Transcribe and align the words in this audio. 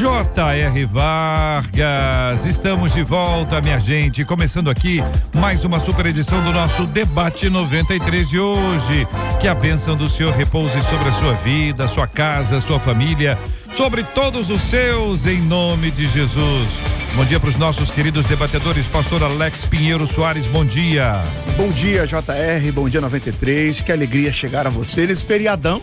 J.R. 0.00 0.86
Vargas, 0.86 2.46
estamos 2.46 2.94
de 2.94 3.02
volta, 3.02 3.60
minha 3.60 3.78
gente. 3.78 4.24
Começando 4.24 4.70
aqui 4.70 5.02
mais 5.36 5.62
uma 5.62 5.78
super 5.78 6.06
edição 6.06 6.42
do 6.42 6.50
nosso 6.52 6.86
Debate 6.86 7.50
93 7.50 8.26
de 8.26 8.38
hoje. 8.38 9.06
Que 9.42 9.46
a 9.46 9.54
bênção 9.54 9.94
do 9.94 10.08
Senhor 10.08 10.32
repouse 10.32 10.80
sobre 10.84 11.10
a 11.10 11.12
sua 11.12 11.34
vida, 11.34 11.86
sua 11.86 12.06
casa, 12.06 12.62
sua 12.62 12.80
família, 12.80 13.38
sobre 13.74 14.02
todos 14.02 14.48
os 14.48 14.62
seus, 14.62 15.26
em 15.26 15.42
nome 15.42 15.90
de 15.90 16.06
Jesus. 16.06 16.80
Bom 17.14 17.26
dia 17.26 17.38
para 17.38 17.50
os 17.50 17.56
nossos 17.56 17.90
queridos 17.90 18.24
debatedores, 18.24 18.88
pastor 18.88 19.22
Alex 19.22 19.66
Pinheiro 19.66 20.06
Soares, 20.06 20.46
bom 20.46 20.64
dia. 20.64 21.22
Bom 21.58 21.68
dia, 21.68 22.06
JR, 22.06 22.72
bom 22.72 22.88
dia 22.88 23.02
93. 23.02 23.82
Que 23.82 23.92
alegria 23.92 24.32
chegar 24.32 24.66
a 24.66 24.70
você 24.70 25.06
nesse 25.06 25.26
feriadão 25.26 25.82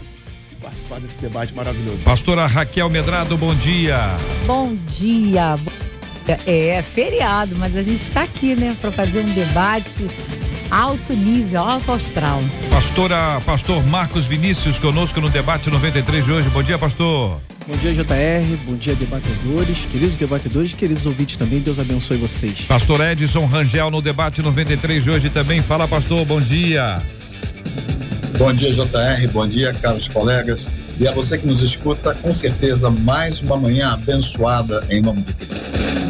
participar 0.58 1.00
desse 1.00 1.18
debate 1.18 1.54
maravilhoso. 1.54 2.00
Pastora 2.04 2.46
Raquel 2.46 2.90
Medrado, 2.90 3.38
bom 3.38 3.54
dia. 3.56 4.16
Bom 4.46 4.76
dia. 4.88 5.56
É, 6.46 6.70
é 6.70 6.82
feriado, 6.82 7.56
mas 7.58 7.76
a 7.76 7.82
gente 7.82 8.02
está 8.02 8.24
aqui, 8.24 8.56
né, 8.56 8.76
para 8.82 8.92
fazer 8.92 9.22
um 9.22 9.34
debate 9.34 10.08
alto 10.70 11.14
nível, 11.14 11.62
alto 11.62 11.92
astral. 11.92 12.42
Pastora, 12.70 13.42
pastor 13.46 13.86
Marcos 13.86 14.26
Vinícius 14.26 14.80
conosco 14.80 15.22
no 15.22 15.30
debate 15.30 15.70
93 15.70 16.26
de 16.26 16.32
hoje. 16.32 16.50
Bom 16.50 16.64
dia, 16.64 16.78
pastor. 16.78 17.40
Bom 17.68 17.76
dia, 17.78 17.94
JR. 17.94 18.58
Bom 18.66 18.76
dia, 18.76 18.96
debatedores. 18.96 19.80
Queridos 19.92 20.18
debatedores, 20.18 20.74
queridos 20.74 21.06
ouvintes 21.06 21.36
também. 21.38 21.60
Deus 21.60 21.80
abençoe 21.80 22.18
vocês. 22.18 22.62
Pastor 22.62 23.02
Edson 23.02 23.46
Rangel 23.46 23.92
no 23.92 24.02
debate 24.02 24.42
93 24.42 25.04
de 25.04 25.10
hoje 25.10 25.30
também. 25.30 25.62
Fala, 25.62 25.88
pastor. 25.88 26.26
Bom 26.26 26.40
dia. 26.40 27.02
Bom 28.36 28.54
dia, 28.54 28.72
JR. 28.72 29.28
Bom 29.32 29.48
dia, 29.48 29.74
caros 29.74 30.08
colegas. 30.08 30.70
E 31.00 31.08
a 31.08 31.12
você 31.12 31.38
que 31.38 31.48
nos 31.48 31.62
escuta, 31.62 32.14
com 32.14 32.34
certeza, 32.34 32.90
mais 32.90 33.40
uma 33.40 33.58
manhã 33.58 33.94
abençoada 33.94 34.86
em 34.90 35.02
nome 35.02 35.22
de 35.22 35.34
Cristo. 35.34 36.07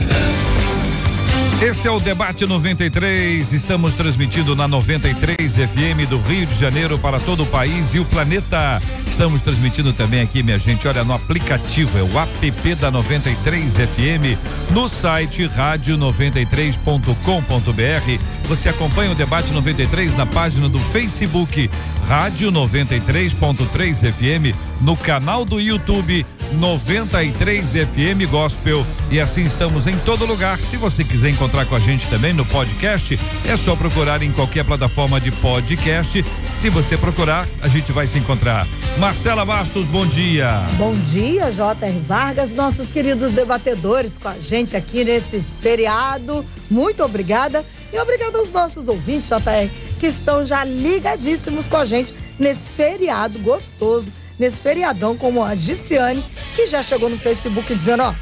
Esse 1.60 1.88
é 1.88 1.92
o 1.92 2.00
Debate 2.00 2.46
93. 2.46 3.52
Estamos 3.52 3.96
transmitindo 3.96 4.56
na 4.56 4.68
93 4.68 5.56
FM 5.56 6.08
do 6.08 6.22
Rio 6.22 6.46
de 6.46 6.54
Janeiro 6.54 7.00
para 7.00 7.20
todo 7.20 7.42
o 7.42 7.48
país 7.48 7.96
e 7.96 8.00
o 8.00 8.06
planeta. 8.06 8.80
Estamos 9.08 9.42
transmitindo 9.42 9.92
também 9.92 10.22
aqui, 10.22 10.44
minha 10.44 10.60
gente, 10.60 10.88
olha, 10.88 11.04
no 11.04 11.14
aplicativo, 11.14 11.98
é 11.98 12.04
o 12.04 12.20
app 12.20 12.76
da 12.76 12.92
93 12.92 13.74
FM, 13.74 14.38
no 14.72 14.88
site 14.88 15.48
rádio93.com.br. 15.48 18.48
Você 18.48 18.70
acompanha 18.70 19.12
o 19.12 19.16
Debate 19.16 19.52
93 19.52 20.16
na 20.16 20.28
página 20.28 20.70
do 20.70 20.80
Facebook, 20.80 21.72
Rádio 22.08 22.52
93.3 22.52 24.14
FM, 24.14 24.56
no 24.80 24.96
canal 24.96 25.44
do 25.44 25.60
YouTube 25.60 26.24
93 26.54 27.72
FM 27.72 28.30
Gospel. 28.30 28.86
E 29.10 29.20
assim 29.20 29.44
estamos 29.44 29.88
em 29.88 29.98
todo 30.00 30.26
lugar. 30.26 30.60
Se 30.60 30.78
você 30.78 31.04
quiser 31.04 31.30
encontrar 31.30 31.47
com 31.50 31.76
a 31.76 31.80
gente 31.80 32.08
também 32.08 32.34
no 32.34 32.46
podcast, 32.46 33.18
é 33.46 33.56
só 33.56 33.76
procurar 33.76 34.22
em 34.22 34.32
qualquer 34.32 34.64
plataforma 34.64 35.20
de 35.20 35.32
podcast. 35.32 36.24
Se 36.54 36.70
você 36.70 36.98
procurar, 36.98 37.48
a 37.62 37.68
gente 37.68 37.92
vai 37.92 38.06
se 38.06 38.20
encontrar. 38.20 38.68
Marcela 38.98 39.46
Bastos, 39.46 39.88
bom 39.88 40.06
dia. 40.06 40.50
Bom 40.78 40.94
dia, 40.94 41.52
J.R. 41.52 42.00
Vargas, 42.08 42.52
nossos 42.52 42.92
queridos 42.92 43.32
debatedores 43.32 44.18
com 44.18 44.28
a 44.28 44.38
gente 44.38 44.76
aqui 44.76 45.04
nesse 45.04 45.42
feriado. 45.62 46.46
Muito 46.70 47.04
obrigada. 47.04 47.66
E 47.92 48.00
obrigado 48.00 48.36
aos 48.36 48.52
nossos 48.52 48.88
ouvintes, 48.88 49.30
JR, 49.30 49.70
que 50.00 50.08
estão 50.08 50.46
já 50.46 50.64
ligadíssimos 50.64 51.66
com 51.66 51.78
a 51.78 51.86
gente 51.86 52.14
nesse 52.38 52.68
feriado 52.68 53.40
gostoso, 53.40 54.12
nesse 54.38 54.58
feriadão, 54.58 55.16
como 55.16 55.44
a 55.44 55.56
Giciane, 55.56 56.24
que 56.56 56.68
já 56.68 56.84
chegou 56.84 57.10
no 57.10 57.18
Facebook 57.18 57.74
dizendo: 57.74 58.04
Ó, 58.04 58.14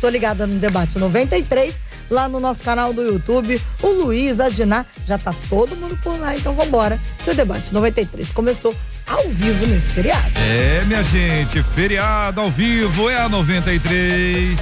tô 0.00 0.08
ligada 0.08 0.46
no 0.46 0.58
Debate 0.58 0.98
93, 0.98 1.89
lá 2.10 2.28
no 2.28 2.40
nosso 2.40 2.62
canal 2.62 2.92
do 2.92 3.02
YouTube. 3.02 3.60
O 3.82 3.88
Luiz, 3.88 4.40
a 4.40 4.48
Diná, 4.48 4.84
já 5.06 5.16
tá 5.16 5.34
todo 5.48 5.76
mundo 5.76 5.96
por 6.02 6.18
lá, 6.18 6.36
então 6.36 6.54
vambora, 6.54 6.98
que 7.24 7.30
o 7.30 7.34
Debate 7.34 7.72
93 7.72 8.30
começou 8.32 8.74
ao 9.06 9.28
vivo 9.28 9.66
nesse 9.66 9.88
feriado. 9.88 10.30
É, 10.36 10.84
minha 10.86 11.02
gente, 11.04 11.62
feriado 11.62 12.40
ao 12.40 12.50
vivo 12.50 13.08
é 13.08 13.16
a 13.16 13.28
93. 13.28 14.58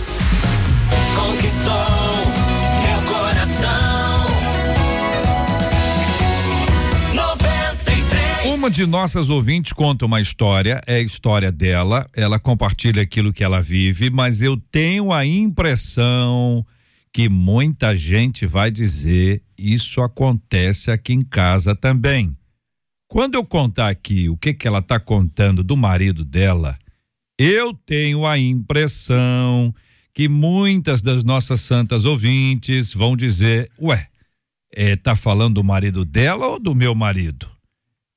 Conquistou 1.15 1.73
meu 2.83 3.03
coração. 3.13 4.27
93. 7.15 8.55
Uma 8.55 8.71
de 8.71 8.87
nossas 8.87 9.29
ouvintes 9.29 9.73
conta 9.73 10.07
uma 10.07 10.21
história, 10.21 10.83
é 10.87 10.97
a 10.97 11.01
história 11.01 11.53
dela, 11.53 12.07
ela 12.15 12.39
compartilha 12.39 13.03
aquilo 13.03 13.33
que 13.33 13.45
ela 13.45 13.61
vive, 13.61 14.11
mas 14.11 14.41
eu 14.41 14.57
tenho 14.71 15.13
a 15.13 15.27
impressão 15.27 16.65
que 17.13 17.29
muita 17.29 17.97
gente 17.97 18.47
vai 18.47 18.71
dizer 18.71 19.43
isso 19.57 20.03
acontece 20.03 20.91
aqui 20.91 21.13
em 21.13 21.23
casa 21.23 21.75
também. 21.75 22.37
Quando 23.09 23.35
eu 23.37 23.45
contar 23.45 23.89
aqui 23.89 24.29
o 24.29 24.37
que 24.37 24.53
que 24.53 24.69
ela 24.69 24.81
está 24.81 25.01
contando 25.01 25.65
do 25.65 25.77
marido 25.77 26.25
dela, 26.25 26.79
eu 27.39 27.73
tenho 27.73 28.27
a 28.27 28.39
impressão 28.39 29.75
que 30.13 30.29
muitas 30.29 31.01
das 31.01 31.25
nossas 31.25 31.61
santas 31.61 32.05
ouvintes 32.05 32.93
vão 32.93 33.17
dizer, 33.17 33.71
ué, 33.81 34.09
é, 34.73 34.97
tá 34.97 35.17
falando 35.17 35.55
do 35.55 35.65
marido 35.65 36.05
dela 36.05 36.47
ou 36.49 36.59
do 36.59 36.75
meu 36.75 36.95
marido? 36.95 37.49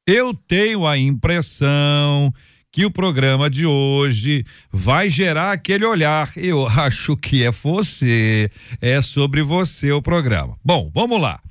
Eu 0.06 0.34
tenho 0.34 0.85
a 0.85 0.97
impressão 0.97 2.34
que 2.71 2.85
o 2.85 2.91
programa 2.91 3.49
de 3.49 3.65
hoje 3.65 4.45
vai 4.71 5.09
gerar 5.09 5.51
aquele 5.51 5.85
olhar. 5.85 6.31
Eu 6.35 6.65
acho 6.69 7.17
que 7.17 7.43
é 7.43 7.51
você, 7.51 8.49
é 8.79 9.01
sobre 9.01 9.41
você 9.41 9.91
o 9.91 10.01
programa. 10.01 10.57
Bom, 10.63 10.89
vamos 10.93 11.19
lá. 11.19 11.41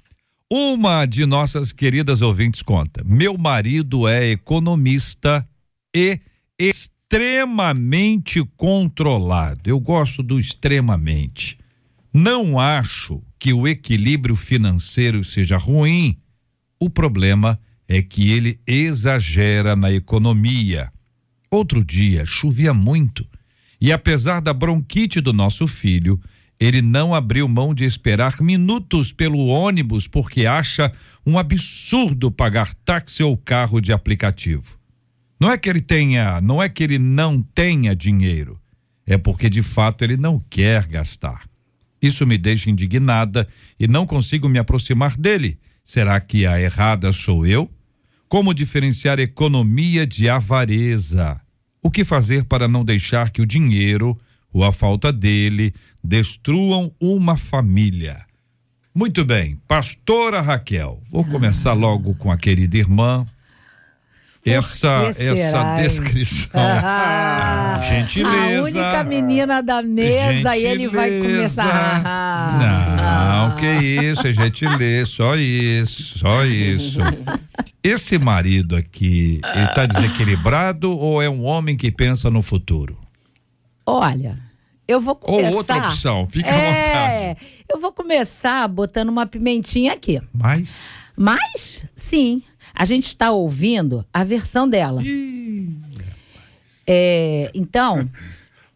Uma 0.50 1.06
de 1.06 1.26
nossas 1.26 1.72
queridas 1.72 2.22
ouvintes 2.22 2.62
conta: 2.62 3.04
meu 3.04 3.36
marido 3.38 4.08
é 4.08 4.30
economista 4.30 5.46
e 5.94 6.18
extremamente 6.58 8.42
controlado. 8.56 9.60
Eu 9.64 9.78
gosto 9.78 10.22
do 10.22 10.40
extremamente. 10.40 11.58
Não 12.12 12.58
acho 12.58 13.22
que 13.38 13.52
o 13.52 13.68
equilíbrio 13.68 14.34
financeiro 14.34 15.22
seja 15.22 15.56
ruim. 15.56 16.16
O 16.80 16.90
problema 16.90 17.60
é 17.86 18.02
que 18.02 18.30
ele 18.32 18.58
exagera 18.66 19.76
na 19.76 19.92
economia. 19.92 20.90
Outro 21.50 21.84
dia 21.84 22.24
chovia 22.24 22.72
muito 22.72 23.26
e, 23.80 23.92
apesar 23.92 24.40
da 24.40 24.52
bronquite 24.52 25.20
do 25.20 25.32
nosso 25.32 25.66
filho, 25.66 26.20
ele 26.60 26.82
não 26.82 27.14
abriu 27.14 27.48
mão 27.48 27.74
de 27.74 27.84
esperar 27.84 28.40
minutos 28.40 29.12
pelo 29.12 29.46
ônibus 29.46 30.06
porque 30.06 30.46
acha 30.46 30.92
um 31.26 31.38
absurdo 31.38 32.30
pagar 32.30 32.74
táxi 32.84 33.22
ou 33.22 33.36
carro 33.36 33.80
de 33.80 33.92
aplicativo. 33.92 34.78
Não 35.40 35.50
é 35.50 35.56
que 35.56 35.70
ele 35.70 35.80
tenha, 35.80 36.40
não 36.40 36.62
é 36.62 36.68
que 36.68 36.84
ele 36.84 36.98
não 36.98 37.40
tenha 37.40 37.96
dinheiro, 37.96 38.60
é 39.06 39.16
porque 39.16 39.48
de 39.48 39.62
fato 39.62 40.04
ele 40.04 40.18
não 40.18 40.38
quer 40.50 40.86
gastar. 40.86 41.42
Isso 42.00 42.26
me 42.26 42.36
deixa 42.36 42.70
indignada 42.70 43.48
e 43.78 43.88
não 43.88 44.06
consigo 44.06 44.48
me 44.48 44.58
aproximar 44.58 45.16
dele. 45.16 45.58
Será 45.82 46.20
que 46.20 46.46
a 46.46 46.60
errada 46.60 47.10
sou 47.12 47.46
eu? 47.46 47.70
Como 48.28 48.54
diferenciar 48.54 49.18
economia 49.18 50.06
de 50.06 50.28
avareza? 50.28 51.40
O 51.82 51.90
que 51.90 52.04
fazer 52.04 52.44
para 52.44 52.68
não 52.68 52.84
deixar 52.84 53.30
que 53.30 53.40
o 53.40 53.46
dinheiro 53.46 54.18
ou 54.52 54.64
a 54.64 54.72
falta 54.72 55.12
dele 55.12 55.72
destruam 56.02 56.92
uma 57.00 57.36
família? 57.36 58.24
Muito 58.94 59.24
bem, 59.24 59.56
pastora 59.68 60.40
Raquel, 60.40 61.00
vou 61.08 61.24
começar 61.24 61.72
logo 61.72 62.14
com 62.16 62.30
a 62.30 62.36
querida 62.36 62.76
irmã. 62.76 63.24
Essa 64.44 65.10
essa 65.18 65.74
descrição. 65.76 66.50
Ah, 66.54 67.78
Gentileza. 67.82 68.58
A 68.58 68.62
única 68.62 69.04
menina 69.04 69.62
da 69.62 69.82
mesa 69.82 70.56
e 70.56 70.64
ele 70.64 70.88
vai 70.88 71.10
Gentileza. 71.10 71.62
começar. 71.62 72.02
Ah. 72.04 72.89
Não, 73.10 73.56
que 73.56 73.66
isso, 73.66 74.26
é 74.26 74.32
gentileza, 74.32 75.06
só 75.10 75.36
isso, 75.36 76.18
só 76.18 76.44
isso. 76.44 77.00
Esse 77.82 78.18
marido 78.18 78.76
aqui, 78.76 79.40
ele 79.54 79.66
tá 79.68 79.86
desequilibrado 79.86 80.96
ou 80.96 81.20
é 81.22 81.28
um 81.28 81.44
homem 81.44 81.76
que 81.76 81.90
pensa 81.90 82.30
no 82.30 82.42
futuro? 82.42 82.98
Olha, 83.86 84.38
eu 84.86 85.00
vou 85.00 85.18
Ou 85.22 85.36
começar. 85.36 85.56
outra 85.56 85.76
opção, 85.88 86.28
fica 86.30 86.48
à 86.50 86.52
é, 86.52 87.36
eu 87.68 87.80
vou 87.80 87.92
começar 87.92 88.66
botando 88.68 89.08
uma 89.08 89.26
pimentinha 89.26 89.92
aqui. 89.92 90.20
Mas. 90.32 90.90
Mas, 91.16 91.84
sim, 91.94 92.42
a 92.74 92.84
gente 92.84 93.06
está 93.06 93.30
ouvindo 93.30 94.04
a 94.12 94.24
versão 94.24 94.68
dela. 94.68 95.02
É, 96.86 97.50
então, 97.54 98.08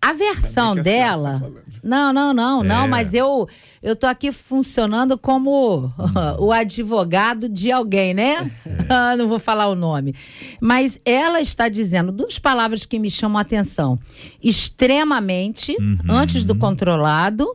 a 0.08 0.12
versão 0.12 0.72
senhora 0.74 0.82
dela. 0.82 1.40
tá. 1.40 1.64
Não, 1.82 2.14
não, 2.14 2.32
não, 2.32 2.62
não, 2.64 2.84
É. 2.84 2.88
mas 2.88 3.12
eu 3.12 3.46
eu 3.82 3.94
tô 3.94 4.06
aqui 4.06 4.32
funcionando 4.32 5.18
como 5.18 5.92
o 6.40 6.50
advogado 6.50 7.46
de 7.48 7.70
alguém, 7.70 8.14
né? 8.14 8.50
Ah, 8.88 9.16
não 9.16 9.28
vou 9.28 9.38
falar 9.38 9.68
o 9.68 9.74
nome. 9.74 10.14
Mas 10.60 11.00
ela 11.06 11.40
está 11.40 11.68
dizendo 11.68 12.12
duas 12.12 12.38
palavras 12.38 12.84
que 12.84 12.98
me 12.98 13.10
chamam 13.10 13.38
a 13.38 13.40
atenção: 13.42 13.98
extremamente, 14.42 15.76
antes 16.08 16.42
do 16.44 16.54
controlado, 16.54 17.54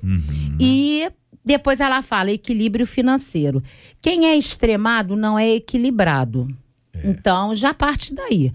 e 0.60 1.08
depois 1.44 1.80
ela 1.80 2.02
fala 2.02 2.32
equilíbrio 2.32 2.86
financeiro. 2.88 3.62
Quem 4.02 4.28
é 4.28 4.36
extremado 4.36 5.16
não 5.16 5.38
é 5.38 5.50
equilibrado. 5.50 6.48
Então 7.04 7.54
já 7.56 7.74
parte 7.74 8.14
daí. 8.14 8.52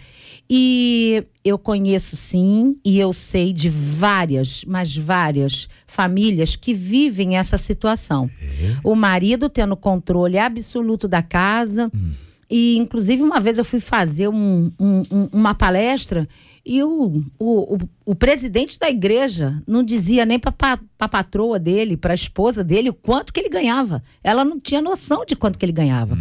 E 0.48 1.24
eu 1.44 1.58
conheço 1.58 2.16
sim, 2.16 2.76
e 2.84 2.98
eu 2.98 3.12
sei 3.12 3.52
de 3.52 3.68
várias, 3.68 4.62
mas 4.66 4.94
várias 4.94 5.68
famílias 5.86 6.54
que 6.54 6.74
vivem 6.74 7.36
essa 7.38 7.56
situação. 7.56 8.30
O 8.82 8.94
marido 8.94 9.48
tendo 9.48 9.76
controle 9.76 10.38
absoluto 10.38 11.08
da 11.08 11.22
casa. 11.22 11.90
E, 12.50 12.76
inclusive, 12.76 13.22
uma 13.22 13.40
vez 13.40 13.56
eu 13.56 13.64
fui 13.64 13.80
fazer 13.80 14.28
um- 14.28 14.70
um- 14.78 15.02
um- 15.10 15.28
uma 15.32 15.54
palestra 15.54 16.28
e 16.64 16.82
o, 16.82 17.24
o, 17.38 17.74
o, 17.74 17.78
o 18.04 18.14
presidente 18.14 18.78
da 18.78 18.88
igreja 18.88 19.60
não 19.66 19.82
dizia 19.82 20.26
nem 20.26 20.38
para 20.38 20.78
a 20.98 21.08
patroa 21.08 21.58
dele, 21.58 21.96
para 21.96 22.12
a 22.12 22.14
esposa 22.14 22.62
dele, 22.62 22.90
o 22.90 22.94
quanto 22.94 23.32
que 23.32 23.40
ele 23.40 23.48
ganhava. 23.48 24.02
Ela 24.22 24.44
não 24.44 24.60
tinha 24.60 24.82
noção 24.82 25.24
de 25.24 25.34
quanto 25.34 25.58
que 25.58 25.64
ele 25.64 25.72
ganhava. 25.72 26.18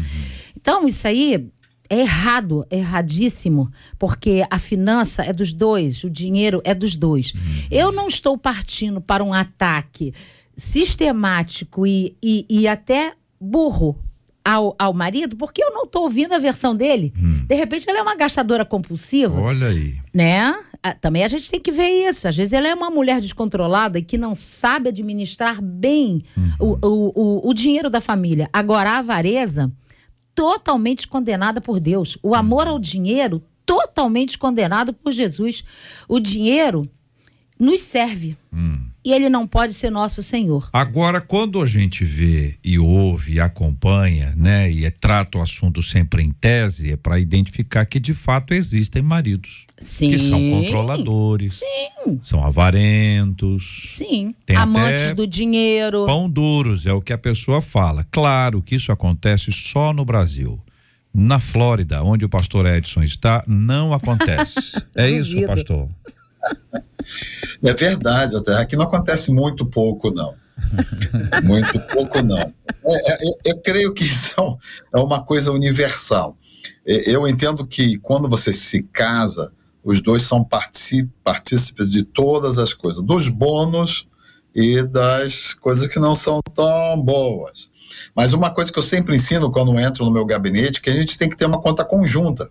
Então, 0.56 0.88
isso 0.88 1.06
aí 1.08 1.50
é 1.94 2.00
errado, 2.00 2.66
é 2.70 2.78
erradíssimo, 2.78 3.70
porque 4.00 4.46
a 4.50 4.58
finança 4.60 5.24
é 5.24 5.32
dos 5.32 5.54
dois, 5.54 6.04
o 6.04 6.10
dinheiro 6.10 6.62
é 6.64 6.74
dos 6.74 6.96
dois. 6.96 7.34
Eu 7.70 7.92
não 7.92 8.08
estou 8.08 8.38
partindo 8.38 9.00
para 9.00 9.24
um 9.24 9.34
ataque 9.34 10.14
sistemático 10.56 11.86
e, 11.88 12.16
e, 12.22 12.46
e 12.50 12.68
até 12.68 13.14
burro 13.40 13.98
ao, 14.46 14.76
ao 14.78 14.94
marido, 14.94 15.36
porque 15.38 15.64
eu 15.64 15.72
não 15.72 15.84
estou 15.84 16.04
ouvindo 16.04 16.34
a 16.34 16.38
versão 16.40 16.76
dele. 16.76 17.14
De 17.48 17.56
repente, 17.56 17.90
ela 17.90 18.00
é 18.00 18.02
uma 18.02 18.16
gastadora 18.16 18.66
compulsiva 18.66 19.40
Olha 19.40 19.68
aí. 19.68 19.96
né? 20.14 20.54
Ah, 20.82 20.94
Também 20.94 21.24
a 21.24 21.28
gente 21.30 21.50
tem 21.50 21.62
que 21.62 21.72
ver 21.72 21.88
isso. 22.10 22.28
Às 22.28 22.36
vezes 22.36 22.52
ela 22.52 22.68
é 22.68 22.74
uma 22.76 22.90
mulher 22.90 23.22
descontrolada 23.22 23.98
e 23.98 24.04
que 24.04 24.18
não 24.18 24.34
sabe 24.34 24.90
administrar 24.90 25.62
bem 25.62 26.24
o, 26.60 26.78
o, 26.86 27.12
o, 27.46 27.50
o 27.50 27.54
dinheiro 27.54 27.90
da 27.90 28.02
família. 28.02 28.50
Agora, 28.52 28.92
a 28.92 28.98
avareza, 29.00 29.72
totalmente 30.36 31.08
condenada 31.08 31.62
por 31.62 31.80
Deus. 31.80 32.18
O 32.22 32.36
amor 32.36 32.68
ao 32.68 32.80
dinheiro, 32.80 33.44
totalmente 33.66 34.38
condenado 34.38 34.94
por 34.94 35.12
Jesus. 35.12 35.64
O 36.08 36.20
dinheiro 36.20 36.84
nos 37.60 37.82
serve. 37.82 38.38
E 39.06 39.12
ele 39.12 39.28
não 39.28 39.46
pode 39.46 39.74
ser 39.74 39.90
nosso 39.90 40.24
Senhor. 40.24 40.70
Agora, 40.72 41.20
quando 41.20 41.62
a 41.62 41.66
gente 41.66 42.06
vê 42.06 42.56
e 42.64 42.80
ouve 42.80 43.34
e 43.34 43.40
acompanha, 43.40 44.34
né, 44.38 44.72
e 44.72 44.86
é- 44.86 44.92
trata 44.92 45.38
o 45.38 45.42
assunto 45.42 45.82
sempre 45.82 46.24
em 46.24 46.32
tese, 46.32 46.92
é 46.94 46.96
para 46.96 47.20
identificar 47.20 47.86
que 47.86 48.00
de 48.00 48.14
fato 48.14 48.54
existem 48.54 49.02
maridos 49.02 49.66
Sim. 49.78 50.10
que 50.10 50.18
são 50.20 50.40
controladores, 50.50 51.60
Sim. 51.60 52.20
são 52.22 52.44
avarentos, 52.46 53.88
Sim. 53.90 54.34
Tem 54.46 54.56
Amantes 54.56 55.12
do 55.12 55.28
dinheiro. 55.28 56.06
pão 56.06 56.30
duros, 56.30 56.86
é 56.86 56.94
o 56.94 57.02
que 57.02 57.12
a 57.12 57.18
pessoa 57.18 57.62
fala. 57.62 58.06
Claro 58.10 58.62
que 58.62 58.76
isso 58.76 58.92
acontece 58.92 59.52
só 59.52 59.92
no 59.92 60.06
Brasil. 60.06 60.60
Na 61.14 61.40
Flórida, 61.40 62.02
onde 62.04 62.26
o 62.26 62.30
pastor 62.30 62.66
Edson 62.66 63.04
está, 63.04 63.44
não 63.46 63.94
acontece. 63.94 64.82
é 64.96 65.10
isso, 65.10 65.40
pastor? 65.46 65.88
É 67.62 67.74
verdade, 67.74 68.36
até 68.36 68.56
aqui 68.56 68.76
não 68.76 68.86
acontece 68.86 69.32
muito 69.32 69.66
pouco, 69.66 70.12
não. 70.12 70.34
muito 71.44 71.80
pouco, 71.80 72.22
não. 72.22 72.38
É, 72.38 73.14
é, 73.14 73.18
eu, 73.46 73.58
creio 73.62 73.94
que 73.94 74.04
isso 74.04 74.34
é 74.94 75.00
é 75.00 75.02
uma 75.02 75.24
coisa 75.24 75.52
universal. 75.52 76.38
Eu 76.86 77.28
entendo 77.28 77.66
que 77.66 77.98
quando 78.00 78.30
você 78.30 78.52
se 78.54 78.84
casa, 78.84 79.52
os 79.84 80.02
dois 80.02 80.24
são 80.24 80.44
partícipes 80.44 81.92
de 81.92 82.04
todas 82.04 82.58
as 82.58 82.74
coisas, 82.74 83.04
dos 83.04 83.28
bônus 83.28 84.08
e 84.56 84.84
das 84.84 85.54
coisas 85.54 85.88
que 85.88 86.00
não 86.00 86.16
são 86.16 86.40
tão 86.54 87.02
boas. 87.02 87.70
Mas 88.16 88.34
uma 88.34 88.50
coisa 88.50 88.72
que 88.72 88.80
eu 88.80 88.84
sempre 88.84 89.16
ensino 89.16 89.52
quando 89.52 89.78
entro 89.80 90.06
no 90.06 90.12
meu 90.12 90.26
gabinete, 90.26 90.80
é 90.80 90.82
que 90.82 90.90
a 90.90 90.94
gente 90.94 91.18
tem 91.18 91.30
que 91.30 91.38
ter 91.38 91.46
uma 91.46 91.62
conta 91.62 91.84
conjunta. 91.84 92.50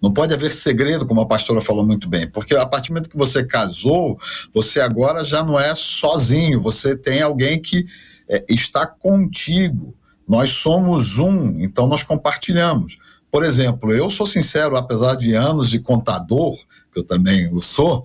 Não 0.00 0.12
pode 0.12 0.32
haver 0.32 0.52
segredo, 0.52 1.04
como 1.06 1.20
a 1.20 1.26
pastora 1.26 1.60
falou 1.60 1.84
muito 1.84 2.08
bem, 2.08 2.28
porque 2.30 2.54
a 2.54 2.64
partir 2.66 2.88
do 2.88 2.92
momento 2.94 3.10
que 3.10 3.16
você 3.16 3.44
casou, 3.44 4.18
você 4.54 4.80
agora 4.80 5.24
já 5.24 5.42
não 5.42 5.58
é 5.58 5.74
sozinho, 5.74 6.60
você 6.60 6.96
tem 6.96 7.20
alguém 7.20 7.60
que 7.60 7.84
é, 8.28 8.44
está 8.48 8.86
contigo. 8.86 9.94
Nós 10.26 10.50
somos 10.50 11.18
um, 11.18 11.60
então 11.60 11.86
nós 11.88 12.02
compartilhamos. 12.02 12.98
Por 13.30 13.44
exemplo, 13.44 13.92
eu 13.92 14.08
sou 14.10 14.26
sincero, 14.26 14.76
apesar 14.76 15.16
de 15.16 15.34
anos 15.34 15.68
de 15.68 15.78
contador, 15.80 16.56
que 16.92 17.00
eu 17.00 17.04
também 17.04 17.52
o 17.52 17.60
sou, 17.60 18.04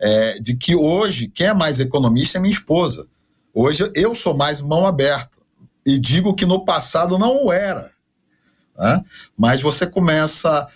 é, 0.00 0.38
de 0.40 0.56
que 0.56 0.74
hoje 0.74 1.28
quem 1.28 1.48
é 1.48 1.54
mais 1.54 1.80
economista 1.80 2.38
é 2.38 2.40
minha 2.40 2.52
esposa. 2.52 3.06
Hoje 3.52 3.90
eu 3.94 4.14
sou 4.14 4.36
mais 4.36 4.60
mão 4.62 4.86
aberta. 4.86 5.38
E 5.84 5.98
digo 5.98 6.34
que 6.34 6.44
no 6.46 6.64
passado 6.64 7.18
não 7.18 7.44
o 7.44 7.52
era. 7.52 7.90
né? 8.78 9.02
Mas 9.36 9.62
você 9.62 9.86
começa 9.86 10.62
com- 10.62 10.70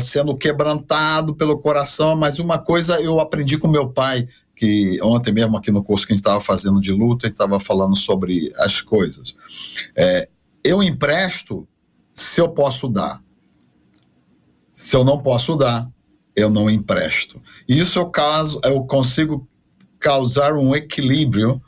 sendo 0.00 0.36
quebrantado 0.36 1.34
pelo 1.34 1.58
coração. 1.58 2.16
Mas 2.16 2.38
uma 2.38 2.58
coisa 2.58 3.00
eu 3.00 3.20
aprendi 3.20 3.58
com 3.58 3.68
meu 3.68 3.88
pai, 3.88 4.28
que 4.54 4.98
ontem 5.02 5.32
mesmo 5.32 5.56
aqui 5.56 5.70
no 5.70 5.82
curso 5.82 6.06
que 6.06 6.12
a 6.12 6.16
gente 6.16 6.24
estava 6.24 6.40
fazendo 6.40 6.80
de 6.80 6.92
luta, 6.92 7.26
a 7.26 7.28
gente 7.28 7.34
estava 7.34 7.58
falando 7.58 7.96
sobre 7.96 8.52
as 8.56 8.80
coisas. 8.80 9.34
É, 9.96 10.28
eu 10.62 10.82
empresto 10.82 11.66
se 12.14 12.40
eu 12.40 12.48
posso 12.48 12.88
dar. 12.88 13.22
Se 14.74 14.96
eu 14.96 15.04
não 15.04 15.18
posso 15.18 15.56
dar, 15.56 15.88
eu 16.34 16.50
não 16.50 16.68
empresto. 16.68 17.40
Isso 17.68 17.98
eu, 17.98 18.06
caso, 18.06 18.60
eu 18.64 18.84
consigo 18.84 19.48
causar 19.98 20.54
um 20.54 20.74
equilíbrio 20.74 21.62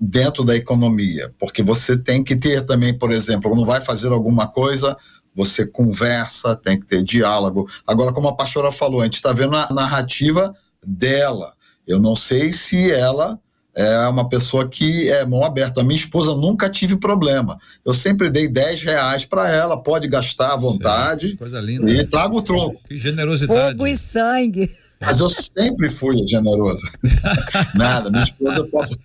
dentro 0.00 0.44
da 0.44 0.54
economia, 0.54 1.34
porque 1.38 1.62
você 1.62 1.96
tem 1.96 2.22
que 2.22 2.36
ter 2.36 2.64
também, 2.64 2.96
por 2.96 3.10
exemplo, 3.10 3.50
quando 3.50 3.66
vai 3.66 3.80
fazer 3.80 4.12
alguma 4.12 4.46
coisa, 4.46 4.96
você 5.38 5.64
conversa, 5.64 6.56
tem 6.56 6.78
que 6.78 6.84
ter 6.84 7.00
diálogo. 7.02 7.68
Agora, 7.86 8.12
como 8.12 8.26
a 8.26 8.34
pastora 8.34 8.72
falou, 8.72 9.00
a 9.00 9.04
gente 9.04 9.14
está 9.14 9.32
vendo 9.32 9.54
a 9.54 9.72
narrativa 9.72 10.52
dela. 10.84 11.54
Eu 11.86 12.00
não 12.00 12.16
sei 12.16 12.52
se 12.52 12.90
ela 12.90 13.38
é 13.72 14.08
uma 14.08 14.28
pessoa 14.28 14.68
que 14.68 15.08
é 15.08 15.24
mão 15.24 15.44
aberta. 15.44 15.80
A 15.80 15.84
minha 15.84 15.94
esposa 15.94 16.34
nunca 16.34 16.68
tive 16.68 16.96
problema. 16.96 17.56
Eu 17.84 17.94
sempre 17.94 18.28
dei 18.28 18.48
10 18.48 18.82
reais 18.82 19.24
para 19.24 19.48
ela, 19.48 19.80
pode 19.80 20.08
gastar 20.08 20.54
à 20.54 20.56
vontade 20.56 21.36
Coisa 21.36 21.60
linda. 21.60 21.88
e 21.88 22.04
traga 22.04 22.34
o 22.34 22.42
troco. 22.42 22.80
Que 22.88 22.98
generosidade. 22.98 23.70
Fogo 23.78 23.86
e 23.86 23.96
sangue. 23.96 24.68
Mas 25.00 25.20
eu 25.20 25.30
sempre 25.30 25.88
fui 25.90 26.16
generoso. 26.26 26.82
Nada, 27.76 28.10
minha 28.10 28.24
esposa 28.24 28.58
eu 28.58 28.68
posso, 28.68 28.98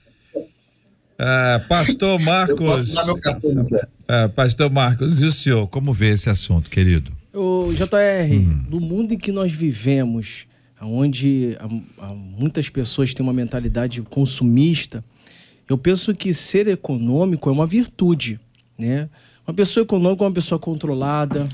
Ah, 1.26 1.62
pastor 1.70 2.20
eu 2.20 2.26
Marcos. 2.26 2.58
posso 2.70 2.94
dar 2.94 3.06
meu 3.06 3.18
cartão. 3.18 3.68
Ah, 4.08 4.28
pastor 4.30 4.70
Marcos, 4.70 5.22
e 5.22 5.26
o 5.26 5.32
senhor, 5.32 5.68
como 5.68 5.94
vê 5.94 6.10
esse 6.10 6.30
assunto, 6.30 6.70
querido? 6.70 7.12
O 7.34 7.72
JR, 7.74 8.36
no 8.70 8.80
mundo 8.82 9.14
em 9.14 9.18
que 9.18 9.32
nós 9.32 9.52
vivemos, 9.52 10.46
onde 10.82 11.58
há- 11.60 12.06
há 12.08 12.14
muitas 12.14 12.68
pessoas 12.70 13.14
têm 13.14 13.24
uma 13.26 13.32
mentalidade 13.34 14.02
consumista, 14.02 15.04
eu 15.70 15.78
penso 15.78 16.14
que 16.14 16.34
ser 16.34 16.68
econômico 16.68 17.50
é 17.50 17.54
uma 17.54 17.66
virtude, 17.66 18.38
né? 18.78 19.08
Uma 19.48 19.54
pessoa 19.54 19.84
econômica 19.84 20.24
é 20.24 20.28
uma 20.28 20.34
pessoa 20.34 20.60
controlada, 20.60 21.48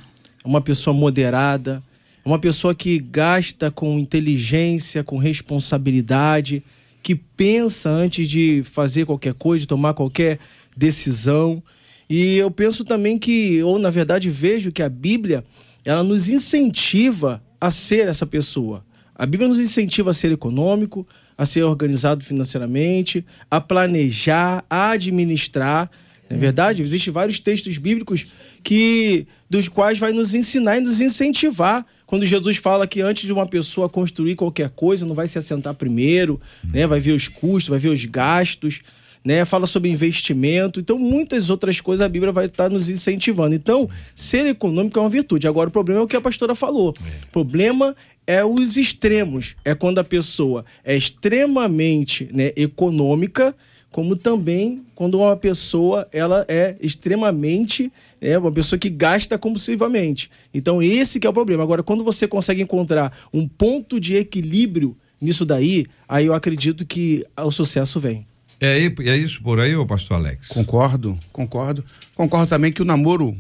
é 0.44 0.48
uma 0.48 0.62
pessoa 0.62 0.96
moderada, 0.96 1.82
é 2.26 2.28
uma 2.28 2.40
pessoa 2.40 2.74
que 2.74 2.98
gasta 3.00 3.70
com 3.70 4.00
inteligência, 4.00 5.04
com 5.04 5.18
responsabilidade, 5.18 6.64
que 7.10 7.16
pensa 7.16 7.90
antes 7.90 8.28
de 8.28 8.62
fazer 8.64 9.04
qualquer 9.04 9.34
coisa, 9.34 9.62
de 9.62 9.68
tomar 9.68 9.96
qualquer 9.96 10.38
decisão. 10.78 11.64
E 12.08 12.38
eu 12.38 12.52
penso 12.52 12.86
também 12.86 13.18
que, 13.18 13.64
ou 13.64 13.80
na 13.80 13.90
verdade 13.90 14.30
vejo 14.30 14.72
que 14.72 14.84
a 14.84 14.88
Bíblia, 14.88 15.44
ela 15.84 16.04
nos 16.04 16.30
incentiva 16.30 17.42
a 17.60 17.72
ser 17.72 18.08
essa 18.08 18.28
pessoa. 18.28 18.84
A 19.16 19.26
Bíblia 19.26 19.50
nos 19.50 19.60
incentiva 19.60 20.12
a 20.12 20.14
ser 20.14 20.32
econômico, 20.32 21.08
a 21.36 21.48
ser 21.48 21.64
organizado 21.64 22.24
financeiramente, 22.24 23.26
a 23.50 23.60
planejar, 23.60 24.64
a 24.70 24.92
administrar. 24.92 25.90
Não 26.30 26.38
é 26.38 26.40
verdade? 26.40 26.84
Existem 26.84 27.12
vários 27.12 27.40
textos 27.40 27.76
bíblicos 27.80 28.28
que 28.64 29.26
dos 29.50 29.68
quais 29.68 29.98
vai 29.98 30.12
nos 30.12 30.36
ensinar 30.36 30.78
e 30.78 30.82
nos 30.82 31.02
incentivar 31.02 31.88
quando 32.10 32.26
Jesus 32.26 32.58
fala 32.58 32.88
que 32.88 33.02
antes 33.02 33.28
de 33.28 33.32
uma 33.32 33.46
pessoa 33.46 33.88
construir 33.88 34.36
qualquer 34.36 34.72
coisa, 34.72 35.06
não 35.06 35.14
vai 35.14 35.28
se 35.28 35.38
assentar 35.38 35.76
primeiro, 35.76 36.42
né? 36.74 36.88
Vai 36.88 37.00
ver 37.00 37.12
os 37.12 37.28
custos, 37.28 37.70
vai 37.70 37.78
ver 37.78 37.90
os 37.90 38.04
gastos, 38.06 38.82
né? 39.24 39.46
Fala 39.46 39.68
sobre 39.68 39.92
investimento. 39.92 40.80
Então, 40.80 40.98
muitas 40.98 41.52
outras 41.52 41.80
coisas 41.80 42.04
a 42.04 42.10
Bíblia 42.10 42.32
vai 42.32 42.48
estar 42.48 42.68
nos 42.68 42.90
incentivando. 42.90 43.54
Então, 43.54 43.88
ser 44.16 44.48
econômico 44.48 44.98
é 44.98 45.04
uma 45.04 45.10
virtude. 45.10 45.48
Agora, 45.48 45.70
o 45.70 45.72
problema 45.72 46.02
é 46.02 46.04
o 46.04 46.08
que 46.08 46.16
a 46.16 46.22
pastora 46.22 46.56
falou. 46.56 46.96
O 47.28 47.32
problema 47.32 47.96
é 48.26 48.44
os 48.44 48.76
extremos. 48.76 49.56
É 49.64 49.76
quando 49.76 50.00
a 50.00 50.04
pessoa 50.04 50.66
é 50.84 50.98
extremamente 50.98 52.28
né, 52.34 52.52
econômica, 52.56 53.56
como 53.92 54.16
também 54.16 54.84
quando 54.96 55.20
uma 55.20 55.38
pessoa 55.38 56.08
ela 56.12 56.44
é 56.48 56.76
extremamente 56.82 57.92
é 58.22 58.38
uma 58.38 58.52
pessoa 58.52 58.80
que 58.80 58.90
gasta 58.90 59.38
compulsivamente. 59.38 60.30
Então 60.54 60.82
esse 60.82 61.20
que 61.20 61.28
é 61.28 61.30
o 61.30 61.34
problema. 61.34 61.64
Agora 61.64 61.84
quando 61.84 62.04
você 62.04 62.28
consegue 62.28 62.62
encontrar 62.62 63.18
um 63.34 63.48
ponto 63.48 64.00
de 64.00 64.16
equilíbrio 64.16 64.96
nisso 65.20 65.46
daí, 65.46 65.86
aí 66.08 66.26
eu 66.26 66.34
acredito 66.34 66.86
que 66.86 67.26
o 67.38 67.52
sucesso 67.52 68.00
vem. 68.00 68.26
É, 68.60 68.78
é 68.78 69.18
isso 69.18 69.42
por 69.42 69.60
aí, 69.60 69.76
ô 69.76 69.86
pastor 69.86 70.18
Alex? 70.18 70.50
Concordo, 70.50 71.18
concordo. 71.32 71.84
Concordo 72.14 72.48
também 72.48 72.72
que 72.72 72.82
o 72.82 72.86
namoro, 72.86 73.36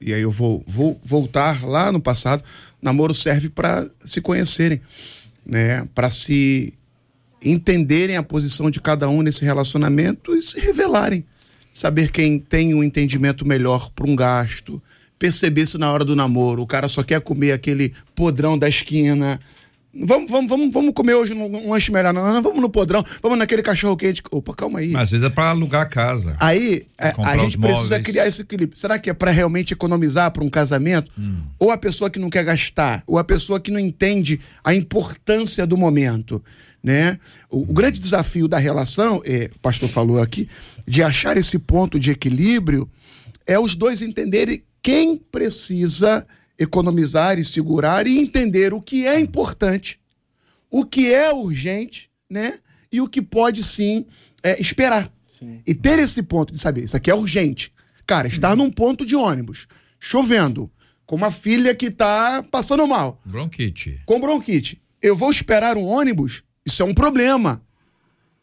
e 0.00 0.14
aí 0.14 0.22
eu 0.22 0.30
vou, 0.30 0.62
vou 0.66 1.00
voltar 1.04 1.64
lá 1.64 1.90
no 1.90 2.00
passado, 2.00 2.42
o 2.80 2.84
namoro 2.84 3.12
serve 3.12 3.48
para 3.48 3.90
se 4.04 4.20
conhecerem, 4.20 4.80
né? 5.44 5.88
Para 5.92 6.08
se 6.08 6.72
entenderem 7.42 8.16
a 8.16 8.22
posição 8.22 8.70
de 8.70 8.80
cada 8.80 9.08
um 9.08 9.22
nesse 9.22 9.44
relacionamento 9.44 10.36
e 10.36 10.42
se 10.42 10.60
revelarem. 10.60 11.24
Saber 11.72 12.10
quem 12.10 12.38
tem 12.38 12.74
um 12.74 12.82
entendimento 12.82 13.46
melhor 13.46 13.90
para 13.90 14.06
um 14.06 14.16
gasto, 14.16 14.82
perceber 15.18 15.66
se 15.66 15.78
na 15.78 15.92
hora 15.92 16.04
do 16.04 16.16
namoro 16.16 16.62
o 16.62 16.66
cara 16.66 16.88
só 16.88 17.02
quer 17.02 17.20
comer 17.20 17.52
aquele 17.52 17.92
podrão 18.14 18.58
da 18.58 18.68
esquina. 18.68 19.38
Vamos, 19.92 20.30
vamos, 20.30 20.48
vamos, 20.48 20.72
vamos 20.72 20.94
comer 20.94 21.14
hoje 21.14 21.34
um 21.34 21.68
lanche 21.68 21.90
melhor. 21.90 22.12
Não, 22.12 22.24
não, 22.24 22.40
vamos 22.40 22.60
no 22.60 22.70
podrão, 22.70 23.04
vamos 23.20 23.36
naquele 23.36 23.60
cachorro 23.60 23.96
quente. 23.96 24.22
Opa, 24.30 24.54
calma 24.54 24.78
aí. 24.78 24.92
Mas 24.92 25.02
às 25.02 25.10
vezes 25.10 25.26
é 25.26 25.30
para 25.30 25.50
alugar 25.50 25.82
a 25.82 25.86
casa. 25.86 26.36
Aí 26.38 26.86
é, 26.96 27.12
a 27.18 27.36
gente 27.38 27.58
precisa 27.58 27.82
móveis. 27.82 28.02
criar 28.02 28.28
esse 28.28 28.42
equilíbrio. 28.42 28.78
Será 28.78 28.98
que 28.98 29.10
é 29.10 29.14
para 29.14 29.32
realmente 29.32 29.72
economizar 29.72 30.30
para 30.30 30.44
um 30.44 30.50
casamento? 30.50 31.10
Hum. 31.18 31.42
Ou 31.58 31.72
a 31.72 31.76
pessoa 31.76 32.08
que 32.08 32.20
não 32.20 32.30
quer 32.30 32.44
gastar? 32.44 33.02
Ou 33.06 33.18
a 33.18 33.24
pessoa 33.24 33.58
que 33.58 33.70
não 33.70 33.80
entende 33.80 34.40
a 34.62 34.72
importância 34.72 35.66
do 35.66 35.76
momento? 35.76 36.42
né? 36.82 37.18
O, 37.50 37.62
o, 37.62 37.72
grande 37.72 37.98
desafio 37.98 38.48
da 38.48 38.58
relação, 38.58 39.22
é, 39.24 39.50
o 39.54 39.58
pastor 39.58 39.88
falou 39.88 40.20
aqui, 40.20 40.48
de 40.90 41.04
achar 41.04 41.36
esse 41.36 41.56
ponto 41.56 42.00
de 42.00 42.10
equilíbrio, 42.10 42.90
é 43.46 43.56
os 43.56 43.76
dois 43.76 44.02
entenderem 44.02 44.64
quem 44.82 45.16
precisa 45.16 46.26
economizar 46.58 47.38
e 47.38 47.44
segurar 47.44 48.08
e 48.08 48.18
entender 48.18 48.74
o 48.74 48.82
que 48.82 49.06
é 49.06 49.20
importante, 49.20 50.00
o 50.68 50.84
que 50.84 51.14
é 51.14 51.32
urgente, 51.32 52.10
né? 52.28 52.58
E 52.90 53.00
o 53.00 53.06
que 53.06 53.22
pode 53.22 53.62
sim 53.62 54.04
é, 54.42 54.60
esperar. 54.60 55.12
Sim. 55.38 55.62
E 55.64 55.76
ter 55.76 56.00
esse 56.00 56.24
ponto 56.24 56.52
de 56.52 56.58
saber, 56.58 56.82
isso 56.82 56.96
aqui 56.96 57.08
é 57.08 57.14
urgente. 57.14 57.72
Cara, 58.04 58.26
estar 58.26 58.56
num 58.56 58.68
ponto 58.68 59.06
de 59.06 59.14
ônibus, 59.14 59.68
chovendo, 59.96 60.68
com 61.06 61.14
uma 61.14 61.30
filha 61.30 61.72
que 61.72 61.86
está 61.86 62.42
passando 62.42 62.88
mal. 62.88 63.20
Bronquite. 63.24 64.00
Com 64.06 64.18
bronquite. 64.18 64.82
Eu 65.00 65.14
vou 65.14 65.30
esperar 65.30 65.76
um 65.76 65.84
ônibus 65.84 66.42
isso 66.64 66.82
é 66.82 66.86
um 66.86 66.94
problema. 66.94 67.62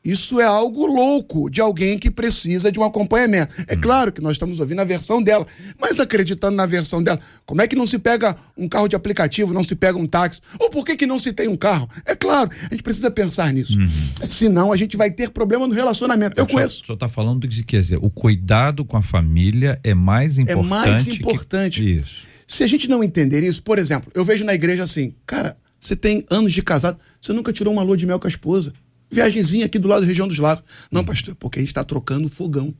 Isso 0.04 0.39
é 0.39 0.46
algo 0.46 0.86
louco 0.86 1.50
de 1.50 1.60
alguém 1.60 2.00
que 2.00 2.10
precisa 2.10 2.72
de 2.72 2.80
um 2.80 2.84
acompanhamento. 2.84 3.54
É 3.68 3.75
hum. 3.75 3.82
claro 3.82 4.12
que 4.12 4.22
nós 4.22 4.34
estamos 4.34 4.60
ouvindo 4.60 4.80
a 4.80 4.86
versão 4.86 5.22
dela, 5.22 5.46
mas 5.80 6.00
acreditando 6.00 6.56
na 6.56 6.66
versão 6.66 7.04
dela, 7.04 7.20
como 7.46 7.62
é 7.62 7.68
que 7.68 7.75
não 7.75 7.86
se 7.86 8.00
pega 8.00 8.38
um 8.58 8.70
carro 8.70 8.88
de 8.88 8.96
aplicativo, 8.96 9.54
não 9.54 9.63
se 9.63 9.75
pega 9.75 9.98
um 9.98 10.08
táxi? 10.08 10.39
Ou 10.60 10.70
por 10.70 10.86
que, 10.86 10.96
que 10.96 11.06
não 11.06 11.20
se 11.20 11.34
tem 11.34 11.48
um 11.50 11.58
carro? 11.58 11.89
É 12.06 12.16
claro, 12.16 12.50
a 12.63 12.74
gente 12.74 12.84
precisa 12.84 13.12
pensar 13.12 13.51
nisso. 13.51 13.77
Uhum. 13.77 14.27
Senão 14.30 14.72
a 14.72 14.77
gente 14.77 14.96
vai 14.96 15.12
ter 15.12 15.30
problema 15.30 15.68
no 15.68 15.74
relacionamento. 15.74 16.39
Eu 16.39 16.46
o 16.46 16.48
conheço. 16.48 16.84
O 16.84 16.86
senhor 16.86 16.96
está 16.96 17.10
falando 17.10 17.48
de 17.48 17.58
que 17.63 17.75
quer 17.75 17.82
dizer, 17.82 18.00
o 18.01 18.10
cuidado 18.10 18.86
com 18.86 18.96
a 18.96 19.01
família 19.01 19.77
é 19.84 19.94
mais 19.94 20.38
importante. 20.38 20.66
É 20.66 20.70
mais 20.70 21.08
importante. 21.08 21.84
Que... 21.84 21.89
Isso. 21.92 22.27
Se 22.48 22.63
a 22.63 22.68
gente 22.68 22.88
não 22.88 23.04
entender 23.04 23.44
isso, 23.44 23.62
por 23.62 23.77
exemplo, 23.77 24.10
eu 24.16 24.24
vejo 24.24 24.46
na 24.46 24.54
igreja 24.54 24.84
assim, 24.84 25.13
cara, 25.25 25.58
você 25.80 25.98
tem 25.98 26.25
anos 26.30 26.54
de 26.54 26.62
casado, 26.62 26.98
você 27.20 27.34
nunca 27.34 27.51
tirou 27.51 27.74
uma 27.74 27.84
lua 27.84 27.98
de 27.98 28.06
mel 28.06 28.20
com 28.20 28.27
a 28.27 28.30
esposa. 28.30 28.74
Viagemzinha 29.09 29.65
aqui 29.65 29.79
do 29.79 29.87
lado 29.87 30.01
da 30.01 30.07
região 30.07 30.27
dos 30.27 30.37
lagos. 30.37 30.63
Não, 30.91 31.03
pastor, 31.03 31.35
porque 31.35 31.59
a 31.59 31.61
gente 31.61 31.69
está 31.69 31.83
trocando 31.83 32.29
fogão. 32.29 32.73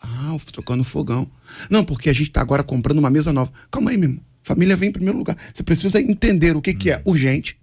Ah, 0.00 0.36
trocando 0.52 0.84
fogão. 0.84 1.28
Não, 1.68 1.84
porque 1.84 2.08
a 2.08 2.12
gente 2.12 2.28
está 2.28 2.40
agora 2.40 2.62
comprando 2.62 2.98
uma 2.98 3.10
mesa 3.10 3.32
nova. 3.32 3.52
Calma 3.70 3.90
aí, 3.90 3.96
meu 3.96 4.10
irmão. 4.10 4.24
Família 4.42 4.76
vem 4.76 4.88
em 4.88 4.92
primeiro 4.92 5.18
lugar. 5.18 5.36
Você 5.52 5.62
precisa 5.62 6.00
entender 6.00 6.56
o 6.56 6.62
que, 6.62 6.72
que 6.72 6.90
é 6.90 7.02
urgente, 7.04 7.58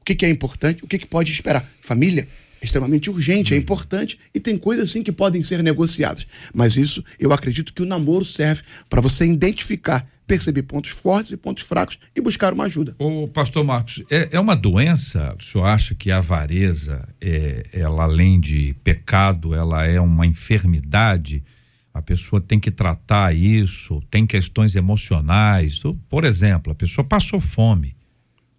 o 0.00 0.04
que, 0.04 0.14
que 0.14 0.26
é 0.26 0.30
importante, 0.30 0.82
o 0.82 0.88
que, 0.88 0.98
que 0.98 1.06
pode 1.06 1.30
esperar. 1.30 1.64
Família 1.80 2.26
é 2.60 2.64
extremamente 2.64 3.08
urgente, 3.08 3.54
é 3.54 3.56
importante 3.56 4.18
e 4.34 4.40
tem 4.40 4.56
coisas 4.58 4.90
assim 4.90 5.02
que 5.02 5.12
podem 5.12 5.42
ser 5.42 5.62
negociadas. 5.62 6.26
Mas 6.52 6.76
isso, 6.76 7.04
eu 7.20 7.32
acredito 7.32 7.72
que 7.72 7.82
o 7.82 7.86
namoro 7.86 8.24
serve 8.24 8.62
para 8.88 9.00
você 9.00 9.26
identificar 9.26 10.08
perceber 10.32 10.62
pontos 10.62 10.90
fortes 10.92 11.30
e 11.32 11.36
pontos 11.36 11.62
fracos 11.62 11.98
e 12.16 12.20
buscar 12.22 12.54
uma 12.54 12.64
ajuda. 12.64 12.96
O 12.98 13.28
pastor 13.28 13.62
Marcos, 13.62 14.02
é, 14.10 14.30
é 14.32 14.40
uma 14.40 14.56
doença? 14.56 15.36
O 15.38 15.42
senhor 15.42 15.66
acha 15.66 15.94
que 15.94 16.10
a 16.10 16.18
avareza, 16.18 17.06
é, 17.20 17.66
ela 17.70 18.04
além 18.04 18.40
de 18.40 18.74
pecado, 18.82 19.54
ela 19.54 19.84
é 19.84 20.00
uma 20.00 20.26
enfermidade? 20.26 21.44
A 21.92 22.00
pessoa 22.00 22.40
tem 22.40 22.58
que 22.58 22.70
tratar 22.70 23.34
isso, 23.36 24.02
tem 24.10 24.26
questões 24.26 24.74
emocionais. 24.74 25.78
Por 26.08 26.24
exemplo, 26.24 26.72
a 26.72 26.74
pessoa 26.74 27.04
passou 27.04 27.38
fome. 27.38 27.94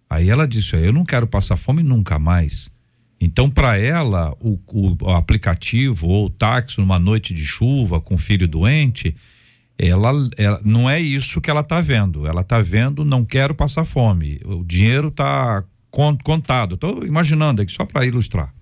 Aí 0.08 0.30
ela 0.30 0.46
disse: 0.46 0.76
Eu 0.76 0.92
não 0.92 1.04
quero 1.04 1.26
passar 1.26 1.56
fome 1.56 1.82
nunca 1.82 2.20
mais. 2.20 2.70
Então, 3.20 3.50
para 3.50 3.76
ela, 3.76 4.32
o, 4.38 4.60
o, 5.02 5.10
aplicativo 5.10 6.06
ou 6.06 6.26
o 6.26 6.30
táxi 6.30 6.78
numa 6.78 7.00
noite 7.00 7.34
de 7.34 7.44
chuva 7.44 8.00
com 8.00 8.16
filho 8.16 8.46
doente, 8.46 9.16
ela, 9.78 10.12
ela 10.36 10.60
não 10.64 10.88
é 10.88 11.00
isso 11.00 11.40
que 11.40 11.50
ela 11.50 11.60
está 11.60 11.80
vendo. 11.80 12.26
Ela 12.26 12.42
está 12.42 12.60
vendo, 12.60 13.04
não 13.04 13.24
quero 13.24 13.54
passar 13.54 13.84
fome. 13.84 14.40
O 14.44 14.64
dinheiro 14.64 15.08
está 15.08 15.64
contado. 15.90 16.74
Estou 16.74 17.04
imaginando 17.04 17.62
aqui 17.62 17.72
só 17.72 17.84
para 17.84 18.06
ilustrar. 18.06 18.54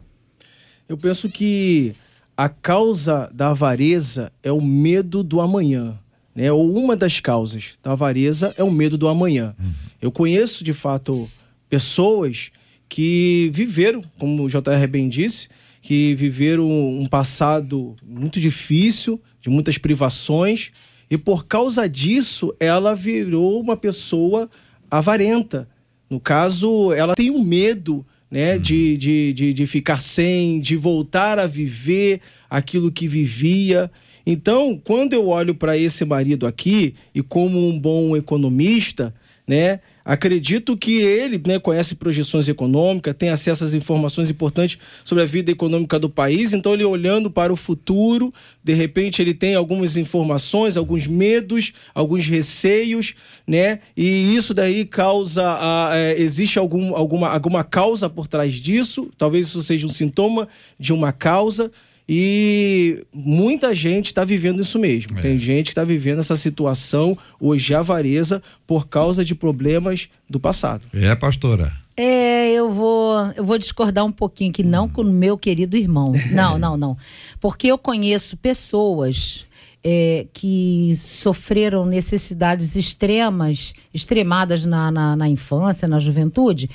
Eu 0.89 0.97
penso 0.97 1.29
que 1.29 1.95
a 2.37 2.49
causa 2.49 3.31
da 3.33 3.51
avareza 3.51 4.33
é 4.43 4.51
o 4.51 4.61
medo 4.61 5.23
do 5.23 5.41
amanhã. 5.41 5.99
Né? 6.35 6.51
Ou 6.51 6.75
uma 6.77 6.97
das 6.97 7.21
causas 7.21 7.75
da 7.83 7.93
avareza 7.93 8.55
é 8.57 8.65
o 8.65 8.71
medo 8.71 8.97
do 8.97 9.09
amanhã. 9.09 9.55
Uhum. 9.59 9.73
Eu 10.01 10.11
conheço, 10.11 10.65
de 10.65 10.73
fato, 10.73 11.31
pessoas 11.69 12.51
que 12.89 13.51
viveram, 13.53 14.03
como 14.19 14.45
o 14.45 14.49
JR 14.49 14.87
bem 14.91 15.09
disse, 15.09 15.49
que 15.81 16.15
viveram 16.15 16.69
um 16.69 17.07
passado 17.07 17.97
muito 18.03 18.41
difícil, 18.41 19.21
de 19.41 19.51
muitas 19.51 19.79
privações, 19.79 20.71
e 21.13 21.19
por 21.19 21.45
causa 21.45 21.87
disso, 21.87 22.57
ela 22.59 22.95
virou 22.95 23.61
uma 23.61 23.77
pessoa 23.77 24.49
avarenta. 24.91 25.69
No 26.09 26.19
caso, 26.19 26.91
ela 26.91 27.15
tem 27.15 27.31
um 27.31 27.45
medo 27.45 28.03
né, 28.31 28.55
uhum. 28.55 28.63
de, 28.63 28.97
de, 28.97 29.33
de, 29.35 29.53
de 29.53 29.67
ficar 29.67 30.01
sem, 30.01 30.59
de 30.59 30.75
voltar 30.75 31.39
a 31.39 31.47
viver 31.47 32.23
aquilo 32.49 32.91
que 32.91 33.07
vivia. 33.07 33.91
Então, 34.25 34.81
quando 34.83 35.13
eu 35.13 35.29
olho 35.29 35.55
para 35.55 35.77
esse 35.77 36.03
marido 36.03 36.47
aqui, 36.47 36.95
e 37.15 37.23
como 37.23 37.59
um 37.59 37.79
bom 37.79 38.17
economista, 38.17 39.15
né, 39.47 39.81
Acredito 40.05 40.77
que 40.77 41.01
ele 41.01 41.41
né, 41.47 41.59
conhece 41.59 41.95
projeções 41.95 42.49
econômicas, 42.49 43.15
tem 43.17 43.29
acesso 43.29 43.65
às 43.65 43.73
informações 43.73 44.29
importantes 44.29 44.79
sobre 45.05 45.23
a 45.23 45.27
vida 45.27 45.51
econômica 45.51 45.99
do 45.99 46.11
país, 46.11 46.53
então 46.53 46.75
ele 46.75 46.85
olhando 46.85 47.31
para 47.31 47.53
o 47.53 47.57
futuro, 47.57 48.33
de 48.65 48.75
repente 48.75 49.23
ele 49.23 49.33
tem 49.33 49.55
algumas 49.55 49.97
informações, 49.97 50.77
alguns 50.77 51.07
medos, 51.07 51.73
alguns 51.95 52.27
receios, 52.27 53.15
né? 53.47 53.79
E 53.97 54.35
isso 54.35 54.53
daí 54.53 54.85
causa. 54.85 55.43
A, 55.45 55.91
é, 55.95 56.21
existe 56.21 56.59
algum, 56.59 56.97
alguma, 56.97 57.29
alguma 57.29 57.65
causa 57.65 58.09
por 58.09 58.27
trás 58.27 58.55
disso, 58.55 59.11
talvez 59.17 59.47
isso 59.47 59.63
seja 59.63 59.87
um 59.87 59.91
sintoma 59.91 60.49
de 60.79 60.93
uma 60.93 61.13
causa. 61.13 61.71
E 62.15 63.07
muita 63.15 63.75
gente 63.75 64.09
está 64.09 64.23
vivendo 64.23 64.61
isso 64.61 64.79
mesmo. 64.79 65.19
É. 65.19 65.23
Tem 65.23 65.39
gente 65.39 65.65
que 65.65 65.71
está 65.71 65.83
vivendo 65.83 66.19
essa 66.19 66.37
situação 66.37 67.17
hoje 67.41 67.69
de 67.69 67.75
avareza 67.75 68.43
por 68.67 68.87
causa 68.87 69.25
de 69.25 69.35
problemas 69.35 70.11
do 70.29 70.39
passado. 70.39 70.85
É, 70.93 71.15
pastora. 71.15 71.73
É, 71.97 72.53
eu 72.53 72.71
vou, 72.71 73.33
eu 73.35 73.43
vou 73.43 73.57
discordar 73.57 74.05
um 74.05 74.13
pouquinho 74.13 74.53
que 74.53 74.63
não 74.63 74.91
com 74.91 75.01
o 75.01 75.11
meu 75.11 75.39
querido 75.39 75.75
irmão. 75.75 76.13
Não, 76.33 76.59
não, 76.59 76.77
não. 76.77 76.99
Porque 77.41 77.69
eu 77.69 77.79
conheço 77.79 78.37
pessoas 78.37 79.47
é, 79.83 80.27
que 80.35 80.95
sofreram 80.97 81.87
necessidades 81.87 82.77
extremas, 82.77 83.73
extremadas 83.95 84.67
na, 84.67 84.91
na, 84.91 85.17
na 85.17 85.29
infância, 85.31 85.89
na 85.89 85.99
juventude, 85.99 86.69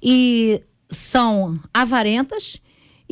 e 0.00 0.60
são 0.88 1.58
avarentas 1.72 2.60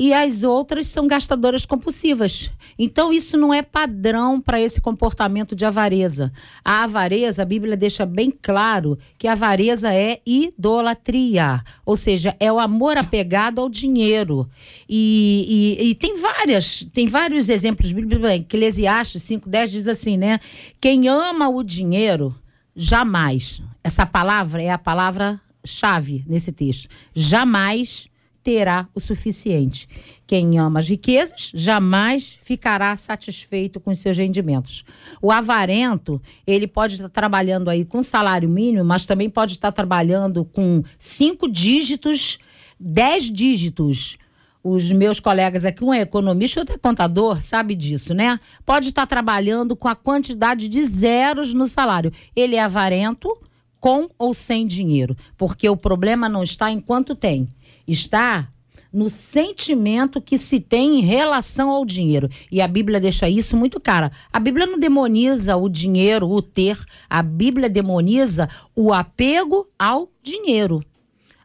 e 0.02 0.12
as 0.12 0.42
outras 0.42 0.88
são 0.88 1.06
gastadoras 1.06 1.64
compulsivas. 1.64 2.50
Então, 2.76 3.12
isso 3.12 3.36
não 3.36 3.54
é 3.54 3.62
padrão 3.62 4.40
para 4.40 4.60
esse 4.60 4.80
comportamento 4.80 5.54
de 5.54 5.64
avareza. 5.64 6.32
A 6.64 6.82
avareza, 6.82 7.42
a 7.42 7.44
Bíblia 7.44 7.76
deixa 7.76 8.04
bem 8.04 8.28
claro 8.28 8.98
que 9.16 9.28
a 9.28 9.32
avareza 9.34 9.94
é 9.94 10.20
idolatria, 10.26 11.62
ou 11.86 11.94
seja, 11.94 12.36
é 12.40 12.52
o 12.52 12.58
amor 12.58 12.96
apegado 12.96 13.60
ao 13.60 13.68
dinheiro. 13.68 14.50
E, 14.88 15.78
e, 15.78 15.90
e 15.90 15.94
tem 15.94 16.20
várias, 16.20 16.84
tem 16.92 17.06
vários 17.06 17.48
exemplos 17.48 17.92
bíblicos. 17.92 18.28
Eclesiastes 18.28 19.22
5,10 19.22 19.68
diz 19.68 19.86
assim, 19.86 20.16
né? 20.16 20.40
Quem 20.80 21.06
ama 21.06 21.48
o 21.48 21.62
dinheiro, 21.62 22.34
jamais. 22.74 23.62
Essa 23.84 24.04
palavra 24.04 24.60
é 24.60 24.70
a 24.70 24.78
palavra 24.78 25.40
chave 25.64 26.24
nesse 26.26 26.50
texto. 26.50 26.88
Jamais 27.14 28.10
terá 28.42 28.88
o 28.94 29.00
suficiente. 29.00 29.88
Quem 30.26 30.58
ama 30.58 30.80
as 30.80 30.88
riquezas 30.88 31.52
jamais 31.54 32.38
ficará 32.42 32.94
satisfeito 32.96 33.78
com 33.78 33.94
seus 33.94 34.16
rendimentos. 34.16 34.84
O 35.20 35.30
avarento, 35.30 36.20
ele 36.46 36.66
pode 36.66 36.94
estar 36.94 37.08
trabalhando 37.08 37.70
aí 37.70 37.84
com 37.84 38.02
salário 38.02 38.48
mínimo, 38.48 38.84
mas 38.84 39.06
também 39.06 39.30
pode 39.30 39.52
estar 39.52 39.72
trabalhando 39.72 40.44
com 40.44 40.82
cinco 40.98 41.48
dígitos, 41.48 42.38
dez 42.78 43.30
dígitos. 43.30 44.18
Os 44.64 44.92
meus 44.92 45.18
colegas 45.18 45.64
aqui, 45.64 45.82
um 45.82 45.92
é 45.92 46.02
economista, 46.02 46.60
outro 46.60 46.76
é 46.76 46.78
contador, 46.78 47.42
sabe 47.42 47.74
disso, 47.74 48.14
né? 48.14 48.38
Pode 48.64 48.88
estar 48.88 49.06
trabalhando 49.06 49.74
com 49.74 49.88
a 49.88 49.94
quantidade 49.96 50.68
de 50.68 50.84
zeros 50.84 51.52
no 51.52 51.66
salário. 51.66 52.12
Ele 52.34 52.54
é 52.54 52.62
avarento, 52.62 53.36
com 53.82 54.08
ou 54.16 54.32
sem 54.32 54.64
dinheiro, 54.64 55.16
porque 55.36 55.68
o 55.68 55.76
problema 55.76 56.28
não 56.28 56.44
está 56.44 56.70
em 56.70 56.78
quanto 56.78 57.16
tem 57.16 57.48
está 57.86 58.48
no 58.92 59.08
sentimento 59.08 60.20
que 60.20 60.36
se 60.36 60.60
tem 60.60 60.98
em 60.98 61.02
relação 61.02 61.70
ao 61.70 61.84
dinheiro. 61.84 62.28
E 62.50 62.60
a 62.60 62.68
Bíblia 62.68 63.00
deixa 63.00 63.28
isso 63.28 63.56
muito 63.56 63.80
cara. 63.80 64.12
A 64.32 64.38
Bíblia 64.38 64.66
não 64.66 64.78
demoniza 64.78 65.56
o 65.56 65.68
dinheiro, 65.68 66.28
o 66.28 66.42
ter. 66.42 66.78
A 67.08 67.22
Bíblia 67.22 67.70
demoniza 67.70 68.48
o 68.76 68.92
apego 68.92 69.66
ao 69.78 70.10
dinheiro. 70.22 70.84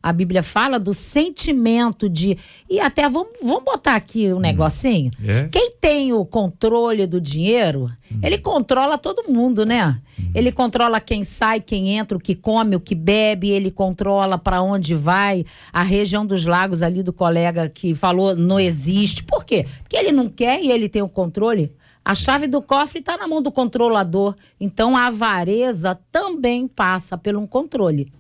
A 0.02 0.14
Bíblia 0.14 0.44
fala 0.44 0.80
do 0.80 0.94
sentimento 0.94 2.08
de. 2.10 2.38
E 2.70 2.80
até 2.80 3.10
vamos, 3.10 3.34
vamos 3.42 3.64
botar 3.64 3.96
aqui 3.96 4.32
um 4.32 4.40
negocinho. 4.40 5.12
É. 5.26 5.48
Quem 5.52 5.72
tem 5.72 6.14
o 6.14 6.26
controle 6.26 7.08
do 7.08 7.20
dinheiro, 7.20 7.92
hum. 8.12 8.20
ele 8.22 8.38
controla 8.38 8.98
todo 8.98 9.30
mundo, 9.32 9.66
né? 9.66 10.00
Hum. 10.20 10.32
Ele 10.34 10.52
controla 10.52 11.00
quem 11.00 11.24
sai, 11.24 11.60
quem 11.60 11.98
entra, 11.98 12.18
o 12.18 12.22
que 12.22 12.36
come, 12.36 12.76
o 12.76 12.80
que 12.80 12.96
bebe, 12.96 13.50
ele 13.50 13.72
controla 13.72 14.38
para 14.38 14.62
onde 14.62 14.94
vai. 14.94 15.46
A 15.74 15.82
região 15.82 16.26
dos 16.26 16.46
lagos 16.46 16.82
ali 16.82 17.02
do 17.02 17.12
colega 17.12 17.70
que 17.70 17.96
falou 17.96 18.36
não 18.36 18.60
existe. 18.60 19.24
Por 19.24 19.44
quê? 19.44 19.66
Porque 19.82 19.98
ele 19.98 20.12
não 20.12 20.28
quer 20.28 20.62
e 20.62 20.72
ele 20.72 20.88
tem 20.88 21.02
o 21.02 21.10
controle. 21.10 21.72
A 22.06 22.16
chave 22.16 22.48
do 22.48 22.62
cofre 22.62 23.00
está 23.00 23.18
na 23.18 23.28
mão 23.28 23.42
do 23.42 23.52
controlador. 23.52 24.36
Então 24.60 24.96
a 24.96 25.08
avareza 25.08 26.00
também 26.12 26.68
passa 26.68 27.18
pelo 27.18 27.42
um 27.42 27.46
controle. 27.46 28.14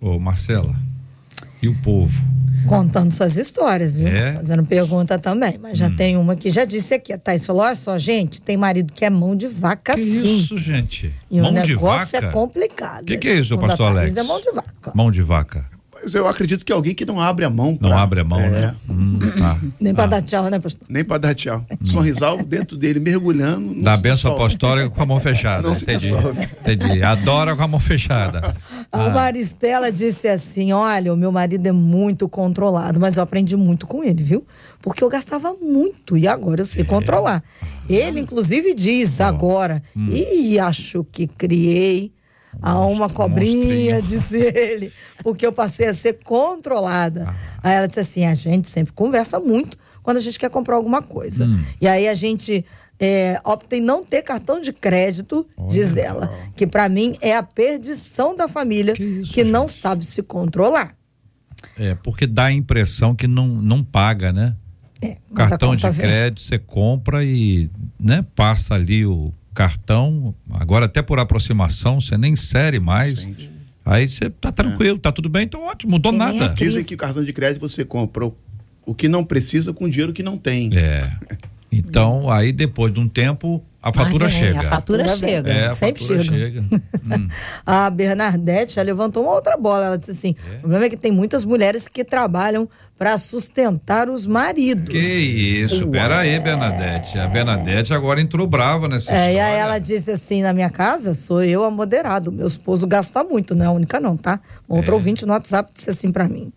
Ô, 0.00 0.18
Marcela 0.18 0.91
e 1.62 1.68
o 1.68 1.74
povo. 1.76 2.20
Contando 2.66 3.12
suas 3.12 3.36
histórias, 3.36 3.94
viu? 3.94 4.06
É. 4.06 4.34
Fazendo 4.34 4.64
pergunta 4.64 5.18
também. 5.18 5.58
Mas 5.60 5.78
já 5.78 5.88
hum. 5.88 5.96
tem 5.96 6.16
uma 6.16 6.36
que 6.36 6.50
já 6.50 6.64
disse 6.64 6.94
aqui. 6.94 7.12
A 7.12 7.18
Thais 7.18 7.44
falou: 7.44 7.62
olha 7.62 7.74
só, 7.74 7.98
gente, 7.98 8.40
tem 8.40 8.56
marido 8.56 8.92
que 8.92 9.04
é 9.04 9.10
mão 9.10 9.34
de 9.34 9.48
vaca 9.48 9.94
que 9.94 10.04
sim. 10.04 10.38
Isso, 10.38 10.58
gente. 10.58 11.12
E 11.30 11.40
mão 11.40 11.50
o 11.50 11.52
negócio 11.52 12.16
é 12.16 12.30
complicado. 12.30 13.02
O 13.02 13.04
que, 13.04 13.18
que, 13.18 13.28
é 13.28 13.34
isso, 13.34 13.56
pastor 13.58 13.88
Alex? 13.88 14.16
É 14.16 14.22
mão 14.22 14.40
de 14.40 14.52
vaca. 14.52 14.92
Mão 14.94 15.10
de 15.10 15.22
vaca. 15.22 15.64
Mas 16.02 16.14
eu 16.14 16.26
acredito 16.26 16.64
que 16.64 16.72
alguém 16.72 16.94
que 16.94 17.04
não 17.04 17.20
abre 17.20 17.44
a 17.44 17.50
mão. 17.50 17.76
Pra... 17.76 17.88
Não 17.88 17.98
abre 17.98 18.20
a 18.20 18.24
mão, 18.24 18.40
é. 18.40 18.50
né? 18.50 18.76
Hum, 18.88 19.18
tá. 19.38 19.58
Nem 19.80 19.94
para 19.94 20.04
ah. 20.04 20.06
dar 20.08 20.22
tchau, 20.22 20.50
né, 20.50 20.58
pastor? 20.58 20.86
Nem 20.88 21.04
para 21.04 21.18
dar 21.18 21.34
tchau. 21.34 21.64
Hum. 21.70 21.84
Sorrisal 21.84 22.42
dentro 22.42 22.76
dele, 22.76 22.98
mergulhando. 22.98 23.80
Dá 23.80 23.96
benção 23.96 24.32
apostólica 24.32 24.90
com 24.90 25.02
a 25.02 25.06
mão 25.06 25.20
fechada. 25.20 25.62
Não 25.62 25.74
entendi. 25.74 26.12
entendi. 26.60 27.02
Adora 27.02 27.54
com 27.54 27.62
a 27.62 27.68
mão 27.68 27.80
fechada. 27.80 28.56
A 28.90 29.06
ah. 29.06 29.10
Maristela 29.10 29.92
disse 29.92 30.28
assim: 30.28 30.72
olha, 30.72 31.12
o 31.12 31.16
meu 31.16 31.30
marido 31.30 31.66
é 31.66 31.72
muito 31.72 32.28
controlado, 32.28 32.98
mas 32.98 33.16
eu 33.16 33.22
aprendi 33.22 33.56
muito 33.56 33.86
com 33.86 34.02
ele, 34.02 34.22
viu? 34.22 34.46
Porque 34.80 35.04
eu 35.04 35.08
gastava 35.08 35.54
muito 35.54 36.16
e 36.16 36.26
agora 36.26 36.62
eu 36.62 36.66
sei 36.66 36.82
é. 36.82 36.86
controlar. 36.86 37.42
Ele, 37.88 38.20
inclusive, 38.20 38.74
diz 38.74 39.20
agora, 39.20 39.82
hum. 39.96 40.08
e 40.10 40.58
acho 40.58 41.04
que 41.04 41.26
criei 41.26 42.12
a 42.60 42.78
uma 42.86 43.08
cobrinha, 43.08 44.02
disse 44.02 44.36
ele, 44.36 44.92
porque 45.22 45.46
eu 45.46 45.52
passei 45.52 45.88
a 45.88 45.94
ser 45.94 46.18
controlada. 46.24 47.26
Ah. 47.28 47.34
Aí 47.62 47.74
ela 47.74 47.88
disse 47.88 48.00
assim: 48.00 48.24
a 48.24 48.34
gente 48.34 48.68
sempre 48.68 48.92
conversa 48.92 49.38
muito 49.38 49.78
quando 50.02 50.16
a 50.16 50.20
gente 50.20 50.38
quer 50.38 50.50
comprar 50.50 50.76
alguma 50.76 51.02
coisa. 51.02 51.46
Hum. 51.46 51.60
E 51.80 51.86
aí 51.86 52.08
a 52.08 52.14
gente 52.14 52.64
é, 52.98 53.40
opta 53.44 53.76
em 53.76 53.80
não 53.80 54.04
ter 54.04 54.22
cartão 54.22 54.60
de 54.60 54.72
crédito, 54.72 55.46
Olha 55.56 55.68
diz 55.68 55.96
ela, 55.96 56.32
que 56.54 56.66
para 56.66 56.88
mim 56.88 57.16
é 57.20 57.36
a 57.36 57.42
perdição 57.42 58.34
da 58.36 58.48
família 58.48 58.94
que, 58.94 59.02
isso, 59.02 59.32
que 59.32 59.44
não 59.44 59.66
sabe 59.66 60.04
se 60.04 60.22
controlar. 60.22 60.94
É, 61.78 61.94
porque 61.94 62.26
dá 62.26 62.46
a 62.46 62.52
impressão 62.52 63.14
que 63.14 63.26
não, 63.26 63.48
não 63.48 63.82
paga, 63.82 64.32
né? 64.32 64.56
É, 65.00 65.16
cartão 65.34 65.74
de 65.74 65.90
crédito, 65.90 66.42
você 66.42 66.60
compra 66.60 67.24
e 67.24 67.68
né, 67.98 68.24
passa 68.36 68.74
ali 68.74 69.04
o 69.04 69.32
cartão, 69.54 70.34
agora 70.50 70.86
até 70.86 71.02
por 71.02 71.18
aproximação, 71.18 72.00
você 72.00 72.16
nem 72.16 72.32
insere 72.32 72.80
mais. 72.80 73.20
Sente. 73.20 73.50
Aí 73.84 74.08
você 74.08 74.30
tá 74.30 74.52
tranquilo, 74.52 74.96
é. 74.96 75.00
tá 75.00 75.10
tudo 75.10 75.28
bem, 75.28 75.44
então 75.44 75.64
ótimo, 75.64 75.92
mudou 75.92 76.12
nada. 76.12 76.48
Dizem 76.50 76.84
que 76.84 76.96
cartão 76.96 77.24
de 77.24 77.32
crédito 77.32 77.60
você 77.60 77.84
compra 77.84 78.30
o 78.86 78.94
que 78.94 79.08
não 79.08 79.24
precisa 79.24 79.72
com 79.72 79.88
dinheiro 79.88 80.12
que 80.12 80.22
não 80.22 80.38
tem. 80.38 80.70
É. 80.76 81.10
Então, 81.72 82.30
aí 82.30 82.52
depois 82.52 82.92
de 82.92 83.00
um 83.00 83.08
tempo, 83.08 83.64
a 83.82 83.92
fatura 83.92 84.28
chega. 84.28 84.60
A 84.60 84.62
fatura 84.62 85.08
chega. 85.08 85.50
É, 85.50 85.66
a 85.66 85.74
Sempre 85.74 86.02
fatura 86.02 86.22
chega. 86.22 86.62
chega. 86.62 86.82
hum. 87.02 87.28
A 87.66 87.90
Bernadette 87.90 88.76
já 88.76 88.82
levantou 88.82 89.24
uma 89.24 89.32
outra 89.32 89.56
bola. 89.56 89.86
Ela 89.86 89.98
disse 89.98 90.12
assim: 90.12 90.36
é. 90.52 90.56
o 90.58 90.60
problema 90.60 90.84
é 90.84 90.88
que 90.88 90.96
tem 90.96 91.10
muitas 91.10 91.44
mulheres 91.44 91.88
que 91.88 92.04
trabalham 92.04 92.68
para 92.96 93.18
sustentar 93.18 94.08
os 94.08 94.24
maridos. 94.24 94.88
Que 94.88 94.98
isso, 94.98 95.88
pera 95.88 96.20
aí, 96.20 96.38
Bernadette. 96.38 97.18
A 97.18 97.26
Bernadette 97.26 97.92
agora 97.92 98.20
entrou 98.20 98.46
brava 98.46 98.86
nessa 98.86 99.10
é, 99.10 99.14
história. 99.14 99.32
E 99.32 99.40
aí 99.40 99.56
ela 99.56 99.78
disse 99.80 100.12
assim: 100.12 100.42
na 100.42 100.52
minha 100.52 100.70
casa 100.70 101.12
sou 101.12 101.42
eu 101.42 101.64
a 101.64 101.70
moderado. 101.70 102.30
Meu 102.30 102.46
esposo 102.46 102.86
gasta 102.86 103.24
muito, 103.24 103.52
não 103.52 103.64
é 103.64 103.68
a 103.68 103.72
única, 103.72 103.98
não, 103.98 104.16
tá? 104.16 104.38
Outro 104.68 104.92
é. 104.92 104.94
ouvinte 104.94 105.26
no 105.26 105.32
WhatsApp 105.32 105.72
disse 105.74 105.90
assim 105.90 106.12
para 106.12 106.28
mim: 106.28 106.52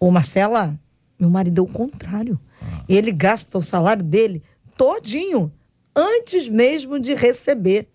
Ô 0.00 0.10
Marcela, 0.10 0.74
meu 1.20 1.28
marido 1.28 1.60
é 1.60 1.64
o 1.64 1.68
contrário. 1.68 2.40
Ah. 2.62 2.82
Ele 2.88 3.12
gasta 3.12 3.58
o 3.58 3.62
salário 3.62 4.02
dele 4.02 4.42
todinho 4.82 5.52
antes 5.94 6.48
mesmo 6.48 6.98
de 6.98 7.14
receber. 7.14 7.86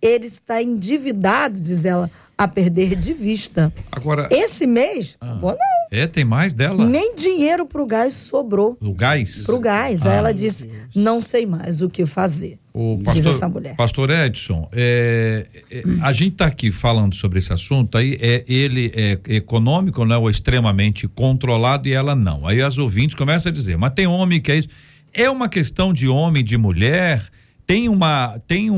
Ele 0.00 0.26
está 0.26 0.60
endividado, 0.60 1.60
diz 1.60 1.84
ela, 1.84 2.10
a 2.36 2.48
perder 2.48 2.96
de 2.96 3.12
vista. 3.12 3.72
Agora. 3.92 4.28
Esse 4.32 4.66
mês, 4.66 5.16
ah, 5.20 5.34
não. 5.40 5.56
É, 5.92 6.08
tem 6.08 6.24
mais 6.24 6.52
dela? 6.52 6.84
Nem 6.84 7.14
dinheiro 7.14 7.64
pro 7.64 7.86
gás 7.86 8.14
sobrou. 8.14 8.76
O 8.80 8.92
gás? 8.92 9.44
Pro 9.44 9.60
gás. 9.60 10.04
Ah, 10.04 10.10
Aí 10.10 10.16
ela 10.16 10.34
disse: 10.34 10.68
não 10.92 11.20
sei 11.20 11.46
mais 11.46 11.80
o 11.80 11.88
que 11.88 12.04
fazer. 12.04 12.58
O 12.74 12.98
pastor, 13.04 13.14
diz 13.14 13.26
essa 13.26 13.48
mulher. 13.48 13.76
Pastor 13.76 14.10
Edson, 14.10 14.68
é, 14.72 15.46
é, 15.70 15.82
a 16.00 16.12
gente 16.12 16.32
está 16.32 16.46
aqui 16.46 16.72
falando 16.72 17.14
sobre 17.14 17.38
esse 17.38 17.52
assunto, 17.52 17.96
aí 17.96 18.18
é, 18.20 18.42
ele 18.48 18.90
é 18.96 19.20
econômico, 19.28 20.04
né, 20.04 20.16
ou 20.16 20.28
extremamente 20.28 21.06
controlado 21.06 21.86
e 21.86 21.92
ela 21.92 22.16
não. 22.16 22.44
Aí 22.44 22.60
as 22.60 22.78
ouvintes 22.78 23.14
começam 23.14 23.50
a 23.50 23.54
dizer, 23.54 23.76
mas 23.76 23.92
tem 23.92 24.08
homem 24.08 24.40
que 24.40 24.50
é 24.50 24.56
isso. 24.56 24.68
É 25.14 25.28
uma 25.28 25.48
questão 25.48 25.92
de 25.92 26.08
homem, 26.08 26.42
de 26.42 26.56
mulher? 26.56 27.28
Tem 27.66 27.88
uma, 27.88 28.38
tem 28.46 28.70
um, 28.70 28.76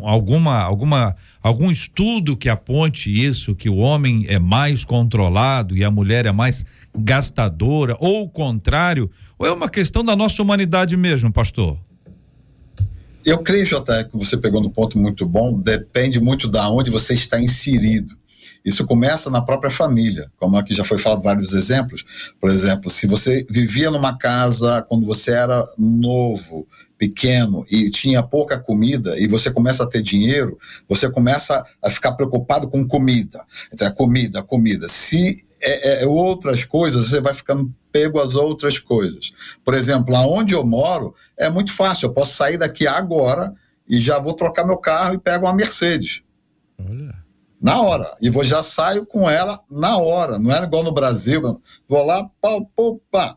um, 0.00 0.08
alguma, 0.08 0.58
alguma, 0.60 1.14
algum 1.42 1.70
estudo 1.70 2.36
que 2.36 2.48
aponte 2.48 3.10
isso, 3.10 3.54
que 3.54 3.68
o 3.68 3.76
homem 3.76 4.24
é 4.28 4.38
mais 4.38 4.84
controlado 4.84 5.76
e 5.76 5.84
a 5.84 5.90
mulher 5.90 6.24
é 6.24 6.32
mais 6.32 6.64
gastadora, 6.96 7.94
ou 8.00 8.22
o 8.22 8.28
contrário? 8.28 9.10
Ou 9.38 9.46
é 9.46 9.52
uma 9.52 9.68
questão 9.68 10.02
da 10.02 10.16
nossa 10.16 10.42
humanidade 10.42 10.96
mesmo, 10.96 11.30
pastor? 11.30 11.76
Eu 13.22 13.38
creio, 13.38 13.76
até 13.76 14.04
que 14.04 14.16
você 14.16 14.36
pegou 14.36 14.62
no 14.62 14.70
ponto 14.70 14.98
muito 14.98 15.26
bom, 15.26 15.52
depende 15.58 16.18
muito 16.18 16.48
da 16.48 16.70
onde 16.70 16.90
você 16.90 17.12
está 17.12 17.38
inserido. 17.38 18.16
Isso 18.66 18.84
começa 18.84 19.30
na 19.30 19.40
própria 19.40 19.70
família, 19.70 20.28
como 20.36 20.58
aqui 20.58 20.74
já 20.74 20.82
foi 20.82 20.98
falado 20.98 21.22
vários 21.22 21.52
exemplos. 21.52 22.04
Por 22.40 22.50
exemplo, 22.50 22.90
se 22.90 23.06
você 23.06 23.46
vivia 23.48 23.92
numa 23.92 24.18
casa 24.18 24.82
quando 24.88 25.06
você 25.06 25.30
era 25.30 25.64
novo, 25.78 26.66
pequeno 26.98 27.64
e 27.70 27.90
tinha 27.90 28.22
pouca 28.24 28.58
comida 28.58 29.16
e 29.20 29.28
você 29.28 29.52
começa 29.52 29.84
a 29.84 29.86
ter 29.86 30.02
dinheiro, 30.02 30.58
você 30.88 31.08
começa 31.08 31.64
a 31.80 31.90
ficar 31.90 32.12
preocupado 32.12 32.68
com 32.68 32.84
comida. 32.88 33.44
Então, 33.72 33.86
é 33.86 33.90
comida, 33.92 34.42
comida. 34.42 34.88
Se 34.88 35.44
é, 35.60 36.02
é, 36.02 36.06
outras 36.06 36.64
coisas, 36.64 37.08
você 37.08 37.20
vai 37.20 37.34
ficando 37.34 37.72
pego 37.92 38.20
às 38.20 38.34
outras 38.34 38.80
coisas. 38.80 39.32
Por 39.64 39.74
exemplo, 39.74 40.16
aonde 40.16 40.54
eu 40.54 40.66
moro 40.66 41.14
é 41.38 41.48
muito 41.48 41.72
fácil. 41.72 42.06
Eu 42.06 42.12
posso 42.12 42.34
sair 42.34 42.58
daqui 42.58 42.84
agora 42.84 43.54
e 43.88 44.00
já 44.00 44.18
vou 44.18 44.32
trocar 44.32 44.66
meu 44.66 44.76
carro 44.76 45.14
e 45.14 45.18
pego 45.18 45.46
uma 45.46 45.54
Mercedes. 45.54 46.22
Olha 46.78 47.25
na 47.60 47.80
hora. 47.80 48.14
E 48.20 48.30
vou 48.30 48.44
já 48.44 48.62
saio 48.62 49.04
com 49.06 49.28
ela 49.28 49.60
na 49.70 49.96
hora. 49.98 50.38
Não 50.38 50.52
é 50.52 50.62
igual 50.62 50.84
no 50.84 50.92
Brasil. 50.92 51.60
Vou 51.88 52.04
lá, 52.04 52.28
pau, 52.40 52.70
pau, 52.76 53.00
pá. 53.10 53.36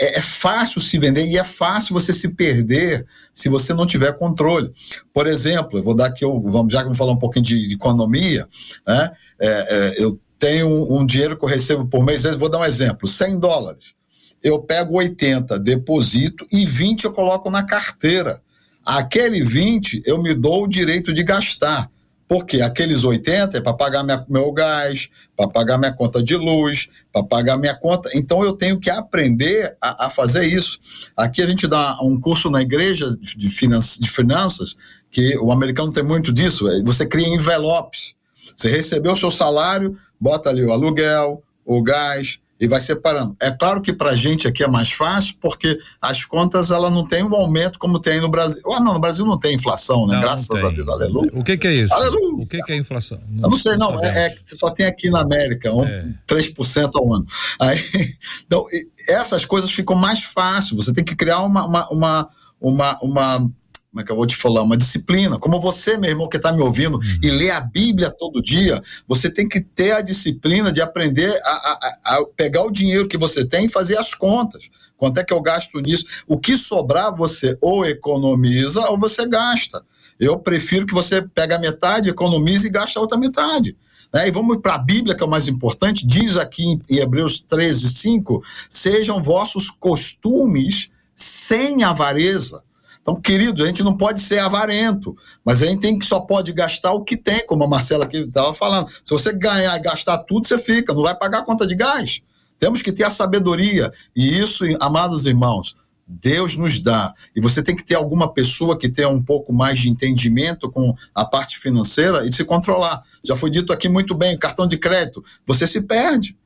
é, 0.00 0.18
é, 0.18 0.20
fácil 0.20 0.80
se 0.80 0.98
vender 0.98 1.26
e 1.26 1.36
é 1.36 1.44
fácil 1.44 1.92
você 1.92 2.12
se 2.12 2.34
perder 2.34 3.06
se 3.32 3.48
você 3.48 3.74
não 3.74 3.86
tiver 3.86 4.16
controle. 4.18 4.72
Por 5.12 5.26
exemplo, 5.26 5.78
eu 5.78 5.82
vou 5.82 5.94
dar 5.94 6.06
aqui, 6.06 6.24
vamos, 6.24 6.72
já 6.72 6.78
que 6.78 6.84
vamos 6.84 6.98
falar 6.98 7.12
um 7.12 7.18
pouquinho 7.18 7.44
de, 7.44 7.68
de 7.68 7.74
economia, 7.74 8.48
né? 8.86 9.12
É, 9.38 9.48
é, 9.48 10.02
eu 10.02 10.18
tenho 10.38 10.66
um, 10.66 11.00
um, 11.00 11.06
dinheiro 11.06 11.36
que 11.36 11.44
eu 11.44 11.48
recebo 11.48 11.86
por 11.86 12.04
mês, 12.04 12.22
vou 12.36 12.48
dar 12.48 12.58
um 12.58 12.64
exemplo, 12.64 13.06
100 13.06 13.38
dólares. 13.38 13.94
Eu 14.42 14.60
pego 14.60 14.96
80, 14.96 15.58
deposito 15.58 16.46
e 16.50 16.64
20 16.64 17.04
eu 17.04 17.12
coloco 17.12 17.50
na 17.50 17.64
carteira. 17.64 18.40
Aquele 18.84 19.42
20 19.42 20.02
eu 20.06 20.22
me 20.22 20.34
dou 20.34 20.64
o 20.64 20.68
direito 20.68 21.12
de 21.12 21.22
gastar. 21.22 21.90
Porque 22.28 22.60
aqueles 22.60 23.04
80 23.04 23.58
é 23.58 23.60
para 23.60 23.72
pagar 23.72 24.02
minha, 24.02 24.24
meu 24.28 24.50
gás, 24.52 25.08
para 25.36 25.48
pagar 25.48 25.78
minha 25.78 25.92
conta 25.92 26.22
de 26.22 26.34
luz, 26.34 26.88
para 27.12 27.22
pagar 27.22 27.56
minha 27.56 27.74
conta. 27.74 28.10
Então 28.14 28.44
eu 28.44 28.52
tenho 28.52 28.80
que 28.80 28.90
aprender 28.90 29.76
a, 29.80 30.06
a, 30.06 30.10
fazer 30.10 30.44
isso. 30.44 30.78
Aqui 31.16 31.40
a 31.40 31.46
gente 31.46 31.68
dá 31.68 31.98
um 32.02 32.20
curso 32.20 32.50
na 32.50 32.62
igreja 32.62 33.16
de, 33.20 33.48
finanças, 33.48 33.98
de 33.98 34.10
finanças, 34.10 34.76
que 35.10 35.36
o 35.38 35.52
americano 35.52 35.92
tem 35.92 36.02
muito 36.02 36.32
disso. 36.32 36.68
É, 36.68 36.82
você 36.82 37.06
cria 37.06 37.28
envelopes. 37.28 38.16
Você 38.56 38.68
recebeu 38.68 39.12
o 39.12 39.16
seu 39.16 39.30
salário, 39.30 39.96
bota 40.20 40.50
ali 40.50 40.64
o 40.64 40.72
aluguel, 40.72 41.42
o 41.64 41.82
gás, 41.82 42.40
e 42.58 42.66
vai 42.66 42.80
separando. 42.80 43.36
É 43.40 43.50
claro 43.50 43.82
que 43.82 43.92
para 43.92 44.10
a 44.10 44.16
gente 44.16 44.48
aqui 44.48 44.64
é 44.64 44.68
mais 44.68 44.90
fácil, 44.90 45.36
porque 45.40 45.78
as 46.00 46.24
contas 46.24 46.70
ela 46.70 46.90
não 46.90 47.06
tem 47.06 47.22
um 47.22 47.34
aumento 47.34 47.78
como 47.78 48.00
tem 48.00 48.20
no 48.20 48.28
Brasil. 48.28 48.62
Ah, 48.72 48.80
não, 48.80 48.94
no 48.94 49.00
Brasil 49.00 49.26
não 49.26 49.38
tem 49.38 49.54
inflação, 49.54 50.06
né? 50.06 50.14
Não, 50.14 50.22
Graças 50.22 50.48
não 50.48 50.68
a 50.68 50.70
Deus, 50.70 50.88
aleluia. 50.88 51.30
O 51.34 51.44
que, 51.44 51.56
que 51.56 51.66
é 51.66 51.74
isso? 51.74 51.92
Aleluia. 51.92 52.42
O 52.42 52.46
que, 52.46 52.58
que 52.62 52.72
é 52.72 52.76
inflação? 52.76 53.20
Não, 53.28 53.44
Eu 53.44 53.50
não 53.50 53.56
sei, 53.56 53.76
não. 53.76 54.02
É, 54.02 54.26
é, 54.28 54.36
só 54.46 54.70
tem 54.70 54.86
aqui 54.86 55.10
na 55.10 55.20
América, 55.20 55.72
um, 55.72 55.84
é. 55.84 56.14
3% 56.26 56.90
ao 56.94 57.14
ano. 57.14 57.26
Aí, 57.60 57.78
então, 58.46 58.66
essas 59.06 59.44
coisas 59.44 59.70
ficam 59.70 59.96
mais 59.96 60.22
fáceis. 60.22 60.76
Você 60.76 60.94
tem 60.94 61.04
que 61.04 61.14
criar 61.14 61.42
uma, 61.42 61.66
uma, 61.66 61.88
uma, 61.90 62.28
uma, 62.60 62.98
uma 63.00 63.52
como 63.96 64.00
é 64.02 64.04
que 64.04 64.12
eu 64.12 64.16
vou 64.16 64.26
te 64.26 64.36
falar, 64.36 64.62
uma 64.62 64.76
disciplina. 64.76 65.38
Como 65.38 65.58
você, 65.58 65.96
meu 65.96 66.10
irmão, 66.10 66.28
que 66.28 66.36
está 66.36 66.52
me 66.52 66.60
ouvindo 66.60 66.96
uhum. 66.96 67.18
e 67.22 67.30
lê 67.30 67.50
a 67.50 67.60
Bíblia 67.60 68.10
todo 68.10 68.42
dia, 68.42 68.82
você 69.08 69.30
tem 69.30 69.48
que 69.48 69.58
ter 69.58 69.92
a 69.92 70.02
disciplina 70.02 70.70
de 70.70 70.82
aprender 70.82 71.40
a, 71.42 71.50
a, 71.50 72.16
a, 72.16 72.24
pegar 72.36 72.62
o 72.62 72.70
dinheiro 72.70 73.08
que 73.08 73.16
você 73.16 73.42
tem 73.42 73.64
e 73.64 73.68
fazer 73.70 73.96
as 73.96 74.12
contas. 74.12 74.64
Quanto 74.98 75.18
é 75.18 75.24
que 75.24 75.32
eu 75.32 75.40
gasto 75.40 75.80
nisso? 75.80 76.04
O 76.26 76.38
que 76.38 76.58
sobrar, 76.58 77.14
você 77.14 77.56
ou 77.58 77.86
economiza 77.86 78.80
ou 78.90 78.98
você 78.98 79.26
gasta. 79.26 79.82
Eu 80.20 80.38
prefiro 80.38 80.84
que 80.84 80.94
você 80.94 81.22
pegue 81.22 81.54
a 81.54 81.58
metade, 81.58 82.10
economize 82.10 82.66
e 82.66 82.70
gaste 82.70 82.98
a 82.98 83.00
outra 83.00 83.16
metade. 83.16 83.76
Né? 84.12 84.28
E 84.28 84.30
vamos 84.30 84.58
para 84.58 84.74
a 84.74 84.78
Bíblia, 84.78 85.14
que 85.14 85.22
é 85.22 85.26
o 85.26 85.30
mais 85.30 85.48
importante, 85.48 86.06
diz 86.06 86.36
aqui 86.36 86.64
em 86.64 86.96
Hebreus 86.96 87.40
13, 87.40 87.88
5: 87.88 88.42
sejam 88.68 89.22
vossos 89.22 89.70
costumes 89.70 90.90
sem 91.14 91.82
avareza 91.82 92.65
então, 93.06 93.20
querido, 93.20 93.62
a 93.62 93.68
gente 93.68 93.84
não 93.84 93.96
pode 93.96 94.20
ser 94.20 94.40
avarento, 94.40 95.16
mas 95.44 95.62
a 95.62 95.66
gente 95.66 95.80
tem 95.80 95.96
que 95.96 96.04
só 96.04 96.18
pode 96.18 96.52
gastar 96.52 96.90
o 96.90 97.04
que 97.04 97.16
tem, 97.16 97.46
como 97.46 97.62
a 97.62 97.68
Marcela 97.68 98.04
aqui 98.04 98.16
estava 98.16 98.52
falando. 98.52 98.88
Se 99.04 99.12
você 99.12 99.32
ganhar 99.32 99.78
gastar 99.78 100.18
tudo, 100.18 100.44
você 100.44 100.58
fica, 100.58 100.92
não 100.92 101.02
vai 101.02 101.14
pagar 101.16 101.38
a 101.38 101.44
conta 101.44 101.64
de 101.64 101.76
gás. 101.76 102.20
Temos 102.58 102.82
que 102.82 102.90
ter 102.90 103.04
a 103.04 103.10
sabedoria. 103.10 103.92
E 104.14 104.36
isso, 104.36 104.64
amados 104.80 105.24
irmãos, 105.24 105.76
Deus 106.04 106.56
nos 106.56 106.80
dá. 106.80 107.14
E 107.36 107.40
você 107.40 107.62
tem 107.62 107.76
que 107.76 107.84
ter 107.84 107.94
alguma 107.94 108.32
pessoa 108.34 108.76
que 108.76 108.88
tenha 108.88 109.08
um 109.08 109.22
pouco 109.22 109.52
mais 109.52 109.78
de 109.78 109.88
entendimento 109.88 110.68
com 110.68 110.92
a 111.14 111.24
parte 111.24 111.60
financeira 111.60 112.26
e 112.26 112.32
se 112.32 112.44
controlar. 112.44 113.04
Já 113.24 113.36
foi 113.36 113.50
dito 113.50 113.72
aqui 113.72 113.88
muito 113.88 114.16
bem, 114.16 114.36
cartão 114.36 114.66
de 114.66 114.76
crédito, 114.76 115.24
você 115.46 115.64
se 115.64 115.80
perde. 115.80 116.36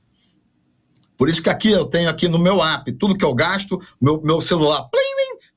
Por 1.17 1.27
isso 1.27 1.43
que 1.43 1.49
aqui 1.49 1.71
eu 1.71 1.87
tenho 1.87 2.11
aqui 2.11 2.29
no 2.29 2.39
meu 2.39 2.63
app, 2.63 2.93
tudo 2.93 3.17
que 3.17 3.25
eu 3.25 3.35
gasto, 3.35 3.81
meu, 3.99 4.21
meu 4.23 4.43
celular, 4.43 4.85
plim, 4.91 5.10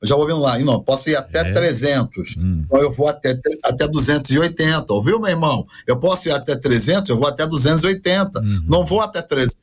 já 0.04 0.16
ouvindo 0.16 0.40
lá, 0.40 0.58
e 0.58 0.64
não, 0.64 0.80
posso 0.80 1.08
ir 1.08 1.16
até 1.16 1.40
é. 1.40 1.52
300, 1.52 2.36
hum. 2.36 2.62
então 2.64 2.80
eu 2.80 2.90
vou 2.90 3.08
até, 3.08 3.38
até 3.62 3.88
280, 3.88 4.92
ouviu, 4.92 5.18
meu 5.18 5.30
irmão? 5.30 5.66
Eu 5.86 5.96
posso 5.96 6.28
ir 6.28 6.32
até 6.32 6.56
300, 6.56 7.10
eu 7.10 7.18
vou 7.18 7.28
até 7.28 7.46
280, 7.46 8.40
uhum. 8.40 8.64
não 8.66 8.84
vou 8.84 9.00
até 9.00 9.22
300 9.22 9.56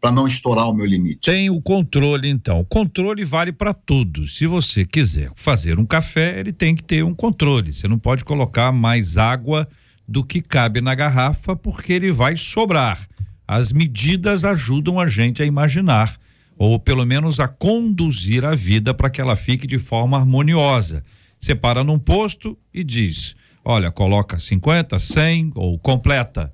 para 0.00 0.12
não 0.12 0.26
estourar 0.26 0.68
o 0.68 0.72
meu 0.72 0.86
limite. 0.86 1.18
Tem 1.22 1.50
o 1.50 1.60
controle, 1.60 2.28
então. 2.28 2.60
O 2.60 2.64
controle 2.64 3.24
vale 3.24 3.52
para 3.52 3.74
tudo. 3.74 4.28
Se 4.28 4.46
você 4.46 4.84
quiser 4.84 5.30
fazer 5.34 5.78
um 5.78 5.84
café, 5.84 6.38
ele 6.38 6.52
tem 6.52 6.76
que 6.76 6.84
ter 6.84 7.02
um 7.02 7.14
controle. 7.14 7.72
Você 7.72 7.88
não 7.88 7.98
pode 7.98 8.24
colocar 8.24 8.70
mais 8.70 9.18
água 9.18 9.66
do 10.06 10.24
que 10.24 10.40
cabe 10.40 10.80
na 10.80 10.94
garrafa, 10.94 11.56
porque 11.56 11.92
ele 11.92 12.12
vai 12.12 12.36
sobrar. 12.36 13.08
As 13.46 13.72
medidas 13.72 14.44
ajudam 14.44 15.00
a 15.00 15.08
gente 15.08 15.42
a 15.42 15.46
imaginar 15.46 16.16
ou 16.58 16.78
pelo 16.78 17.06
menos 17.06 17.38
a 17.38 17.46
conduzir 17.46 18.44
a 18.44 18.54
vida 18.54 18.92
para 18.92 19.08
que 19.08 19.20
ela 19.20 19.36
fique 19.36 19.66
de 19.66 19.78
forma 19.78 20.18
harmoniosa. 20.18 21.04
Você 21.38 21.54
para 21.54 21.84
num 21.84 21.98
posto 21.98 22.58
e 22.74 22.82
diz: 22.82 23.36
olha, 23.64 23.90
coloca 23.90 24.38
50, 24.38 24.98
100 24.98 25.52
ou 25.54 25.78
completa. 25.78 26.52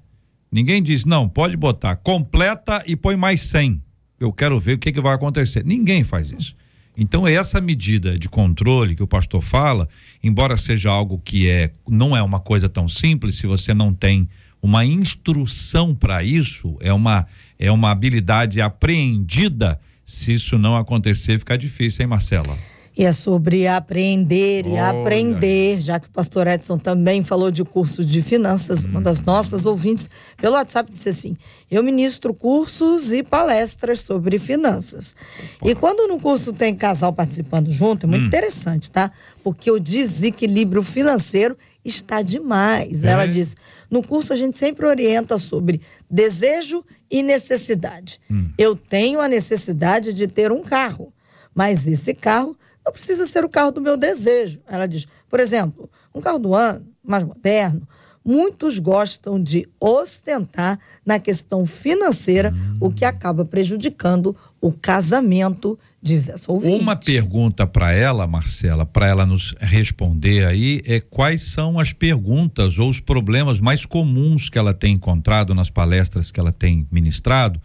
Ninguém 0.53 0.83
diz, 0.83 1.05
não, 1.05 1.29
pode 1.29 1.57
botar 1.57 1.97
completa 1.97 2.85
e 2.87 2.95
põe 2.95 3.17
mais 3.17 3.41
100. 3.43 3.83
Eu 4.21 4.33
quero 4.33 4.61
ver 4.61 4.75
o 4.75 4.79
que, 4.79 4.93
que 4.93 5.01
vai 5.01 5.15
acontecer. 5.15 5.65
Ninguém 5.65 6.05
faz 6.05 6.31
isso. 6.31 6.55
Então, 6.97 7.27
essa 7.27 7.61
medida 7.61 8.17
de 8.17 8.29
controle 8.29 8.95
que 8.95 9.03
o 9.03 9.07
pastor 9.07 9.43
fala, 9.43 9.89
embora 10.23 10.57
seja 10.57 10.91
algo 10.91 11.19
que 11.19 11.51
é, 11.51 11.73
não 11.89 12.17
é 12.17 12.23
uma 12.23 12.39
coisa 12.39 12.69
tão 12.69 12.89
simples, 12.89 13.37
se 13.37 13.49
você 13.49 13.75
não 13.75 13.93
tem 13.93 14.29
uma 14.63 14.85
instrução 14.85 15.95
para 15.95 16.23
isso, 16.23 16.77
é 16.81 16.93
uma, 16.93 17.27
é 17.59 17.71
uma 17.71 17.91
habilidade 17.91 18.61
apreendida 18.61 19.81
se 20.05 20.35
isso 20.35 20.59
não 20.59 20.77
acontecer, 20.77 21.39
fica 21.39 21.57
difícil, 21.57 22.03
hein, 22.03 22.09
Marcela? 22.09 22.57
E 22.97 23.05
é 23.05 23.13
sobre 23.13 23.67
aprender 23.67 24.69
e 24.69 24.79
aprender, 24.79 25.81
já 25.81 25.99
que 25.99 26.07
o 26.07 26.11
pastor 26.11 26.47
Edson 26.47 26.79
também 26.79 27.25
falou 27.25 27.51
de 27.51 27.65
curso 27.65 28.05
de 28.05 28.23
finanças, 28.23 28.85
hum. 28.85 28.91
uma 28.91 29.01
das 29.01 29.21
nossas 29.21 29.67
ouvintes 29.67 30.09
pelo 30.41 30.55
WhatsApp 30.55 30.93
disse 30.93 31.09
assim: 31.09 31.37
Eu 31.69 31.83
ministro 31.83 32.33
cursos 32.33 33.13
e 33.13 33.25
palestras 33.25 34.01
sobre 34.01 34.39
finanças. 34.39 35.17
Opa. 35.61 35.71
E 35.71 35.75
quando 35.75 36.07
no 36.07 36.21
curso 36.21 36.53
tem 36.53 36.73
casal 36.73 37.13
participando 37.13 37.69
junto, 37.73 38.07
é 38.07 38.09
muito 38.09 38.23
hum. 38.23 38.27
interessante, 38.29 38.89
tá? 38.89 39.11
Porque 39.43 39.69
o 39.73 39.81
desequilíbrio 39.81 40.83
financeiro 40.85 41.59
está 41.85 42.23
demais. 42.23 43.03
É. 43.03 43.09
Ela 43.09 43.27
diz: 43.27 43.57
No 43.91 44.07
curso 44.07 44.33
a 44.33 44.37
gente 44.37 44.57
sempre 44.57 44.87
orienta 44.87 45.37
sobre 45.37 45.81
desejo 46.09 46.85
e 47.15 47.23
necessidade. 47.23 48.21
Hum. 48.29 48.51
Eu 48.59 48.75
tenho 48.75 49.21
a 49.21 49.29
necessidade 49.29 50.13
de 50.13 50.27
ter 50.27 50.51
um 50.51 50.65
carro, 50.65 51.13
mas 51.55 51.87
esse 51.87 52.13
carro 52.13 52.59
não 52.85 52.93
precisa 52.93 53.25
ser 53.25 53.45
o 53.45 53.49
carro 53.49 53.71
do 53.71 53.81
meu 53.81 53.97
desejo. 53.97 54.61
Ela 54.67 54.89
diz, 54.89 55.07
por 55.31 55.39
exemplo, 55.39 55.89
um 56.13 56.21
carro 56.21 56.41
do 56.41 56.53
ano, 56.53 56.85
mais 57.05 57.23
moderno, 57.23 57.87
muitos 58.25 58.79
gostam 58.79 59.41
de 59.41 59.69
ostentar 59.79 60.79
na 61.05 61.19
questão 61.19 61.67
financeira, 61.67 62.55
o 62.81 62.91
que 62.91 63.05
acaba 63.05 63.45
prejudicando 63.45 64.35
o 64.61 64.73
casamento, 64.73 65.79
diz 66.01 66.29
essa 66.29 66.51
ouvinte. 66.51 66.81
Uma 66.81 66.97
pergunta 66.97 67.67
para 67.67 67.93
ela, 67.93 68.27
Marcela, 68.27 68.87
para 68.87 69.07
ela 69.07 69.27
nos 69.27 69.55
responder 69.61 70.47
aí, 70.47 70.81
é 70.87 71.01
quais 71.01 71.43
são 71.43 71.79
as 71.79 71.93
perguntas 71.93 72.79
ou 72.79 72.89
os 72.89 72.99
problemas 72.99 73.61
mais 73.61 73.85
comuns 73.85 74.49
que 74.49 74.59
ela 74.59 74.73
tem 74.73 74.95
encontrado 74.95 75.55
nas 75.55 75.69
palestras 75.69 76.31
que 76.31 76.41
ela 76.41 76.53
tem 76.53 76.87
ministrado, 76.91 77.61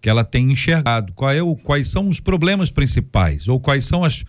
que 0.00 0.08
ela 0.08 0.24
tem 0.24 0.50
enxergado. 0.50 1.12
Qual 1.12 1.30
é 1.30 1.42
o, 1.42 1.54
quais 1.54 1.88
são 1.88 2.08
os 2.08 2.18
problemas 2.18 2.70
principais 2.70 3.46
ou 3.46 3.60
quais 3.60 3.84
são 3.84 4.02
as 4.02 4.24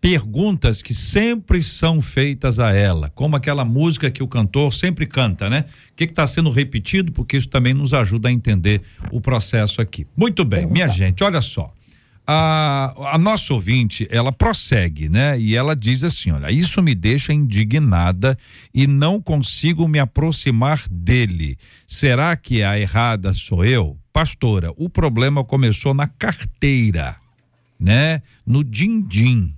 perguntas 0.00 0.80
que 0.80 0.94
sempre 0.94 1.62
são 1.62 2.00
feitas 2.00 2.58
a 2.58 2.72
ela, 2.72 3.10
como 3.10 3.36
aquela 3.36 3.64
música 3.64 4.10
que 4.10 4.22
o 4.22 4.28
cantor 4.28 4.72
sempre 4.72 5.06
canta, 5.06 5.50
né? 5.50 5.64
O 5.92 5.96
que 5.96 6.04
está 6.04 6.26
sendo 6.26 6.50
repetido, 6.50 7.12
porque 7.12 7.36
isso 7.36 7.48
também 7.48 7.74
nos 7.74 7.92
ajuda 7.92 8.28
a 8.28 8.32
entender 8.32 8.82
o 9.10 9.20
processo 9.20 9.80
aqui. 9.80 10.06
Muito 10.16 10.44
bem, 10.44 10.66
minha 10.66 10.88
gente, 10.88 11.24
olha 11.24 11.40
só. 11.40 11.72
A, 12.30 13.14
a 13.14 13.18
nossa 13.18 13.54
ouvinte, 13.54 14.06
ela 14.10 14.30
prossegue, 14.30 15.08
né? 15.08 15.40
E 15.40 15.56
ela 15.56 15.74
diz 15.74 16.04
assim: 16.04 16.30
olha, 16.30 16.52
isso 16.52 16.82
me 16.82 16.94
deixa 16.94 17.32
indignada 17.32 18.36
e 18.74 18.86
não 18.86 19.18
consigo 19.18 19.88
me 19.88 19.98
aproximar 19.98 20.78
dele. 20.90 21.56
Será 21.86 22.36
que 22.36 22.62
a 22.62 22.78
errada 22.78 23.32
sou 23.32 23.64
eu? 23.64 23.96
Pastora, 24.12 24.70
o 24.76 24.90
problema 24.90 25.42
começou 25.42 25.94
na 25.94 26.06
carteira, 26.06 27.16
né? 27.80 28.20
No 28.46 28.62
din-din 28.62 29.54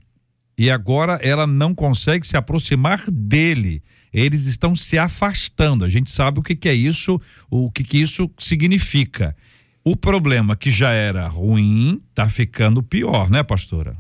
e 0.61 0.71
agora 0.71 1.19
ela 1.23 1.47
não 1.47 1.75
consegue 1.75 2.27
se 2.27 2.37
aproximar 2.37 3.11
dele. 3.11 3.83
Eles 4.13 4.45
estão 4.45 4.77
se 4.77 4.99
afastando. 4.99 5.87
A 5.87 5.89
gente 5.89 6.11
sabe 6.11 6.39
o 6.39 6.43
que, 6.43 6.55
que 6.55 6.69
é 6.69 6.75
isso, 6.75 7.19
o 7.51 7.71
que, 7.71 7.83
que 7.83 7.97
isso 7.97 8.31
significa. 8.39 9.35
O 9.83 9.97
problema 9.97 10.55
que 10.55 10.71
já 10.71 10.91
era 10.91 11.27
ruim 11.27 12.03
está 12.11 12.29
ficando 12.29 12.83
pior, 12.83 13.31
né, 13.31 13.43
pastora? 13.43 13.97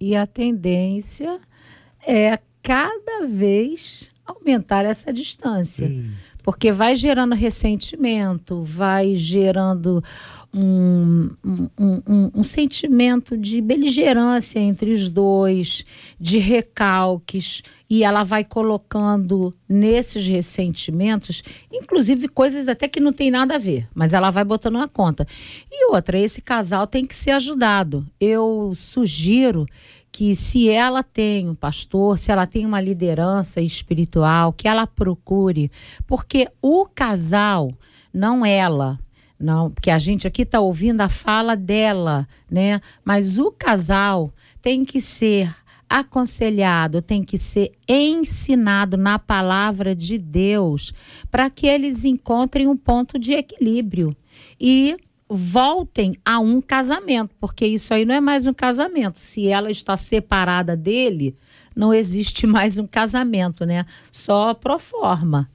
E 0.00 0.16
a 0.16 0.26
tendência 0.26 1.38
é 2.04 2.40
cada 2.60 3.24
vez 3.28 4.08
aumentar 4.26 4.84
essa 4.84 5.12
distância. 5.12 5.86
Hum. 5.86 6.10
Porque 6.42 6.72
vai 6.72 6.96
gerando 6.96 7.36
ressentimento, 7.36 8.64
vai 8.64 9.14
gerando 9.14 10.02
um, 10.52 11.30
um, 11.44 11.68
um, 11.78 12.30
um, 12.34 12.44
sentimento 12.44 13.36
de 13.36 13.60
beligerância 13.60 14.58
entre 14.58 14.92
os 14.92 15.08
dois, 15.08 15.84
de 16.18 16.38
recalques, 16.38 17.62
e 17.88 18.02
ela 18.02 18.24
vai 18.24 18.44
colocando 18.44 19.54
nesses 19.68 20.26
ressentimentos, 20.26 21.42
inclusive 21.72 22.28
coisas 22.28 22.68
até 22.68 22.88
que 22.88 23.00
não 23.00 23.12
tem 23.12 23.30
nada 23.30 23.54
a 23.54 23.58
ver, 23.58 23.88
mas 23.94 24.12
ela 24.12 24.30
vai 24.30 24.44
botando 24.44 24.74
na 24.74 24.88
conta. 24.88 25.26
E 25.70 25.90
outra, 25.92 26.18
esse 26.18 26.42
casal 26.42 26.86
tem 26.86 27.04
que 27.04 27.14
ser 27.14 27.32
ajudado. 27.32 28.06
Eu 28.20 28.72
sugiro 28.74 29.66
que 30.12 30.34
se 30.34 30.68
ela 30.68 31.02
tem 31.04 31.48
um 31.48 31.54
pastor, 31.54 32.18
se 32.18 32.32
ela 32.32 32.46
tem 32.46 32.66
uma 32.66 32.80
liderança 32.80 33.60
espiritual, 33.60 34.52
que 34.52 34.66
ela 34.66 34.86
procure, 34.86 35.70
porque 36.06 36.48
o 36.60 36.86
casal, 36.86 37.72
não 38.12 38.44
ela, 38.44 38.98
não, 39.40 39.70
porque 39.70 39.90
a 39.90 39.98
gente 39.98 40.26
aqui 40.26 40.42
está 40.42 40.60
ouvindo 40.60 41.00
a 41.00 41.08
fala 41.08 41.56
dela, 41.56 42.28
né? 42.50 42.80
Mas 43.02 43.38
o 43.38 43.50
casal 43.50 44.30
tem 44.60 44.84
que 44.84 45.00
ser 45.00 45.54
aconselhado, 45.88 47.00
tem 47.00 47.22
que 47.22 47.38
ser 47.38 47.72
ensinado 47.88 48.96
na 48.96 49.18
palavra 49.18 49.94
de 49.94 50.18
Deus 50.18 50.92
para 51.30 51.48
que 51.48 51.66
eles 51.66 52.04
encontrem 52.04 52.68
um 52.68 52.76
ponto 52.76 53.18
de 53.18 53.32
equilíbrio 53.32 54.14
e 54.60 54.96
voltem 55.28 56.14
a 56.24 56.38
um 56.38 56.60
casamento, 56.60 57.34
porque 57.40 57.66
isso 57.66 57.94
aí 57.94 58.04
não 58.04 58.14
é 58.14 58.20
mais 58.20 58.46
um 58.46 58.52
casamento. 58.52 59.20
Se 59.20 59.48
ela 59.48 59.70
está 59.70 59.96
separada 59.96 60.76
dele, 60.76 61.34
não 61.74 61.94
existe 61.94 62.46
mais 62.46 62.78
um 62.78 62.86
casamento, 62.86 63.64
né? 63.64 63.86
Só 64.12 64.52
pro 64.52 64.78
forma. 64.78 65.50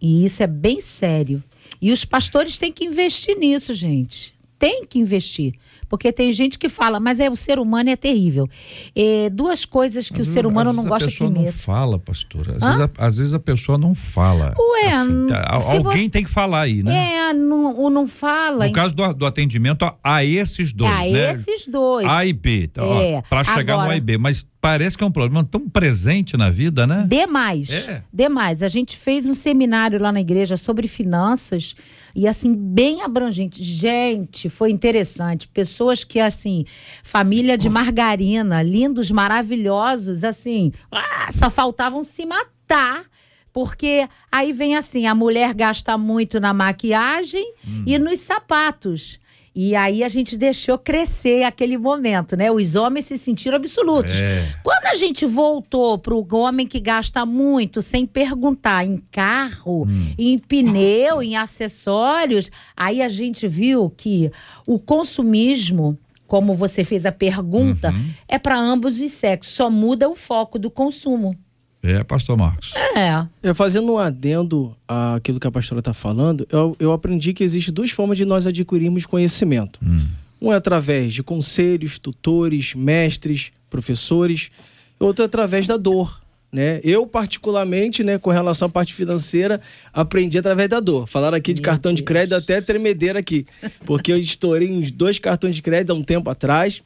E 0.00 0.24
isso 0.24 0.42
é 0.42 0.46
bem 0.46 0.80
sério. 0.80 1.42
E 1.80 1.92
os 1.92 2.04
pastores 2.04 2.56
têm 2.56 2.72
que 2.72 2.84
investir 2.84 3.36
nisso, 3.36 3.74
gente. 3.74 4.35
Tem 4.58 4.86
que 4.86 4.98
investir. 4.98 5.54
Porque 5.88 6.10
tem 6.10 6.32
gente 6.32 6.58
que 6.58 6.68
fala, 6.68 6.98
mas 6.98 7.20
é 7.20 7.30
o 7.30 7.36
ser 7.36 7.58
humano 7.58 7.90
é 7.90 7.96
terrível. 7.96 8.48
É, 8.94 9.28
duas 9.30 9.64
coisas 9.64 10.08
que 10.08 10.20
o 10.20 10.24
ser 10.24 10.46
humano 10.46 10.72
não 10.72 10.84
gosta 10.84 11.08
que 11.08 11.14
A 11.14 11.28
pessoa 11.28 11.30
não 11.30 11.52
fala, 11.52 11.98
pastora. 11.98 12.56
Às 12.56 12.66
vezes, 12.66 12.80
a, 12.80 13.06
às 13.06 13.16
vezes, 13.18 13.34
a, 13.34 13.38
pessoa 13.38 13.78
não 13.78 13.94
fala. 13.94 14.54
Ué, 14.58 14.92
assim, 14.92 15.26
tá, 15.26 15.46
alguém 15.48 16.04
você... 16.04 16.10
tem 16.10 16.24
que 16.24 16.30
falar 16.30 16.62
aí, 16.62 16.82
né? 16.82 17.12
É, 17.12 17.32
não, 17.32 17.90
não 17.90 18.08
fala. 18.08 18.66
No 18.66 18.72
caso 18.72 18.94
do, 18.94 19.12
do 19.12 19.26
atendimento 19.26 19.84
a, 19.84 19.96
a, 20.02 20.24
esses 20.24 20.72
dois. 20.72 20.92
A 20.92 20.98
né? 21.00 21.32
esses 21.32 21.68
dois. 21.68 22.06
A 22.08 22.24
e 22.24 22.32
B. 22.32 22.68
Tá, 22.68 22.82
é. 22.82 23.22
Para 23.28 23.44
chegar 23.44 23.74
Agora, 23.74 23.88
no 23.88 23.92
A 23.92 23.96
e 23.96 24.00
B. 24.00 24.18
Mas 24.18 24.46
parece 24.60 24.98
que 24.98 25.04
é 25.04 25.06
um 25.06 25.12
problema 25.12 25.44
tão 25.44 25.68
presente 25.68 26.36
na 26.36 26.50
vida, 26.50 26.86
né? 26.86 27.06
Demais. 27.08 27.70
É. 27.70 28.02
Demais. 28.12 28.62
A 28.62 28.68
gente 28.68 28.96
fez 28.96 29.24
um 29.26 29.34
seminário 29.34 30.00
lá 30.02 30.10
na 30.10 30.20
igreja 30.20 30.56
sobre 30.56 30.88
finanças 30.88 31.76
e 32.16 32.26
assim 32.26 32.54
bem 32.54 33.02
abrangente. 33.02 33.62
Gente, 33.62 34.48
foi 34.48 34.70
interessante. 34.70 35.46
Pessoas 35.48 36.02
que 36.02 36.18
assim, 36.18 36.64
família 37.02 37.58
de 37.58 37.68
margarina, 37.68 38.62
lindos, 38.62 39.10
maravilhosos, 39.10 40.24
assim, 40.24 40.72
ah, 40.90 41.30
só 41.30 41.50
faltavam 41.50 42.02
se 42.02 42.24
matar. 42.24 43.04
Porque 43.52 44.08
aí 44.32 44.52
vem 44.52 44.76
assim, 44.76 45.06
a 45.06 45.14
mulher 45.14 45.52
gasta 45.52 45.96
muito 45.98 46.40
na 46.40 46.54
maquiagem 46.54 47.44
hum. 47.66 47.84
e 47.86 47.98
nos 47.98 48.20
sapatos. 48.20 49.20
E 49.58 49.74
aí 49.74 50.04
a 50.04 50.08
gente 50.08 50.36
deixou 50.36 50.76
crescer 50.76 51.42
aquele 51.44 51.78
momento, 51.78 52.36
né? 52.36 52.52
Os 52.52 52.76
homens 52.76 53.06
se 53.06 53.16
sentiram 53.16 53.56
absolutos. 53.56 54.20
É. 54.20 54.54
Quando 54.62 54.84
a 54.84 54.94
gente 54.94 55.24
voltou 55.24 55.96
para 55.96 56.14
o 56.14 56.26
homem 56.36 56.66
que 56.66 56.78
gasta 56.78 57.24
muito, 57.24 57.80
sem 57.80 58.04
perguntar, 58.04 58.84
em 58.84 58.98
carro, 59.10 59.84
hum. 59.88 60.12
em 60.18 60.36
pneu, 60.36 61.22
em 61.22 61.36
acessórios, 61.36 62.50
aí 62.76 63.00
a 63.00 63.08
gente 63.08 63.48
viu 63.48 63.90
que 63.96 64.30
o 64.66 64.78
consumismo 64.78 65.98
como 66.26 66.54
você 66.54 66.82
fez 66.82 67.06
a 67.06 67.12
pergunta, 67.12 67.92
uhum. 67.92 68.10
é 68.26 68.36
para 68.36 68.58
ambos 68.58 68.98
os 68.98 69.12
sexos, 69.12 69.54
só 69.54 69.70
muda 69.70 70.08
o 70.08 70.16
foco 70.16 70.58
do 70.58 70.68
consumo. 70.68 71.38
É, 71.86 72.02
pastor 72.02 72.36
Marcos. 72.36 72.72
É. 72.96 73.48
é 73.48 73.54
fazendo 73.54 73.92
um 73.92 73.98
adendo 73.98 74.76
àquilo 74.88 75.38
que 75.38 75.46
a 75.46 75.52
pastora 75.52 75.78
está 75.78 75.94
falando, 75.94 76.44
eu, 76.50 76.76
eu 76.80 76.92
aprendi 76.92 77.32
que 77.32 77.44
existem 77.44 77.72
duas 77.72 77.92
formas 77.92 78.18
de 78.18 78.24
nós 78.24 78.44
adquirirmos 78.44 79.06
conhecimento. 79.06 79.78
Hum. 79.80 80.06
Um 80.42 80.52
é 80.52 80.56
através 80.56 81.14
de 81.14 81.22
conselhos, 81.22 81.96
tutores, 81.96 82.74
mestres, 82.74 83.52
professores, 83.70 84.50
outro 84.98 85.22
é 85.22 85.26
através 85.26 85.68
da 85.68 85.76
dor. 85.76 86.20
Né? 86.52 86.80
Eu, 86.82 87.06
particularmente, 87.06 88.02
né, 88.02 88.18
com 88.18 88.30
relação 88.30 88.66
à 88.66 88.68
parte 88.68 88.92
financeira, 88.92 89.60
aprendi 89.92 90.38
através 90.38 90.68
da 90.68 90.80
dor. 90.80 91.06
Falaram 91.06 91.36
aqui 91.36 91.52
de 91.52 91.60
Meu 91.60 91.70
cartão 91.70 91.92
Deus. 91.92 91.98
de 91.98 92.02
crédito, 92.02 92.34
até 92.34 92.60
tremedeira 92.60 93.20
aqui. 93.20 93.46
Porque 93.84 94.12
eu 94.12 94.18
estourei 94.18 94.72
uns 94.72 94.90
dois 94.90 95.20
cartões 95.20 95.54
de 95.54 95.62
crédito 95.62 95.90
há 95.90 95.94
um 95.94 96.02
tempo 96.02 96.28
atrás, 96.30 96.82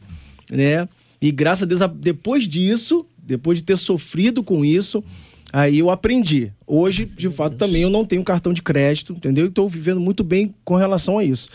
né? 0.50 0.86
E 1.22 1.30
graças 1.30 1.62
a 1.62 1.66
Deus, 1.66 1.80
depois 2.00 2.48
disso, 2.48 3.06
depois 3.30 3.58
de 3.58 3.64
ter 3.64 3.76
sofrido 3.76 4.42
com 4.42 4.64
isso, 4.64 5.02
aí 5.52 5.78
eu 5.78 5.88
aprendi. 5.88 6.52
Hoje, 6.66 7.04
de 7.04 7.30
fato, 7.30 7.56
também 7.56 7.82
eu 7.82 7.90
não 7.90 8.04
tenho 8.04 8.24
cartão 8.24 8.52
de 8.52 8.60
crédito, 8.60 9.12
entendeu? 9.12 9.46
Estou 9.46 9.68
vivendo 9.68 10.00
muito 10.00 10.24
bem 10.24 10.54
com 10.64 10.74
relação 10.74 11.18
a 11.18 11.24
isso. 11.24 11.48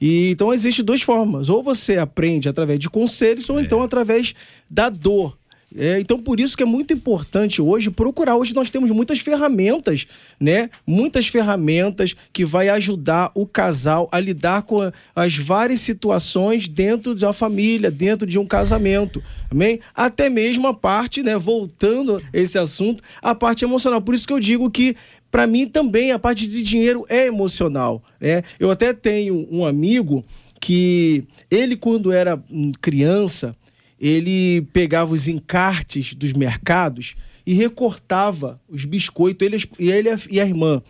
E, 0.00 0.30
então, 0.30 0.52
existem 0.52 0.84
duas 0.84 1.00
formas. 1.00 1.48
Ou 1.48 1.62
você 1.62 1.96
aprende 1.96 2.48
através 2.48 2.78
de 2.78 2.90
conselhos, 2.90 3.48
ou 3.48 3.58
é. 3.58 3.62
então 3.62 3.82
através 3.82 4.34
da 4.68 4.90
dor. 4.90 5.38
É, 5.76 6.00
então, 6.00 6.18
por 6.18 6.40
isso 6.40 6.56
que 6.56 6.62
é 6.62 6.66
muito 6.66 6.92
importante 6.92 7.60
hoje 7.60 7.90
procurar. 7.90 8.36
Hoje 8.36 8.54
nós 8.54 8.70
temos 8.70 8.90
muitas 8.90 9.20
ferramentas, 9.20 10.06
né? 10.40 10.70
Muitas 10.86 11.28
ferramentas 11.28 12.14
que 12.32 12.44
vai 12.44 12.68
ajudar 12.68 13.30
o 13.34 13.46
casal 13.46 14.08
a 14.12 14.20
lidar 14.20 14.62
com 14.62 14.90
as 15.14 15.36
várias 15.36 15.80
situações 15.80 16.68
dentro 16.68 17.14
da 17.14 17.32
família, 17.32 17.90
dentro 17.90 18.26
de 18.26 18.38
um 18.38 18.46
casamento. 18.46 19.22
Amém? 19.50 19.80
Até 19.94 20.28
mesmo 20.28 20.66
a 20.68 20.74
parte, 20.74 21.22
né? 21.22 21.36
Voltando 21.36 22.16
a 22.16 22.20
esse 22.32 22.58
assunto, 22.58 23.02
a 23.20 23.34
parte 23.34 23.64
emocional. 23.64 24.00
Por 24.00 24.14
isso 24.14 24.26
que 24.26 24.32
eu 24.32 24.40
digo 24.40 24.70
que 24.70 24.96
para 25.30 25.46
mim 25.46 25.66
também 25.66 26.12
a 26.12 26.18
parte 26.18 26.46
de 26.46 26.62
dinheiro 26.62 27.06
é 27.08 27.26
emocional. 27.26 28.02
Né? 28.20 28.42
Eu 28.60 28.70
até 28.70 28.92
tenho 28.92 29.48
um 29.50 29.64
amigo 29.64 30.22
que 30.60 31.24
ele, 31.50 31.74
quando 31.74 32.12
era 32.12 32.40
criança, 32.80 33.56
ele 34.02 34.62
pegava 34.72 35.14
os 35.14 35.28
encartes 35.28 36.12
dos 36.12 36.32
mercados 36.32 37.14
e 37.46 37.54
recortava 37.54 38.60
os 38.68 38.84
biscoitos, 38.84 39.46
ele, 39.46 39.62
e 39.78 39.92
ele 39.92 40.08
e 40.28 40.40
a 40.40 40.44
irmã. 40.44 40.82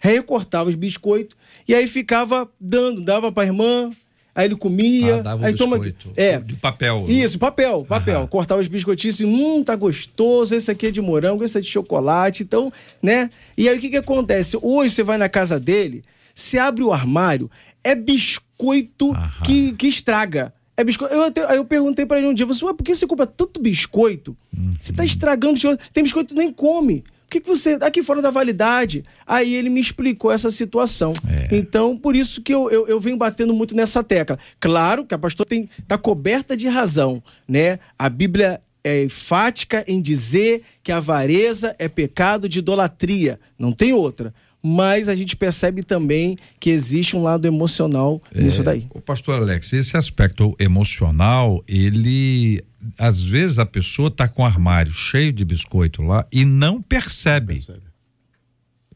Recortava 0.00 0.70
os 0.70 0.74
biscoitos 0.74 1.36
e 1.68 1.74
aí 1.74 1.86
ficava 1.86 2.50
dando, 2.58 3.04
dava 3.04 3.30
para 3.30 3.42
a 3.42 3.46
irmã, 3.46 3.90
aí 4.34 4.46
ele 4.46 4.56
comia. 4.56 5.16
Ah, 5.16 5.22
dava 5.22 5.46
aí 5.46 5.54
toma 5.54 5.78
É. 6.16 6.38
De 6.38 6.56
papel. 6.56 7.04
Isso, 7.06 7.38
papel, 7.38 7.84
papel. 7.84 8.20
Aham. 8.20 8.26
Cortava 8.28 8.62
os 8.62 8.68
biscoitinhos 8.68 9.16
assim, 9.16 9.26
hum, 9.26 9.62
tá 9.62 9.76
gostoso, 9.76 10.54
esse 10.54 10.70
aqui 10.70 10.86
é 10.86 10.90
de 10.90 11.02
morango, 11.02 11.44
esse 11.44 11.58
é 11.58 11.60
de 11.60 11.68
chocolate, 11.68 12.44
então, 12.44 12.72
né? 13.02 13.28
E 13.58 13.68
aí 13.68 13.76
o 13.76 13.80
que 13.80 13.90
que 13.90 13.98
acontece? 13.98 14.58
Hoje 14.62 14.94
você 14.94 15.02
vai 15.02 15.18
na 15.18 15.28
casa 15.28 15.60
dele, 15.60 16.02
se 16.34 16.58
abre 16.58 16.82
o 16.82 16.94
armário, 16.94 17.50
é 17.82 17.94
biscoito 17.94 19.12
que, 19.44 19.72
que 19.72 19.86
estraga. 19.86 20.53
É 20.76 20.82
biscoito. 20.82 21.14
Eu, 21.14 21.48
aí 21.48 21.56
eu 21.56 21.64
perguntei 21.64 22.04
para 22.04 22.18
ele 22.18 22.26
um 22.26 22.34
dia, 22.34 22.46
você, 22.46 22.64
por 22.64 22.82
que 22.82 22.94
você 22.94 23.06
compra 23.06 23.26
tanto 23.26 23.60
biscoito? 23.60 24.36
Uhum. 24.56 24.70
Você 24.78 24.92
tá 24.92 25.04
estragando 25.04 25.54
biscoito. 25.54 25.84
Tem 25.92 26.02
biscoito 26.02 26.34
que 26.34 26.38
nem 26.38 26.52
come. 26.52 27.02
Por 27.02 27.30
que, 27.30 27.40
que 27.40 27.48
você. 27.48 27.78
Aqui 27.80 28.02
fora 28.02 28.20
da 28.20 28.30
validade. 28.30 29.04
Aí 29.26 29.54
ele 29.54 29.70
me 29.70 29.80
explicou 29.80 30.30
essa 30.32 30.50
situação. 30.50 31.12
É. 31.28 31.56
Então, 31.56 31.96
por 31.96 32.16
isso 32.16 32.42
que 32.42 32.52
eu, 32.52 32.70
eu, 32.70 32.86
eu, 32.88 33.00
venho 33.00 33.16
batendo 33.16 33.54
muito 33.54 33.74
nessa 33.74 34.02
tecla. 34.02 34.38
Claro 34.58 35.04
que 35.04 35.14
a 35.14 35.18
pastora 35.18 35.48
tem, 35.48 35.68
tá 35.86 35.96
coberta 35.96 36.56
de 36.56 36.68
razão, 36.68 37.22
né? 37.48 37.78
A 37.98 38.08
Bíblia 38.08 38.60
é 38.82 39.04
enfática 39.04 39.82
em 39.88 40.00
dizer 40.02 40.62
que 40.82 40.92
a 40.92 40.98
avareza 40.98 41.74
é 41.78 41.88
pecado 41.88 42.48
de 42.48 42.58
idolatria. 42.58 43.40
Não 43.58 43.72
tem 43.72 43.92
outra 43.92 44.34
mas 44.66 45.10
a 45.10 45.14
gente 45.14 45.36
percebe 45.36 45.82
também 45.82 46.36
que 46.58 46.70
existe 46.70 47.14
um 47.14 47.22
lado 47.22 47.46
emocional 47.46 48.18
é, 48.34 48.40
nisso 48.40 48.62
daí. 48.62 48.86
O 48.94 49.00
pastor 49.00 49.42
Alex, 49.42 49.70
esse 49.74 49.94
aspecto 49.94 50.56
emocional, 50.58 51.62
ele 51.68 52.64
às 52.98 53.22
vezes 53.22 53.58
a 53.58 53.66
pessoa 53.66 54.08
está 54.08 54.26
com 54.26 54.42
o 54.42 54.46
armário 54.46 54.90
cheio 54.90 55.34
de 55.34 55.44
biscoito 55.44 56.00
lá 56.02 56.26
e 56.32 56.46
não 56.46 56.80
percebe. 56.80 57.54
Não 57.54 57.60
percebe. 57.60 57.94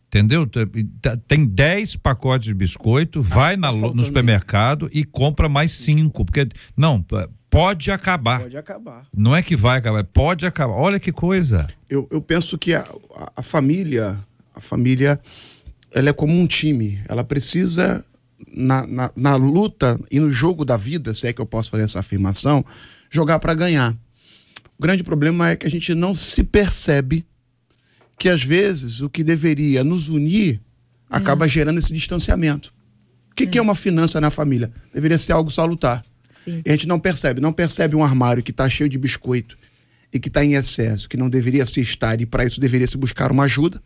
Entendeu? 0.07 0.47
Tá, 0.47 1.19
tem 1.29 1.45
10 1.45 1.97
pacotes 1.97 2.47
de 2.47 2.55
biscoito, 2.55 3.19
ah, 3.19 3.23
vai 3.23 3.55
tá 3.55 3.61
na, 3.61 3.73
no 3.73 4.03
supermercado 4.03 4.89
e 4.91 5.05
compra 5.05 5.51
mais 5.51 5.73
cinco. 5.73 6.25
Porque, 6.25 6.49
não, 6.75 7.05
pode 7.51 7.91
acabar. 7.91 8.41
Pode 8.41 8.57
acabar. 8.57 9.07
Não 9.15 9.37
é 9.37 9.43
que 9.43 9.55
vai 9.55 9.77
acabar, 9.77 10.03
pode 10.05 10.47
acabar. 10.47 10.73
Olha 10.73 10.99
que 10.99 11.13
coisa. 11.13 11.69
Eu, 11.91 12.09
eu 12.11 12.23
penso 12.23 12.57
que 12.57 12.73
a, 12.73 12.89
a 13.37 13.43
família, 13.43 14.19
a 14.55 14.63
família 14.63 15.21
ela 15.99 16.11
é 16.11 16.13
como 16.13 16.39
um 16.39 16.47
time. 16.47 17.01
Ela 17.09 17.25
precisa, 17.25 18.05
na, 18.47 18.87
na, 18.87 19.11
na 19.17 19.35
luta 19.35 19.99
e 20.11 20.21
no 20.21 20.31
jogo 20.31 20.65
da 20.65 20.77
vida, 20.77 21.13
se 21.13 21.27
é 21.27 21.33
que 21.33 21.41
eu 21.41 21.47
posso 21.47 21.71
fazer 21.71 21.83
essa 21.83 21.99
afirmação, 21.99 22.65
jogar 23.11 23.41
para 23.41 23.53
ganhar. 23.53 23.97
O 24.79 24.83
grande 24.83 25.03
problema 25.03 25.51
é 25.51 25.57
que 25.57 25.67
a 25.67 25.71
gente 25.71 25.93
não 25.95 26.15
se 26.15 26.45
percebe 26.45 27.27
que, 28.17 28.29
às 28.29 28.45
vezes, 28.45 29.01
o 29.01 29.11
que 29.11 29.25
deveria 29.25 29.83
nos 29.83 30.09
unir 30.09 30.61
acaba 31.11 31.47
é. 31.47 31.49
gerando 31.49 31.79
esse 31.79 31.93
distanciamento. 31.93 32.73
O 33.33 33.35
que 33.35 33.43
é. 33.43 33.47
que 33.47 33.59
é 33.59 33.63
uma 33.63 33.75
finança 33.75 34.21
na 34.21 34.31
família? 34.31 34.71
Deveria 34.95 35.19
ser 35.19 35.33
algo 35.33 35.51
salutar. 35.51 36.05
Sim. 36.31 36.63
E 36.65 36.69
a 36.69 36.73
gente 36.73 36.87
não 36.87 37.01
percebe, 37.01 37.41
não 37.41 37.53
percebe 37.53 37.97
um 37.97 38.05
armário 38.05 38.43
que 38.43 38.53
está 38.53 38.69
cheio 38.69 38.89
de 38.89 38.99
biscoito 38.99 39.59
e 40.13 40.21
que 40.21 40.29
está 40.29 40.45
em 40.45 40.55
excesso, 40.55 41.09
que 41.09 41.17
não 41.17 41.29
deveria 41.29 41.67
se 41.67 41.81
estar, 41.81 42.21
e 42.21 42.27
para 42.27 42.45
isso 42.45 42.61
deveria 42.61 42.87
se 42.87 42.97
buscar 42.97 43.33
uma 43.33 43.45
ajuda 43.45 43.83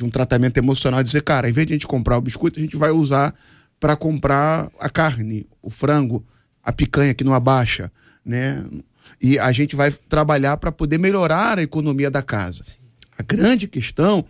de 0.00 0.04
um 0.04 0.10
tratamento 0.10 0.56
emocional, 0.56 1.02
dizer, 1.02 1.22
cara, 1.22 1.46
em 1.46 1.52
vez 1.52 1.66
de 1.66 1.74
a 1.74 1.76
gente 1.76 1.86
comprar 1.86 2.16
o 2.16 2.22
biscoito, 2.22 2.58
a 2.58 2.62
gente 2.62 2.74
vai 2.74 2.90
usar 2.90 3.34
para 3.78 3.94
comprar 3.94 4.70
a 4.78 4.88
carne, 4.88 5.46
o 5.60 5.68
frango, 5.68 6.26
a 6.62 6.72
picanha 6.72 7.12
que 7.12 7.22
não 7.22 7.34
abaixa, 7.34 7.92
né? 8.24 8.64
E 9.20 9.38
a 9.38 9.52
gente 9.52 9.76
vai 9.76 9.90
trabalhar 9.90 10.56
para 10.56 10.72
poder 10.72 10.98
melhorar 10.98 11.58
a 11.58 11.62
economia 11.62 12.10
da 12.10 12.22
casa. 12.22 12.64
A 13.18 13.22
grande 13.22 13.68
questão 13.68 14.24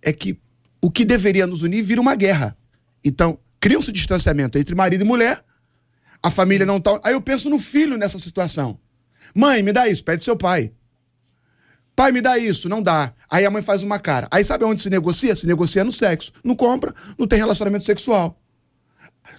é 0.00 0.14
que 0.14 0.38
o 0.80 0.90
que 0.90 1.04
deveria 1.04 1.46
nos 1.46 1.60
unir 1.60 1.82
vira 1.82 2.00
uma 2.00 2.14
guerra. 2.14 2.56
Então, 3.04 3.38
cria-se 3.60 3.90
um 3.90 3.92
distanciamento 3.92 4.56
entre 4.56 4.74
marido 4.74 5.02
e 5.02 5.04
mulher, 5.04 5.44
a 6.22 6.30
família 6.30 6.64
Sim. 6.64 6.72
não 6.72 6.80
tá. 6.80 6.98
Aí 7.04 7.12
eu 7.12 7.20
penso 7.20 7.50
no 7.50 7.58
filho 7.58 7.98
nessa 7.98 8.18
situação. 8.18 8.80
Mãe, 9.34 9.62
me 9.62 9.72
dá 9.72 9.86
isso, 9.88 10.02
pede 10.02 10.22
seu 10.22 10.36
pai. 10.36 10.72
Pai, 11.94 12.10
me 12.10 12.20
dá 12.20 12.38
isso, 12.38 12.68
não 12.68 12.82
dá. 12.82 13.12
Aí 13.30 13.44
a 13.44 13.50
mãe 13.50 13.62
faz 13.62 13.82
uma 13.82 13.98
cara. 13.98 14.26
Aí 14.30 14.42
sabe 14.42 14.64
onde 14.64 14.80
se 14.80 14.88
negocia? 14.88 15.36
Se 15.36 15.46
negocia 15.46 15.84
no 15.84 15.92
sexo. 15.92 16.32
Não 16.42 16.56
compra, 16.56 16.94
não 17.18 17.26
tem 17.26 17.38
relacionamento 17.38 17.84
sexual. 17.84 18.40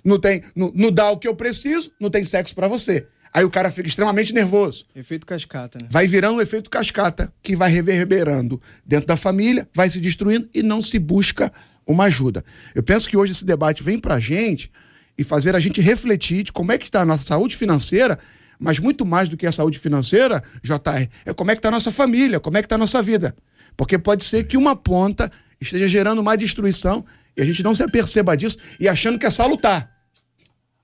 Não 0.04 0.20
tem, 0.20 0.44
não, 0.56 0.72
não 0.76 0.92
dá 0.92 1.10
o 1.12 1.18
que 1.18 1.28
eu 1.28 1.36
preciso, 1.36 1.92
não 2.00 2.10
tem 2.10 2.24
sexo 2.24 2.54
para 2.56 2.68
você. 2.68 3.08
Aí 3.34 3.44
o 3.44 3.50
cara 3.50 3.72
fica 3.72 3.88
extremamente 3.88 4.32
nervoso. 4.32 4.86
Efeito 4.96 5.26
cascata, 5.26 5.80
né? 5.82 5.88
Vai 5.90 6.06
virando 6.06 6.38
um 6.38 6.42
efeito 6.42 6.70
cascata 6.70 7.34
que 7.42 7.56
vai 7.56 7.72
reverberando 7.72 8.62
dentro 8.86 9.08
da 9.08 9.16
família, 9.16 9.68
vai 9.74 9.90
se 9.90 10.00
destruindo 10.00 10.48
e 10.54 10.62
não 10.62 10.82
se 10.82 11.00
busca 11.00 11.52
uma 11.86 12.06
ajuda. 12.06 12.46
Eu 12.76 12.84
penso 12.84 13.10
que 13.10 13.18
hoje 13.18 13.32
esse 13.32 13.44
debate 13.44 13.82
vem 13.82 13.98
pra 13.98 14.20
gente 14.20 14.72
e 15.18 15.24
fazer 15.24 15.56
a 15.56 15.60
gente 15.60 15.82
refletir 15.82 16.44
de 16.44 16.52
como 16.52 16.72
é 16.72 16.78
que 16.78 16.86
está 16.86 17.02
a 17.02 17.06
nossa 17.06 17.24
saúde 17.24 17.58
financeira 17.58 18.20
mas 18.64 18.80
muito 18.80 19.06
mais 19.06 19.28
do 19.28 19.36
que 19.36 19.46
a 19.46 19.52
saúde 19.52 19.78
financeira, 19.78 20.42
JR, 20.64 21.10
é 21.26 21.34
como 21.34 21.52
é 21.52 21.54
que 21.56 21.60
está 21.60 21.68
a 21.68 21.72
nossa 21.72 21.92
família, 21.92 22.40
como 22.40 22.58
é 22.58 22.62
que 22.62 22.66
está 22.66 22.76
a 22.76 22.80
nossa 22.80 23.02
vida. 23.02 23.36
Porque 23.76 24.00
pode 24.00 24.24
ser 24.24 24.46
que 24.46 24.56
uma 24.56 24.74
ponta 24.74 25.30
esteja 25.60 25.88
gerando 25.90 26.20
uma 26.20 26.38
destruição 26.38 27.06
e 27.36 27.42
a 27.42 27.46
gente 27.46 27.62
não 27.62 27.76
se 27.76 27.84
aperceba 27.84 28.38
disso 28.38 28.58
e 28.80 28.88
achando 28.88 29.20
que 29.20 29.26
é 29.26 29.30
salutar, 29.30 29.92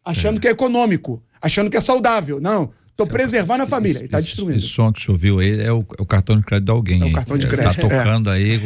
achando 0.03 0.37
é. 0.37 0.41
que 0.41 0.47
é 0.49 0.51
econômico, 0.51 1.23
achando 1.41 1.69
que 1.69 1.77
é 1.77 1.81
saudável. 1.81 2.41
Não, 2.41 2.73
Estou 2.99 3.07
preservando 3.07 3.63
a 3.63 3.65
família. 3.65 4.03
Está 4.03 4.19
destruindo. 4.19 4.57
Esse 4.57 4.67
som 4.67 4.91
que 4.91 4.99
o 4.99 5.01
senhor 5.01 5.13
ouviu 5.13 5.39
aí 5.39 5.61
é 5.61 5.71
o, 5.71 5.85
é 5.97 6.01
o, 6.01 6.05
cartão 6.05 6.37
de 6.37 6.43
crédito 6.43 6.65
de 6.65 6.71
alguém. 6.71 7.01
É 7.01 7.05
o 7.05 7.13
cartão 7.13 7.37
de 7.37 7.45
é, 7.45 7.49
crédito. 7.49 7.85
Está 7.85 7.87
tocando 7.87 8.29
é. 8.29 8.33
aí. 8.33 8.61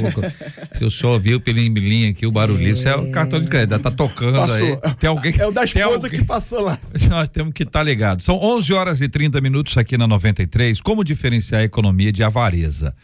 Se 0.74 0.84
o 0.84 0.90
senhor 0.90 1.14
ouviu 1.14 1.40
pelo 1.40 1.60
embilinho 1.60 2.10
aqui, 2.10 2.26
o 2.26 2.32
barulho, 2.32 2.68
isso 2.68 2.88
é 2.88 2.96
o 2.96 3.12
cartão 3.12 3.40
de 3.40 3.48
crédito. 3.48 3.76
Está 3.76 3.92
tocando 3.92 4.38
Passou. 4.38 4.82
aí. 4.84 4.96
Tem 4.96 5.08
alguém, 5.08 5.36
é 5.38 5.46
o 5.46 5.52
da 5.52 5.64
esposa 5.64 5.88
alguém, 5.88 6.20
que 6.20 6.26
passou 6.26 6.62
lá. 6.62 6.80
Nós 7.10 7.30
temos 7.30 7.54
que 7.54 7.62
estar 7.62 7.80
tá 7.80 7.84
ligados. 7.84 8.26
São 8.26 8.36
11 8.42 8.74
horas 8.74 9.02
e 9.02 9.08
30 9.08 9.40
minutos 9.40 9.78
aqui 9.78 10.00
na 10.00 10.08
93. 10.08 10.82
Como 10.82 11.04
diferenciar 11.04 11.62
a 11.62 11.64
economia 11.64 12.12
de 12.12 12.24
avareza? 12.24 12.96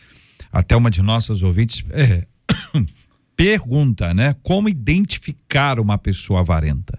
Até 0.51 0.75
uma 0.75 0.89
de 0.89 1.03
nossas 1.03 1.43
ouvintes 1.43 1.85
é, 1.91 2.25
pergunta, 3.37 4.15
né? 4.15 4.35
Como 4.41 4.67
identificar 4.67 5.79
uma 5.79 5.99
pessoa 5.99 6.39
avarenta? 6.39 6.97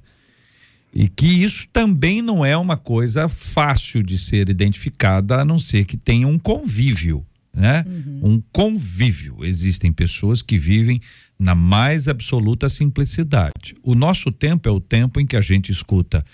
E 0.93 1.09
que 1.09 1.27
isso 1.27 1.67
também 1.73 2.21
não 2.21 2.45
é 2.45 2.57
uma 2.57 2.77
coisa 2.77 3.29
fácil 3.29 4.03
de 4.03 4.19
ser 4.19 4.49
identificada, 4.49 5.41
a 5.41 5.45
não 5.45 5.59
ser 5.59 5.85
que 5.85 5.97
tenha 5.97 6.27
um 6.27 6.39
convívio, 6.39 7.25
né? 7.55 7.85
Uhum. 7.87 8.21
Um 8.23 8.43
convívio. 8.53 9.39
Existem 9.45 9.93
pessoas 9.93 10.43
que 10.43 10.59
vivem 10.59 11.01
na 11.39 11.55
mais 11.55 12.09
absoluta 12.09 12.69
simplicidade. 12.69 13.75
O 13.83 13.95
nosso 13.95 14.33
tempo 14.33 14.69
é 14.69 14.73
o 14.73 14.81
tempo 14.81 15.21
em 15.21 15.27
que 15.27 15.37
a 15.37 15.41
gente 15.41 15.71
escuta 15.71 16.25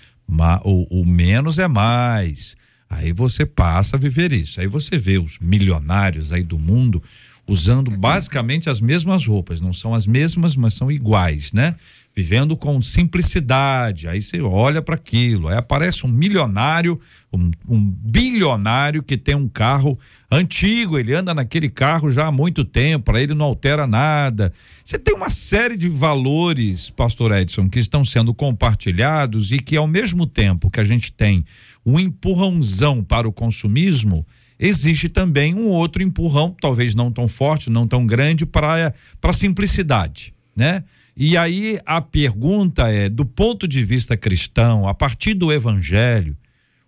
o, 0.64 1.00
o 1.00 1.06
menos 1.06 1.58
é 1.58 1.68
mais. 1.68 2.56
Aí 2.88 3.12
você 3.12 3.44
passa 3.44 3.96
a 3.96 3.98
viver 3.98 4.32
isso. 4.32 4.60
Aí 4.60 4.66
você 4.66 4.96
vê 4.96 5.18
os 5.18 5.38
milionários 5.38 6.32
aí 6.32 6.42
do 6.42 6.58
mundo 6.58 7.02
usando 7.46 7.90
basicamente 7.92 8.68
as 8.68 8.80
mesmas 8.80 9.24
roupas, 9.24 9.60
não 9.60 9.72
são 9.72 9.94
as 9.94 10.06
mesmas, 10.06 10.56
mas 10.56 10.74
são 10.74 10.90
iguais, 10.90 11.52
né? 11.52 11.76
Vivendo 12.16 12.56
com 12.56 12.80
simplicidade. 12.80 14.08
Aí 14.08 14.22
você 14.22 14.40
olha 14.40 14.80
para 14.80 14.94
aquilo, 14.94 15.48
aí 15.48 15.58
aparece 15.58 16.06
um 16.06 16.08
milionário, 16.08 16.98
um, 17.30 17.50
um, 17.68 17.90
bilionário 17.90 19.02
que 19.02 19.18
tem 19.18 19.34
um 19.34 19.46
carro 19.46 19.98
antigo, 20.30 20.98
ele 20.98 21.14
anda 21.14 21.34
naquele 21.34 21.68
carro 21.68 22.10
já 22.10 22.28
há 22.28 22.32
muito 22.32 22.64
tempo, 22.64 23.04
para 23.04 23.20
ele 23.20 23.34
não 23.34 23.44
altera 23.44 23.86
nada. 23.86 24.50
Você 24.82 24.98
tem 24.98 25.14
uma 25.14 25.28
série 25.28 25.76
de 25.76 25.90
valores, 25.90 26.88
Pastor 26.88 27.32
Edson, 27.32 27.68
que 27.68 27.78
estão 27.78 28.02
sendo 28.02 28.32
compartilhados 28.32 29.52
e 29.52 29.58
que 29.58 29.76
ao 29.76 29.86
mesmo 29.86 30.26
tempo 30.26 30.70
que 30.70 30.80
a 30.80 30.84
gente 30.84 31.12
tem 31.12 31.44
um 31.84 32.00
empurrãozão 32.00 33.04
para 33.04 33.28
o 33.28 33.32
consumismo, 33.32 34.26
existe 34.58 35.10
também 35.10 35.54
um 35.54 35.68
outro 35.68 36.02
empurrão, 36.02 36.56
talvez 36.58 36.94
não 36.94 37.12
tão 37.12 37.28
forte, 37.28 37.68
não 37.68 37.86
tão 37.86 38.06
grande, 38.06 38.46
para 38.46 38.94
a 39.22 39.32
simplicidade, 39.34 40.32
né? 40.56 40.82
E 41.16 41.36
aí 41.36 41.80
a 41.86 42.00
pergunta 42.00 42.90
é, 42.90 43.08
do 43.08 43.24
ponto 43.24 43.66
de 43.66 43.82
vista 43.82 44.16
cristão, 44.16 44.86
a 44.86 44.92
partir 44.92 45.32
do 45.32 45.50
evangelho, 45.50 46.36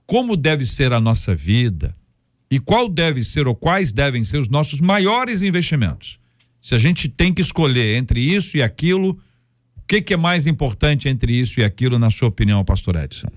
como 0.07 0.37
deve 0.37 0.67
ser 0.67 0.93
a 0.93 1.01
nossa 1.01 1.35
vida 1.35 1.97
e 2.51 2.61
qual 2.61 2.89
deve 2.89 3.25
ser 3.25 3.47
ou 3.47 3.55
quais 3.55 3.91
devem 3.91 4.23
ser 4.25 4.39
os 4.39 4.49
nossos 4.49 4.81
maiores 4.81 5.41
investimentos? 5.41 6.19
Se 6.61 6.75
a 6.75 6.79
gente 6.79 7.09
tem 7.09 7.33
que 7.33 7.41
escolher 7.41 7.97
entre 7.97 8.21
isso 8.21 8.57
e 8.59 8.63
aquilo, 8.63 9.19
o 9.77 9.83
que, 9.87 10.03
que 10.03 10.13
é 10.13 10.17
mais 10.17 10.47
importante 10.47 11.09
entre 11.09 11.33
isso 11.33 11.61
e 11.61 11.65
aquilo, 11.65 11.99
na 11.99 12.11
sua 12.11 12.29
opinião, 12.29 12.63
pastor 12.65 12.97
Edson? 12.97 13.29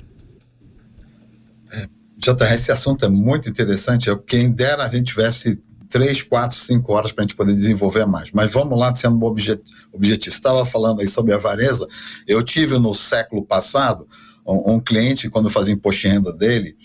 É, 1.71 1.87
JR, 2.17 2.53
esse 2.53 2.71
assunto 2.71 3.05
é 3.05 3.09
muito 3.09 3.49
interessante. 3.49 4.09
Quem 4.27 4.51
dera 4.51 4.83
a 4.83 4.89
gente 4.89 5.07
tivesse 5.07 5.61
três, 5.91 6.23
quatro, 6.23 6.57
cinco 6.57 6.93
horas 6.93 7.11
para 7.11 7.23
a 7.23 7.27
gente 7.27 7.35
poder 7.35 7.53
desenvolver 7.53 8.05
mais. 8.05 8.31
Mas 8.31 8.51
vamos 8.51 8.79
lá, 8.79 8.95
sendo 8.95 9.23
objet, 9.25 9.61
objetivo. 9.91 10.33
Estava 10.33 10.65
falando 10.65 11.01
aí 11.01 11.07
sobre 11.07 11.33
a 11.33 11.35
avareza. 11.35 11.85
Eu 12.25 12.41
tive 12.41 12.79
no 12.79 12.93
século 12.93 13.45
passado 13.45 14.07
um, 14.47 14.75
um 14.75 14.79
cliente, 14.79 15.29
quando 15.29 15.45
eu 15.45 15.51
fazia 15.51 15.73
imposto 15.73 16.01
de 16.01 16.07
renda 16.07 16.31
dele, 16.31 16.75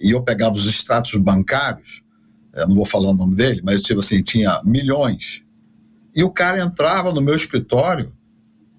e 0.00 0.10
eu 0.10 0.22
pegava 0.22 0.54
os 0.54 0.66
extratos 0.66 1.14
bancários, 1.16 2.02
eu 2.54 2.66
não 2.66 2.74
vou 2.74 2.86
falar 2.86 3.10
o 3.10 3.14
nome 3.14 3.36
dele, 3.36 3.60
mas 3.62 3.82
tipo 3.82 4.00
assim, 4.00 4.22
tinha 4.22 4.60
milhões. 4.64 5.42
E 6.14 6.24
o 6.24 6.30
cara 6.30 6.60
entrava 6.60 7.12
no 7.12 7.20
meu 7.20 7.34
escritório 7.34 8.12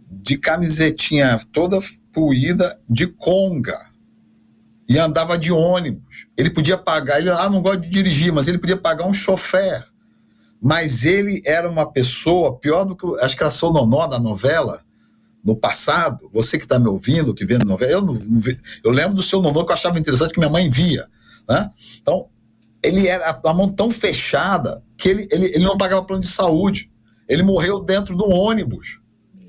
de 0.09 0.37
camisetinha 0.37 1.39
toda 1.51 1.79
puída 2.11 2.79
de 2.89 3.07
conga 3.07 3.85
e 4.87 4.99
andava 4.99 5.37
de 5.37 5.51
ônibus. 5.51 6.27
Ele 6.37 6.49
podia 6.49 6.77
pagar, 6.77 7.19
ele 7.19 7.29
ah, 7.29 7.49
não 7.49 7.61
gosta 7.61 7.79
de 7.79 7.89
dirigir, 7.89 8.31
mas 8.31 8.47
ele 8.47 8.57
podia 8.57 8.77
pagar 8.77 9.05
um 9.05 9.13
chofer. 9.13 9.85
Mas 10.61 11.05
ele 11.05 11.41
era 11.45 11.69
uma 11.69 11.91
pessoa 11.91 12.57
pior 12.57 12.85
do 12.85 12.95
que 12.95 13.05
acho 13.23 13.35
que 13.35 13.43
era 13.43 13.51
Sononó 13.51 14.07
na 14.07 14.19
novela 14.19 14.81
no 15.43 15.55
passado. 15.55 16.29
Você 16.33 16.57
que 16.57 16.65
está 16.65 16.79
me 16.79 16.87
ouvindo, 16.87 17.33
que 17.33 17.43
a 17.53 17.59
novela, 17.59 17.91
eu, 17.91 18.01
não, 18.01 18.19
eu 18.83 18.91
lembro 18.91 19.15
do 19.15 19.23
seu 19.23 19.41
nonô 19.41 19.63
que 19.63 19.71
eu 19.71 19.75
achava 19.75 19.99
interessante 19.99 20.33
que 20.33 20.39
minha 20.39 20.49
mãe 20.49 20.69
via, 20.69 21.07
né? 21.47 21.71
Então 22.01 22.27
ele 22.81 23.07
era 23.07 23.39
a 23.43 23.53
mão 23.53 23.69
tão 23.69 23.89
fechada 23.89 24.83
que 24.95 25.09
ele, 25.09 25.27
ele, 25.31 25.45
ele 25.47 25.63
não 25.63 25.77
pagava 25.77 26.03
plano 26.03 26.21
de 26.21 26.29
saúde. 26.29 26.91
Ele 27.27 27.41
morreu 27.41 27.79
dentro 27.79 28.15
do 28.15 28.29
ônibus, 28.29 28.99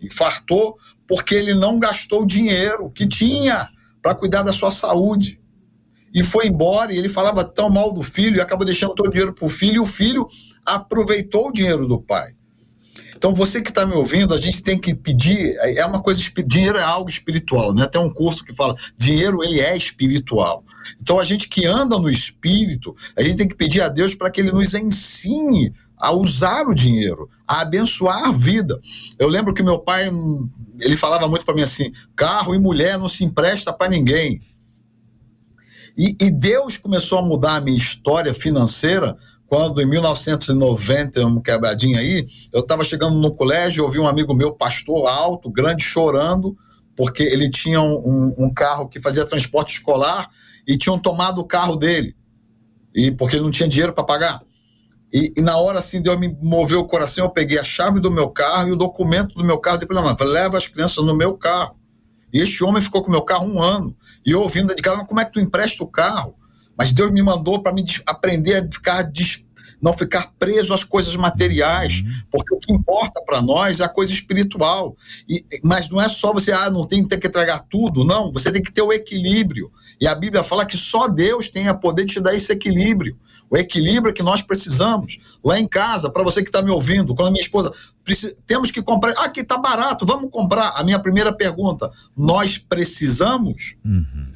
infartou 0.03 0.79
porque 1.07 1.35
ele 1.35 1.55
não 1.55 1.79
gastou 1.79 2.23
o 2.23 2.27
dinheiro 2.27 2.91
que 2.91 3.07
tinha 3.07 3.69
para 4.07 4.15
cuidar 4.15 4.45
da 4.45 4.53
sua 4.53 4.71
saúde. 4.71 5.41
E 6.15 6.23
foi 6.23 6.47
embora, 6.47 6.93
e 6.93 6.97
ele 6.97 7.09
falava 7.09 7.43
tão 7.43 7.69
mal 7.69 7.93
do 7.93 8.05
filho, 8.05 8.37
e 8.37 8.41
acabou 8.41 8.65
deixando 8.65 8.95
todo 8.95 9.09
o 9.09 9.11
dinheiro 9.11 9.35
para 9.35 9.45
o 9.45 9.49
filho, 9.49 9.75
e 9.75 9.81
o 9.81 9.85
filho 9.85 10.29
aproveitou 10.65 11.49
o 11.49 11.53
dinheiro 11.53 11.89
do 11.89 12.01
pai. 12.01 12.29
Então, 13.17 13.35
você 13.35 13.61
que 13.61 13.71
está 13.71 13.85
me 13.85 13.95
ouvindo, 13.95 14.33
a 14.33 14.41
gente 14.41 14.63
tem 14.63 14.79
que 14.79 14.95
pedir, 14.95 15.57
é 15.59 15.85
uma 15.85 16.01
coisa, 16.01 16.23
dinheiro 16.47 16.79
é 16.79 16.85
algo 16.85 17.11
espiritual, 17.11 17.75
né? 17.75 17.89
Tem 17.89 18.01
um 18.01 18.13
curso 18.13 18.45
que 18.45 18.55
fala, 18.55 18.77
dinheiro 18.97 19.43
ele 19.43 19.59
é 19.59 19.77
espiritual. 19.77 20.63
Então, 21.03 21.19
a 21.19 21.25
gente 21.25 21.49
que 21.49 21.67
anda 21.67 21.99
no 21.99 22.09
espírito, 22.09 22.95
a 23.19 23.23
gente 23.23 23.37
tem 23.37 23.49
que 23.49 23.57
pedir 23.57 23.81
a 23.81 23.89
Deus 23.89 24.15
para 24.15 24.31
que 24.31 24.41
ele 24.41 24.53
nos 24.53 24.73
ensine 24.73 25.75
a 25.97 26.13
usar 26.13 26.67
o 26.67 26.75
dinheiro, 26.75 27.29
a 27.47 27.61
abençoar 27.61 28.25
a 28.25 28.33
vida. 28.33 28.79
Eu 29.19 29.29
lembro 29.29 29.55
que 29.55 29.63
meu 29.63 29.79
pai, 29.79 30.11
ele 30.81 30.97
falava 30.97 31.27
muito 31.29 31.45
para 31.45 31.55
mim 31.55 31.63
assim: 31.63 31.93
carro 32.15 32.55
e 32.55 32.59
mulher 32.59 32.99
não 32.99 33.09
se 33.09 33.25
empresta 33.25 33.73
para 33.73 33.89
ninguém. 33.89 34.41
E, 35.97 36.15
e, 36.21 36.31
Deus 36.31 36.77
começou 36.77 37.19
a 37.19 37.23
mudar 37.23 37.57
a 37.57 37.61
minha 37.61 37.77
história 37.77 38.35
financeira 38.35 39.17
quando, 39.47 39.81
em 39.81 39.87
1990, 39.87 41.25
um 41.25 41.41
quebradinho 41.41 41.99
aí, 41.99 42.27
eu 42.53 42.61
estava 42.61 42.85
chegando 42.85 43.17
no 43.19 43.35
colégio, 43.35 43.85
ouvi 43.85 43.99
um 43.99 44.07
amigo 44.07 44.35
meu, 44.35 44.53
pastor 44.53 45.09
alto, 45.09 45.49
grande, 45.49 45.85
chorando, 45.85 46.57
porque 46.97 47.23
ele 47.23 47.49
tinha 47.49 47.81
um, 47.81 47.95
um, 47.95 48.35
um 48.47 48.53
carro 48.53 48.89
que 48.89 49.01
fazia 49.01 49.25
transporte 49.25 49.75
escolar 49.75 50.29
e 50.67 50.77
tinham 50.77 50.99
tomado 50.99 51.41
o 51.41 51.45
carro 51.45 51.77
dele, 51.77 52.17
e 52.95 53.11
porque 53.11 53.37
ele 53.37 53.45
não 53.45 53.51
tinha 53.51 53.69
dinheiro 53.69 53.93
para 53.93 54.05
pagar. 54.05 54.43
E, 55.13 55.33
e, 55.37 55.41
na 55.41 55.57
hora 55.57 55.79
assim, 55.79 56.03
Deus 56.03 56.19
me 56.19 56.37
moveu 56.43 56.81
o 56.81 56.87
coração, 56.87 57.25
eu 57.25 57.31
peguei 57.31 57.59
a 57.59 57.65
chave 57.65 58.01
do 58.01 58.11
meu 58.11 58.29
carro 58.29 58.69
e 58.69 58.73
o 58.73 58.77
documento 58.77 59.35
do 59.35 59.45
meu 59.45 59.59
carro, 59.59 59.79
depois 59.79 59.99
falei, 60.19 60.33
leva 60.33 60.59
as 60.59 60.67
crianças 60.67 61.05
no 61.05 61.17
meu 61.17 61.37
carro. 61.37 61.77
E 62.33 62.41
este 62.41 62.63
homem 62.65 62.83
ficou 62.83 63.03
com 63.03 63.09
o 63.09 63.13
meu 63.13 63.23
carro 63.23 63.47
um 63.47 63.63
ano. 63.63 63.97
E 64.25 64.33
eu 64.33 64.43
ouvindo 64.43 64.75
de 64.75 64.83
casa, 64.83 65.05
como 65.05 65.21
é 65.21 65.25
que 65.25 65.33
tu 65.33 65.41
empresta 65.41 65.83
o 65.85 65.87
carro? 65.87 66.35
Mas 66.77 66.93
Deus 66.93 67.11
me 67.11 67.23
mandou 67.23 67.63
para 67.63 67.73
me 67.73 67.85
aprender 68.05 68.57
a 68.57 68.71
ficar 68.71 69.11
não 69.81 69.93
ficar 69.93 70.33
preso 70.39 70.73
às 70.73 70.83
coisas 70.83 71.15
materiais, 71.17 72.01
uhum. 72.01 72.23
porque 72.31 72.55
o 72.55 72.59
que 72.59 72.73
importa 72.73 73.23
para 73.25 73.43
nós 73.43 73.81
é 73.81 73.85
a 73.85 73.89
coisa 73.89 74.13
espiritual. 74.13 74.97
E, 75.29 75.45
mas 75.63 75.89
não 75.89 76.01
é 76.01 76.09
só 76.09 76.33
você, 76.33 76.51
ah, 76.51 76.71
não 76.71 76.87
tem, 76.87 77.07
tem 77.07 77.21
que 77.21 77.27
entregar 77.27 77.61
tudo, 77.69 78.05
não, 78.05 78.33
você 78.33 78.51
tem 78.51 78.63
que 78.63 78.73
ter 78.73 78.83
o 78.83 78.93
equilíbrio. 78.93 79.71
E 80.01 80.07
a 80.07 80.15
Bíblia 80.15 80.43
fala 80.43 80.67
que 80.67 80.77
só 80.77 81.09
Deus 81.09 81.49
tem 81.49 81.69
a 81.69 81.75
poder 81.75 82.05
de 82.05 82.15
te 82.15 82.21
dar 82.21 82.35
esse 82.35 82.53
equilíbrio. 82.53 83.19
O 83.51 83.57
equilíbrio 83.57 84.13
que 84.13 84.23
nós 84.23 84.43
precisamos. 84.43 85.19
Lá 85.45 85.59
em 85.59 85.67
casa, 85.67 86.11
para 86.11 86.23
você 86.23 86.43
que 86.43 86.49
está 86.49 86.63
me 86.63 86.71
ouvindo, 86.71 87.15
quando 87.15 87.29
a 87.29 87.31
minha 87.31 87.43
esposa. 87.43 87.73
Temos 88.47 88.71
que 88.71 88.83
comprar. 88.83 89.13
Ah, 89.17 89.25
aqui 89.25 89.41
está 89.41 89.57
barato, 89.57 90.07
vamos 90.07 90.31
comprar. 90.31 90.73
A 90.77 90.85
minha 90.85 90.99
primeira 90.99 91.33
pergunta: 91.33 91.91
nós 92.17 92.59
precisamos? 92.59 93.77
Uhum. 93.85 94.33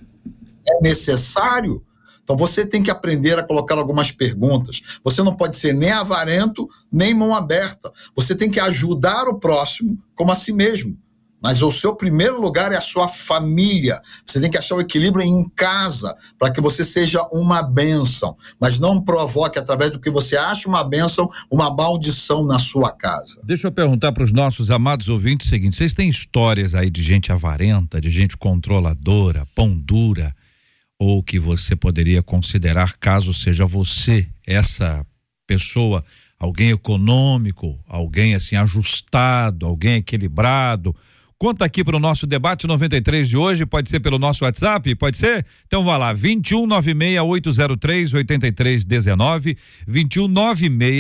É 0.68 0.82
necessário? 0.82 1.84
Então 2.22 2.36
você 2.36 2.64
tem 2.64 2.80
que 2.80 2.92
aprender 2.92 3.36
a 3.38 3.42
colocar 3.42 3.76
algumas 3.76 4.12
perguntas. 4.12 4.80
Você 5.02 5.20
não 5.20 5.34
pode 5.34 5.56
ser 5.56 5.74
nem 5.74 5.90
avarento, 5.90 6.68
nem 6.90 7.12
mão 7.12 7.34
aberta. 7.34 7.92
Você 8.14 8.36
tem 8.36 8.48
que 8.48 8.61
ajudar 8.61 9.26
o 9.26 9.40
próximo 9.40 9.98
como 10.14 10.30
a 10.30 10.36
si 10.36 10.52
mesmo. 10.52 10.96
Mas 11.43 11.62
o 11.62 11.70
seu 11.70 11.95
primeiro 11.95 12.41
lugar 12.41 12.72
é 12.72 12.76
a 12.76 12.80
sua 12.80 13.09
família. 13.09 14.01
Você 14.24 14.41
tem 14.41 14.51
que 14.51 14.59
achar 14.59 14.76
o 14.76 14.80
equilíbrio 14.80 15.24
em 15.24 15.49
casa 15.57 16.16
para 16.38 16.53
que 16.53 16.61
você 16.61 16.84
seja 16.84 17.22
uma 17.32 17.62
bênção. 17.62 18.36
Mas 18.61 18.78
não 18.78 19.01
provoque, 19.01 19.59
através 19.59 19.91
do 19.91 20.01
que 20.01 20.11
você 20.11 20.36
acha 20.36 20.68
uma 20.68 20.84
bênção, 20.84 21.30
uma 21.51 21.74
maldição 21.74 22.45
na 22.45 22.59
sua 22.59 22.91
casa. 22.93 23.41
Deixa 23.45 23.68
eu 23.68 23.72
perguntar 23.72 24.12
para 24.12 24.24
os 24.24 24.32
nossos 24.32 24.70
amados 24.70 25.09
ouvintes 25.09 25.47
o 25.47 25.51
seguinte: 25.51 25.76
vocês 25.76 25.95
têm 25.95 26.09
histórias 26.09 26.74
aí 26.74 26.91
de 26.91 27.03
gente 27.03 27.32
avarenta, 27.32 28.01
de 28.01 28.11
gente 28.11 28.36
controladora, 28.36 29.47
pão 29.55 29.74
dura, 29.74 30.32
ou 30.99 31.22
que 31.22 31.38
você 31.38 31.74
poderia 31.74 32.22
considerar, 32.22 32.99
caso 32.99 33.32
seja 33.32 33.64
você 33.64 34.28
essa 34.47 35.05
pessoa, 35.47 36.05
alguém 36.38 36.70
econômico, 36.70 37.78
alguém 37.88 38.34
assim 38.34 38.57
ajustado, 38.57 39.66
alguém 39.66 39.97
equilibrado, 39.97 40.95
Conta 41.43 41.64
aqui 41.64 41.82
para 41.82 41.97
o 41.97 41.99
nosso 41.99 42.26
debate 42.26 42.66
93 42.66 43.26
de 43.26 43.34
hoje, 43.34 43.64
pode 43.64 43.88
ser 43.88 43.99
pelo 43.99 44.18
nosso 44.18 44.45
WhatsApp, 44.45 44.95
pode 44.95 45.16
ser? 45.16 45.47
Então 45.66 45.82
vá 45.82 45.97
lá, 45.97 46.12
21 46.12 46.68
803 47.26 48.12
8319, 48.12 49.57
21 49.88 50.28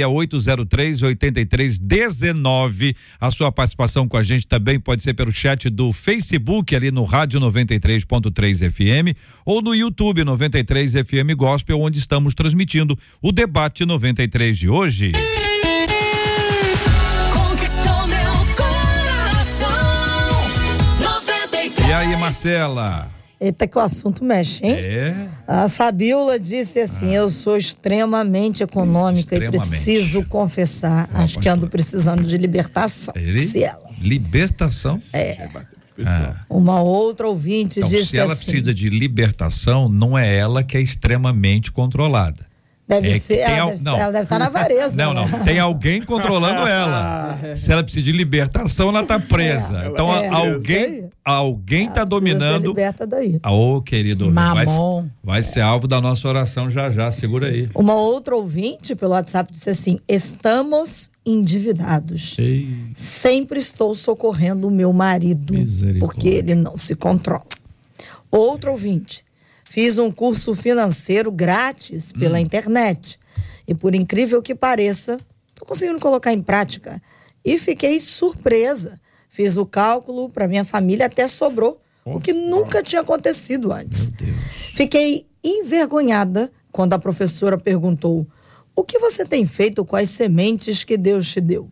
803 0.08 1.02
8319. 1.02 2.96
A 3.20 3.30
sua 3.30 3.52
participação 3.52 4.08
com 4.08 4.16
a 4.16 4.22
gente 4.22 4.46
também 4.46 4.80
pode 4.80 5.02
ser 5.02 5.12
pelo 5.12 5.30
chat 5.30 5.68
do 5.68 5.92
Facebook 5.92 6.74
ali 6.74 6.90
no 6.90 7.04
Rádio 7.04 7.38
93.3 7.38 8.70
FM 8.70 9.14
ou 9.44 9.60
no 9.60 9.74
YouTube 9.74 10.24
93 10.24 10.92
FM 10.92 11.36
Gospel, 11.36 11.78
onde 11.78 11.98
estamos 11.98 12.34
transmitindo 12.34 12.98
o 13.20 13.30
debate 13.30 13.84
93 13.84 14.56
de 14.56 14.70
hoje. 14.70 15.12
E 21.90 21.92
aí, 21.92 22.16
Marcela? 22.16 23.10
Eita, 23.40 23.66
que 23.66 23.76
o 23.76 23.80
assunto 23.80 24.24
mexe, 24.24 24.64
hein? 24.64 24.74
É. 24.76 25.26
A 25.44 25.68
Fabiola 25.68 26.38
disse 26.38 26.78
assim: 26.78 27.10
ah. 27.10 27.14
eu 27.14 27.30
sou 27.30 27.56
extremamente 27.56 28.62
econômica 28.62 29.34
extremamente. 29.34 29.66
e 29.66 29.70
preciso 29.70 30.24
confessar. 30.26 31.10
acho 31.12 31.40
que 31.40 31.48
ando 31.48 31.68
precisando 31.68 32.22
de 32.22 32.38
libertação. 32.38 33.12
Ele? 33.16 33.44
Se 33.44 33.64
ela. 33.64 33.90
Libertação? 34.00 35.00
É. 35.12 35.48
Ah. 36.06 36.36
Uma 36.48 36.80
outra 36.80 37.26
ouvinte 37.26 37.80
então, 37.80 37.88
disse 37.88 38.06
Se 38.06 38.18
ela 38.18 38.34
assim, 38.34 38.44
precisa 38.44 38.72
de 38.72 38.88
libertação, 38.88 39.88
não 39.88 40.16
é 40.16 40.32
ela 40.32 40.62
que 40.62 40.76
é 40.76 40.80
extremamente 40.80 41.72
controlada. 41.72 42.46
Deve 42.90 43.08
é 43.08 43.18
ser, 43.20 43.38
ela, 43.38 43.60
al... 43.60 43.70
deve, 43.70 43.84
não. 43.84 43.96
ela 43.96 44.12
deve 44.12 44.24
estar 44.24 44.38
tá 44.38 44.44
na 44.44 44.50
vareza. 44.50 44.96
Não, 44.96 45.14
né? 45.14 45.28
não, 45.30 45.44
tem 45.44 45.60
alguém 45.60 46.02
controlando 46.02 46.66
ela. 46.66 47.38
Se 47.54 47.70
ela 47.70 47.84
precisa 47.84 48.04
de 48.04 48.10
libertação, 48.10 48.88
ela 48.88 49.02
está 49.02 49.20
presa. 49.20 49.84
É, 49.84 49.88
então 49.88 50.12
é, 50.12 50.26
alguém 50.26 51.08
alguém 51.24 51.86
está 51.86 52.02
dominando. 52.04 52.66
liberta 52.66 53.06
daí. 53.06 53.38
Ah, 53.44 53.52
ô, 53.52 53.80
querido, 53.80 54.32
vai, 54.32 54.66
vai 55.22 55.42
ser 55.44 55.60
alvo 55.60 55.86
da 55.86 56.00
nossa 56.00 56.26
oração 56.26 56.68
já 56.68 56.90
já, 56.90 57.12
segura 57.12 57.46
aí. 57.46 57.70
Uma 57.76 57.94
outra 57.94 58.34
ouvinte 58.34 58.96
pelo 58.96 59.12
WhatsApp 59.12 59.52
disse 59.52 59.70
assim: 59.70 60.00
"Estamos 60.08 61.12
endividados. 61.24 62.34
Ei. 62.40 62.68
Sempre 62.96 63.60
estou 63.60 63.94
socorrendo 63.94 64.66
o 64.66 64.70
meu 64.70 64.92
marido 64.92 65.54
porque 66.00 66.28
ele 66.28 66.56
não 66.56 66.76
se 66.76 66.96
controla." 66.96 67.44
Outro 68.32 68.72
ouvinte: 68.72 69.24
Fiz 69.70 69.98
um 69.98 70.10
curso 70.10 70.52
financeiro 70.52 71.30
grátis 71.30 72.10
pela 72.10 72.38
hum. 72.38 72.40
internet. 72.40 73.20
E 73.68 73.72
por 73.72 73.94
incrível 73.94 74.42
que 74.42 74.52
pareça, 74.52 75.16
estou 75.50 75.64
conseguindo 75.64 76.00
colocar 76.00 76.32
em 76.32 76.42
prática. 76.42 77.00
E 77.44 77.56
fiquei 77.56 78.00
surpresa. 78.00 79.00
Fiz 79.28 79.56
o 79.56 79.64
cálculo 79.64 80.28
para 80.28 80.48
minha 80.48 80.64
família, 80.64 81.06
até 81.06 81.28
sobrou, 81.28 81.80
oh, 82.04 82.16
o 82.16 82.20
que 82.20 82.32
nunca 82.32 82.80
oh. 82.80 82.82
tinha 82.82 83.00
acontecido 83.00 83.72
antes. 83.72 84.10
Fiquei 84.74 85.24
envergonhada 85.42 86.50
quando 86.72 86.94
a 86.94 86.98
professora 86.98 87.56
perguntou: 87.56 88.26
O 88.74 88.82
que 88.82 88.98
você 88.98 89.24
tem 89.24 89.46
feito 89.46 89.84
com 89.84 89.94
as 89.94 90.10
sementes 90.10 90.82
que 90.82 90.96
Deus 90.96 91.30
te 91.30 91.40
deu? 91.40 91.70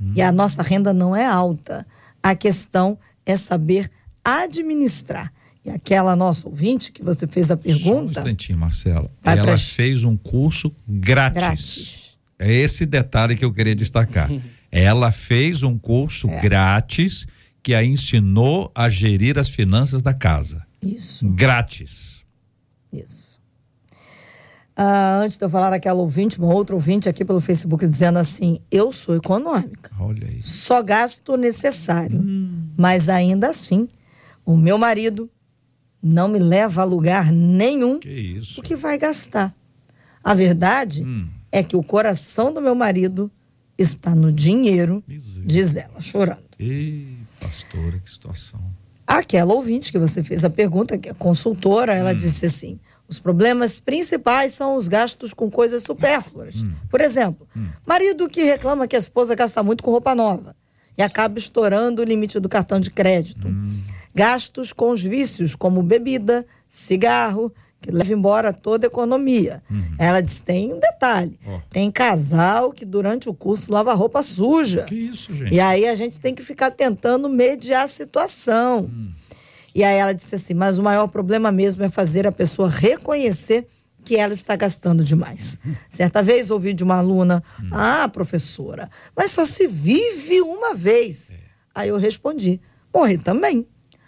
Hum. 0.00 0.12
E 0.14 0.22
a 0.22 0.30
nossa 0.30 0.62
renda 0.62 0.94
não 0.94 1.14
é 1.14 1.26
alta. 1.26 1.84
A 2.22 2.36
questão 2.36 2.96
é 3.26 3.36
saber 3.36 3.90
administrar. 4.22 5.32
E 5.66 5.70
aquela 5.70 6.14
nossa 6.14 6.48
ouvinte 6.48 6.92
que 6.92 7.02
você 7.02 7.26
fez 7.26 7.50
a 7.50 7.56
pergunta. 7.56 7.82
Só 7.84 8.00
um 8.00 8.10
instantinho, 8.10 8.56
Marcela. 8.56 9.10
Ela 9.24 9.42
pra... 9.42 9.58
fez 9.58 10.04
um 10.04 10.16
curso 10.16 10.72
grátis. 10.86 11.42
grátis. 11.42 12.18
É 12.38 12.52
esse 12.52 12.86
detalhe 12.86 13.34
que 13.34 13.44
eu 13.44 13.52
queria 13.52 13.74
destacar. 13.74 14.30
Ela 14.70 15.10
fez 15.10 15.64
um 15.64 15.76
curso 15.76 16.28
é. 16.28 16.40
grátis 16.40 17.26
que 17.64 17.74
a 17.74 17.82
ensinou 17.82 18.70
a 18.72 18.88
gerir 18.88 19.38
as 19.40 19.48
finanças 19.48 20.02
da 20.02 20.14
casa. 20.14 20.64
Isso. 20.80 21.28
Grátis. 21.30 22.24
Isso. 22.92 23.40
Ah, 24.76 25.22
antes 25.24 25.36
de 25.36 25.44
eu 25.44 25.50
falar 25.50 25.70
daquela 25.70 25.98
ouvinte, 25.98 26.38
uma 26.38 26.52
outra 26.52 26.76
ouvinte 26.76 27.08
aqui 27.08 27.24
pelo 27.24 27.40
Facebook 27.40 27.84
dizendo 27.84 28.20
assim: 28.20 28.60
eu 28.70 28.92
sou 28.92 29.16
econômica. 29.16 29.90
Olha 29.98 30.30
isso. 30.30 30.48
Só 30.48 30.80
gasto 30.80 31.32
o 31.32 31.36
necessário. 31.36 32.20
Hum. 32.20 32.68
Mas 32.76 33.08
ainda 33.08 33.48
assim, 33.48 33.88
o 34.44 34.56
meu 34.56 34.78
marido 34.78 35.28
não 36.06 36.28
me 36.28 36.38
leva 36.38 36.82
a 36.82 36.84
lugar 36.84 37.32
nenhum 37.32 37.98
que 37.98 38.40
o 38.56 38.62
que 38.62 38.76
vai 38.76 38.96
gastar. 38.96 39.54
A 40.22 40.34
verdade 40.34 41.02
hum. 41.02 41.28
é 41.50 41.62
que 41.62 41.76
o 41.76 41.82
coração 41.82 42.52
do 42.52 42.60
meu 42.60 42.74
marido 42.74 43.30
está 43.78 44.14
no 44.14 44.32
dinheiro, 44.32 45.02
diz 45.44 45.76
ela, 45.76 46.00
chorando. 46.00 46.44
Ei, 46.58 47.08
pastora, 47.40 47.98
que 47.98 48.10
situação. 48.10 48.60
Aquela 49.06 49.54
ouvinte 49.54 49.92
que 49.92 49.98
você 49.98 50.22
fez 50.22 50.44
a 50.44 50.50
pergunta, 50.50 50.98
que 50.98 51.08
é 51.08 51.14
consultora, 51.14 51.94
ela 51.94 52.12
hum. 52.12 52.14
disse 52.14 52.46
assim: 52.46 52.78
os 53.08 53.18
problemas 53.18 53.78
principais 53.78 54.52
são 54.52 54.74
os 54.74 54.88
gastos 54.88 55.34
com 55.34 55.50
coisas 55.50 55.82
supérfluas. 55.82 56.62
Hum. 56.62 56.72
Por 56.88 57.00
exemplo, 57.00 57.46
hum. 57.56 57.66
marido 57.84 58.28
que 58.28 58.42
reclama 58.42 58.88
que 58.88 58.96
a 58.96 58.98
esposa 58.98 59.34
gasta 59.34 59.62
muito 59.62 59.82
com 59.82 59.90
roupa 59.90 60.14
nova 60.14 60.56
e 60.98 61.02
acaba 61.02 61.38
estourando 61.38 62.00
o 62.00 62.04
limite 62.04 62.40
do 62.40 62.48
cartão 62.48 62.80
de 62.80 62.90
crédito. 62.90 63.46
Hum 63.46 63.65
gastos 64.16 64.72
com 64.72 64.92
os 64.92 65.02
vícios, 65.02 65.54
como 65.54 65.82
bebida, 65.82 66.46
cigarro, 66.66 67.52
que 67.82 67.90
leva 67.90 68.10
embora 68.10 68.50
toda 68.50 68.86
a 68.86 68.88
economia. 68.88 69.62
Uhum. 69.70 69.94
Ela 69.98 70.22
disse: 70.22 70.40
tem 70.40 70.72
um 70.72 70.80
detalhe: 70.80 71.38
oh. 71.46 71.60
tem 71.68 71.90
casal 71.90 72.72
que 72.72 72.86
durante 72.86 73.28
o 73.28 73.34
curso 73.34 73.70
lava 73.70 73.92
roupa 73.92 74.22
suja. 74.22 74.84
Que 74.84 74.94
isso, 74.94 75.34
gente? 75.34 75.54
E 75.54 75.60
aí 75.60 75.86
a 75.86 75.94
gente 75.94 76.18
tem 76.18 76.34
que 76.34 76.42
ficar 76.42 76.70
tentando 76.70 77.28
mediar 77.28 77.84
a 77.84 77.88
situação. 77.88 78.84
Hum. 78.84 79.12
E 79.74 79.84
aí 79.84 79.98
ela 79.98 80.14
disse 80.14 80.34
assim: 80.34 80.54
mas 80.54 80.78
o 80.78 80.82
maior 80.82 81.08
problema 81.08 81.52
mesmo 81.52 81.84
é 81.84 81.90
fazer 81.90 82.26
a 82.26 82.32
pessoa 82.32 82.70
reconhecer 82.70 83.66
que 84.02 84.16
ela 84.16 84.32
está 84.32 84.56
gastando 84.56 85.04
demais. 85.04 85.58
Uhum. 85.62 85.74
Certa 85.90 86.22
vez 86.22 86.50
ouvi 86.50 86.72
de 86.72 86.82
uma 86.82 86.96
aluna: 86.96 87.42
hum. 87.62 87.68
ah, 87.70 88.08
professora, 88.08 88.88
mas 89.14 89.30
só 89.32 89.44
se 89.44 89.66
vive 89.66 90.40
uma 90.40 90.72
vez. 90.74 91.32
É. 91.32 91.36
Aí 91.74 91.90
eu 91.90 91.98
respondi: 91.98 92.58
morrer 92.94 93.18
também. 93.18 93.66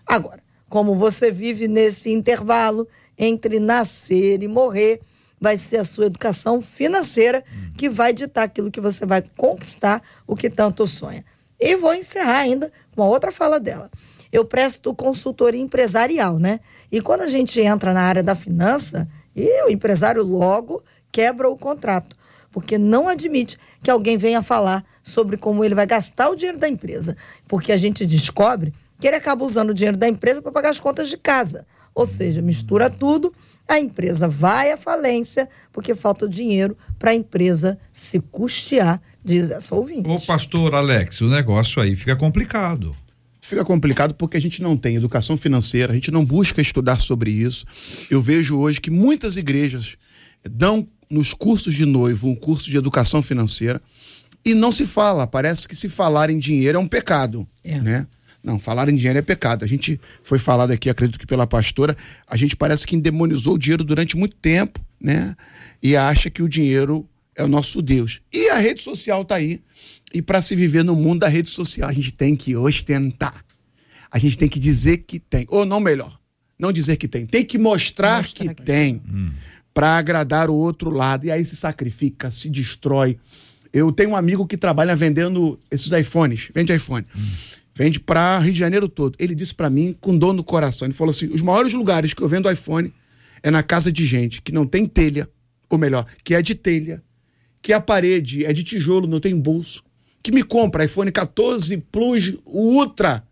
Agora, 0.08 0.42
como 0.70 0.94
você 0.94 1.30
vive 1.30 1.68
nesse 1.68 2.10
intervalo 2.10 2.88
entre 3.18 3.60
nascer 3.60 4.42
e 4.42 4.48
morrer, 4.48 5.00
vai 5.40 5.56
ser 5.58 5.78
a 5.78 5.84
sua 5.84 6.06
educação 6.06 6.62
financeira 6.62 7.44
que 7.76 7.88
vai 7.90 8.12
ditar 8.12 8.44
aquilo 8.44 8.70
que 8.70 8.80
você 8.80 9.04
vai 9.04 9.22
conquistar, 9.36 10.02
o 10.26 10.34
que 10.34 10.48
tanto 10.48 10.86
sonha. 10.86 11.24
E 11.60 11.76
vou 11.76 11.94
encerrar 11.94 12.38
ainda 12.38 12.72
com 12.94 13.02
a 13.02 13.06
outra 13.06 13.30
fala 13.30 13.60
dela. 13.60 13.90
Eu 14.32 14.44
presto 14.44 14.94
consultoria 14.94 15.60
empresarial, 15.60 16.38
né? 16.38 16.60
E 16.90 17.00
quando 17.00 17.22
a 17.22 17.28
gente 17.28 17.60
entra 17.60 17.92
na 17.92 18.02
área 18.02 18.22
da 18.22 18.34
finança, 18.34 19.08
e 19.34 19.64
o 19.64 19.70
empresário 19.70 20.22
logo 20.22 20.82
quebra 21.12 21.48
o 21.48 21.56
contrato. 21.56 22.16
porque 22.50 22.78
não 22.78 23.08
admite 23.08 23.58
que 23.82 23.90
alguém 23.90 24.16
venha 24.16 24.42
falar 24.42 24.82
sobre 25.02 25.36
como 25.36 25.62
ele 25.62 25.74
vai 25.74 25.86
gastar 25.86 26.30
o 26.30 26.34
dinheiro 26.34 26.58
da 26.58 26.68
empresa. 26.68 27.16
Porque 27.46 27.70
a 27.70 27.76
gente 27.76 28.06
descobre 28.06 28.72
que 29.00 29.06
ele 29.06 29.16
acaba 29.16 29.44
usando 29.44 29.70
o 29.70 29.74
dinheiro 29.74 29.96
da 29.96 30.08
empresa 30.08 30.42
para 30.42 30.52
pagar 30.52 30.70
as 30.70 30.80
contas 30.80 31.08
de 31.08 31.16
casa. 31.16 31.66
Ou 31.94 32.06
seja, 32.06 32.42
mistura 32.42 32.88
tudo, 32.90 33.32
a 33.66 33.78
empresa 33.78 34.28
vai 34.28 34.72
à 34.72 34.76
falência 34.76 35.48
porque 35.72 35.94
falta 35.94 36.28
dinheiro 36.28 36.76
para 36.98 37.10
a 37.10 37.14
empresa 37.14 37.78
se 37.92 38.18
custear, 38.18 39.00
diz 39.22 39.50
essa 39.50 39.74
ouvinte. 39.74 40.08
Ô 40.08 40.20
pastor 40.20 40.74
Alex, 40.74 41.20
o 41.20 41.28
negócio 41.28 41.82
aí 41.82 41.94
fica 41.94 42.16
complicado. 42.16 42.94
Fica 43.40 43.64
complicado 43.64 44.14
porque 44.14 44.36
a 44.36 44.40
gente 44.40 44.62
não 44.62 44.76
tem 44.76 44.96
educação 44.96 45.36
financeira, 45.36 45.92
a 45.92 45.94
gente 45.94 46.10
não 46.10 46.24
busca 46.24 46.60
estudar 46.60 46.98
sobre 47.00 47.30
isso. 47.30 47.64
Eu 48.10 48.20
vejo 48.20 48.58
hoje 48.58 48.80
que 48.80 48.90
muitas 48.90 49.36
igrejas 49.36 49.96
dão 50.48 50.86
nos 51.10 51.32
cursos 51.32 51.74
de 51.74 51.86
noivo 51.86 52.28
um 52.28 52.34
curso 52.34 52.70
de 52.70 52.76
educação 52.76 53.22
financeira 53.22 53.80
e 54.44 54.54
não 54.54 54.70
se 54.70 54.86
fala. 54.86 55.26
Parece 55.26 55.66
que 55.66 55.74
se 55.74 55.88
falar 55.88 56.30
em 56.30 56.38
dinheiro 56.38 56.76
é 56.76 56.80
um 56.80 56.88
pecado, 56.88 57.48
é. 57.64 57.80
né? 57.80 58.06
Não, 58.42 58.58
falar 58.58 58.88
em 58.88 58.94
dinheiro 58.94 59.18
é 59.18 59.22
pecado. 59.22 59.64
A 59.64 59.68
gente 59.68 60.00
foi 60.22 60.38
falado 60.38 60.70
aqui, 60.70 60.88
acredito 60.88 61.18
que 61.18 61.26
pela 61.26 61.46
pastora, 61.46 61.96
a 62.26 62.36
gente 62.36 62.56
parece 62.56 62.86
que 62.86 62.96
endemonizou 62.96 63.54
o 63.54 63.58
dinheiro 63.58 63.84
durante 63.84 64.16
muito 64.16 64.36
tempo, 64.36 64.80
né? 65.00 65.36
E 65.82 65.96
acha 65.96 66.30
que 66.30 66.42
o 66.42 66.48
dinheiro 66.48 67.08
é 67.34 67.44
o 67.44 67.48
nosso 67.48 67.80
Deus. 67.80 68.20
E 68.32 68.48
a 68.50 68.58
rede 68.58 68.82
social 68.82 69.24
tá 69.24 69.36
aí. 69.36 69.60
E 70.12 70.22
para 70.22 70.40
se 70.42 70.56
viver 70.56 70.84
no 70.84 70.96
mundo 70.96 71.20
da 71.20 71.28
rede 71.28 71.48
social, 71.48 71.88
a 71.88 71.92
gente 71.92 72.12
tem 72.12 72.34
que 72.34 72.56
ostentar. 72.56 73.44
A 74.10 74.18
gente 74.18 74.38
tem 74.38 74.48
que 74.48 74.58
dizer 74.58 74.98
que 74.98 75.18
tem. 75.18 75.46
Ou 75.48 75.66
não 75.66 75.80
melhor, 75.80 76.18
não 76.58 76.72
dizer 76.72 76.96
que 76.96 77.06
tem. 77.06 77.26
Tem 77.26 77.44
que 77.44 77.58
mostrar, 77.58 78.22
mostrar 78.22 78.48
que, 78.48 78.54
que, 78.54 78.62
tem. 78.62 79.02
Hum. 79.08 79.30
Para 79.74 79.98
agradar 79.98 80.48
o 80.48 80.54
outro 80.54 80.90
lado. 80.90 81.26
E 81.26 81.30
aí 81.30 81.44
se 81.44 81.54
sacrifica, 81.54 82.30
se 82.30 82.48
destrói. 82.48 83.18
Eu 83.72 83.92
tenho 83.92 84.10
um 84.10 84.16
amigo 84.16 84.46
que 84.46 84.56
trabalha 84.56 84.96
vendendo 84.96 85.60
esses 85.70 85.92
iPhones. 85.92 86.50
Vende 86.54 86.74
iPhone. 86.74 87.06
Hum. 87.14 87.28
Vende 87.78 88.00
para 88.00 88.40
Rio 88.40 88.52
de 88.52 88.58
Janeiro 88.58 88.88
todo. 88.88 89.14
Ele 89.20 89.36
disse 89.36 89.54
para 89.54 89.70
mim, 89.70 89.96
com 90.00 90.18
dor 90.18 90.32
no 90.32 90.42
coração, 90.42 90.84
ele 90.84 90.94
falou 90.94 91.12
assim: 91.12 91.28
os 91.28 91.40
maiores 91.40 91.72
lugares 91.72 92.12
que 92.12 92.20
eu 92.20 92.26
vendo 92.26 92.50
iPhone 92.50 92.92
é 93.40 93.52
na 93.52 93.62
casa 93.62 93.92
de 93.92 94.04
gente 94.04 94.42
que 94.42 94.50
não 94.50 94.66
tem 94.66 94.84
telha, 94.84 95.28
ou 95.70 95.78
melhor, 95.78 96.04
que 96.24 96.34
é 96.34 96.42
de 96.42 96.56
telha, 96.56 97.00
que 97.62 97.72
a 97.72 97.80
parede 97.80 98.44
é 98.44 98.52
de 98.52 98.64
tijolo, 98.64 99.06
não 99.06 99.20
tem 99.20 99.38
bolso, 99.38 99.84
que 100.20 100.32
me 100.32 100.42
compra 100.42 100.86
iPhone 100.86 101.12
14 101.12 101.76
Plus 101.76 102.36
Ultra, 102.44 103.22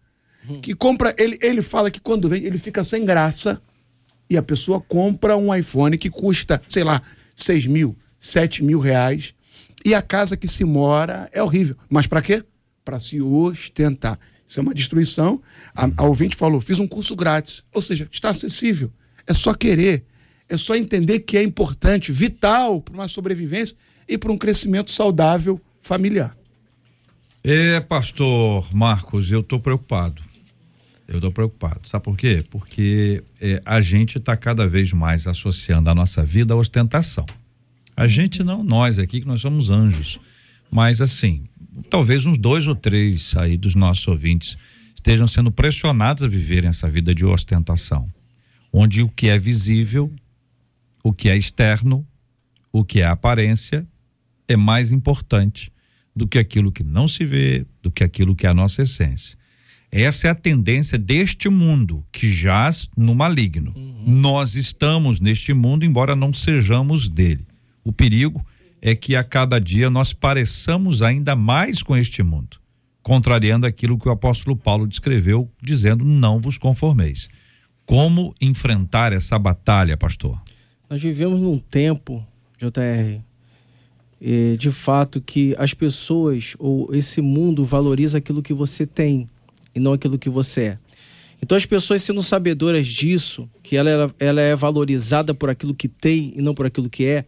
que 0.62 0.76
compra. 0.76 1.12
Ele, 1.18 1.36
ele 1.42 1.60
fala 1.60 1.90
que 1.90 1.98
quando 1.98 2.28
vem, 2.28 2.44
ele 2.44 2.56
fica 2.56 2.84
sem 2.84 3.04
graça 3.04 3.60
e 4.30 4.36
a 4.36 4.42
pessoa 4.44 4.80
compra 4.80 5.36
um 5.36 5.52
iPhone 5.52 5.98
que 5.98 6.08
custa, 6.08 6.62
sei 6.68 6.84
lá, 6.84 7.02
6 7.34 7.66
mil, 7.66 7.96
7 8.20 8.62
mil 8.62 8.78
reais. 8.78 9.34
E 9.84 9.92
a 9.92 10.00
casa 10.00 10.36
que 10.36 10.46
se 10.46 10.64
mora 10.64 11.28
é 11.32 11.42
horrível. 11.42 11.76
Mas 11.90 12.06
para 12.06 12.22
quê? 12.22 12.44
Para 12.84 13.00
se 13.00 13.20
ostentar. 13.20 14.16
Isso 14.48 14.60
é 14.60 14.62
uma 14.62 14.74
destruição. 14.74 15.40
A, 15.74 15.88
a 15.96 16.04
ouvinte 16.04 16.36
falou: 16.36 16.60
fiz 16.60 16.78
um 16.78 16.86
curso 16.86 17.16
grátis. 17.16 17.64
Ou 17.72 17.82
seja, 17.82 18.08
está 18.10 18.30
acessível. 18.30 18.92
É 19.26 19.34
só 19.34 19.54
querer. 19.54 20.04
É 20.48 20.56
só 20.56 20.76
entender 20.76 21.20
que 21.20 21.36
é 21.36 21.42
importante, 21.42 22.12
vital 22.12 22.80
para 22.80 22.94
uma 22.94 23.08
sobrevivência 23.08 23.76
e 24.08 24.16
para 24.16 24.30
um 24.30 24.38
crescimento 24.38 24.92
saudável 24.92 25.60
familiar. 25.82 26.36
É, 27.42 27.80
pastor 27.80 28.72
Marcos, 28.72 29.30
eu 29.30 29.40
estou 29.40 29.58
preocupado. 29.58 30.22
Eu 31.08 31.16
estou 31.16 31.30
preocupado. 31.30 31.88
Sabe 31.88 32.04
por 32.04 32.16
quê? 32.16 32.44
Porque 32.50 33.22
é, 33.40 33.62
a 33.64 33.80
gente 33.80 34.18
está 34.18 34.36
cada 34.36 34.66
vez 34.66 34.92
mais 34.92 35.26
associando 35.26 35.88
a 35.88 35.94
nossa 35.94 36.24
vida 36.24 36.54
à 36.54 36.56
ostentação. 36.56 37.26
A 37.96 38.08
gente 38.08 38.42
não, 38.42 38.62
nós 38.62 38.98
aqui, 38.98 39.20
que 39.20 39.26
nós 39.26 39.40
somos 39.40 39.70
anjos. 39.70 40.18
Mas 40.70 41.00
assim, 41.00 41.44
talvez 41.90 42.26
uns 42.26 42.38
dois 42.38 42.66
ou 42.66 42.74
três 42.74 43.36
aí 43.36 43.56
dos 43.56 43.74
nossos 43.74 44.06
ouvintes 44.08 44.56
estejam 44.94 45.26
sendo 45.26 45.52
pressionados 45.52 46.22
a 46.22 46.28
viverem 46.28 46.68
essa 46.68 46.88
vida 46.88 47.14
de 47.14 47.24
ostentação, 47.24 48.08
onde 48.72 49.02
o 49.02 49.08
que 49.08 49.28
é 49.28 49.38
visível, 49.38 50.12
o 51.02 51.12
que 51.12 51.28
é 51.28 51.36
externo, 51.36 52.06
o 52.72 52.84
que 52.84 53.00
é 53.00 53.06
aparência 53.06 53.86
é 54.48 54.56
mais 54.56 54.90
importante 54.90 55.72
do 56.14 56.26
que 56.26 56.38
aquilo 56.38 56.72
que 56.72 56.82
não 56.82 57.06
se 57.06 57.24
vê, 57.24 57.66
do 57.82 57.90
que 57.90 58.02
aquilo 58.02 58.34
que 58.34 58.46
é 58.46 58.50
a 58.50 58.54
nossa 58.54 58.82
essência. 58.82 59.36
Essa 59.90 60.28
é 60.28 60.30
a 60.30 60.34
tendência 60.34 60.98
deste 60.98 61.48
mundo 61.48 62.04
que 62.10 62.30
jaz 62.30 62.88
no 62.96 63.14
maligno. 63.14 63.72
Uhum. 63.76 64.02
Nós 64.20 64.54
estamos 64.54 65.20
neste 65.20 65.52
mundo, 65.52 65.84
embora 65.84 66.16
não 66.16 66.34
sejamos 66.34 67.08
dele. 67.08 67.46
O 67.84 67.92
perigo 67.92 68.44
é 68.44 68.55
que 68.94 69.16
a 69.16 69.24
cada 69.24 69.58
dia 69.58 69.88
nós 69.90 70.12
pareçamos 70.12 71.02
ainda 71.02 71.34
mais 71.34 71.82
com 71.82 71.96
este 71.96 72.22
mundo, 72.22 72.58
contrariando 73.02 73.66
aquilo 73.66 73.98
que 73.98 74.08
o 74.08 74.12
apóstolo 74.12 74.56
Paulo 74.56 74.86
descreveu, 74.86 75.50
dizendo: 75.62 76.04
não 76.04 76.40
vos 76.40 76.58
conformeis. 76.58 77.28
Como 77.84 78.34
enfrentar 78.40 79.12
essa 79.12 79.38
batalha, 79.38 79.96
pastor? 79.96 80.40
Nós 80.90 81.00
vivemos 81.00 81.40
num 81.40 81.58
tempo, 81.58 82.24
JR, 82.58 83.20
é, 84.20 84.56
de 84.56 84.70
fato 84.70 85.20
que 85.20 85.54
as 85.58 85.74
pessoas 85.74 86.54
ou 86.58 86.94
esse 86.94 87.20
mundo 87.20 87.64
valoriza 87.64 88.18
aquilo 88.18 88.42
que 88.42 88.54
você 88.54 88.86
tem 88.86 89.28
e 89.74 89.80
não 89.80 89.92
aquilo 89.92 90.18
que 90.18 90.30
você 90.30 90.62
é. 90.62 90.78
Então 91.40 91.56
as 91.56 91.66
pessoas 91.66 92.02
sendo 92.02 92.22
sabedoras 92.22 92.86
disso, 92.86 93.48
que 93.62 93.76
ela, 93.76 94.12
ela 94.18 94.40
é 94.40 94.56
valorizada 94.56 95.34
por 95.34 95.50
aquilo 95.50 95.74
que 95.74 95.86
tem 95.86 96.32
e 96.34 96.40
não 96.40 96.54
por 96.54 96.66
aquilo 96.66 96.88
que 96.88 97.04
é, 97.04 97.24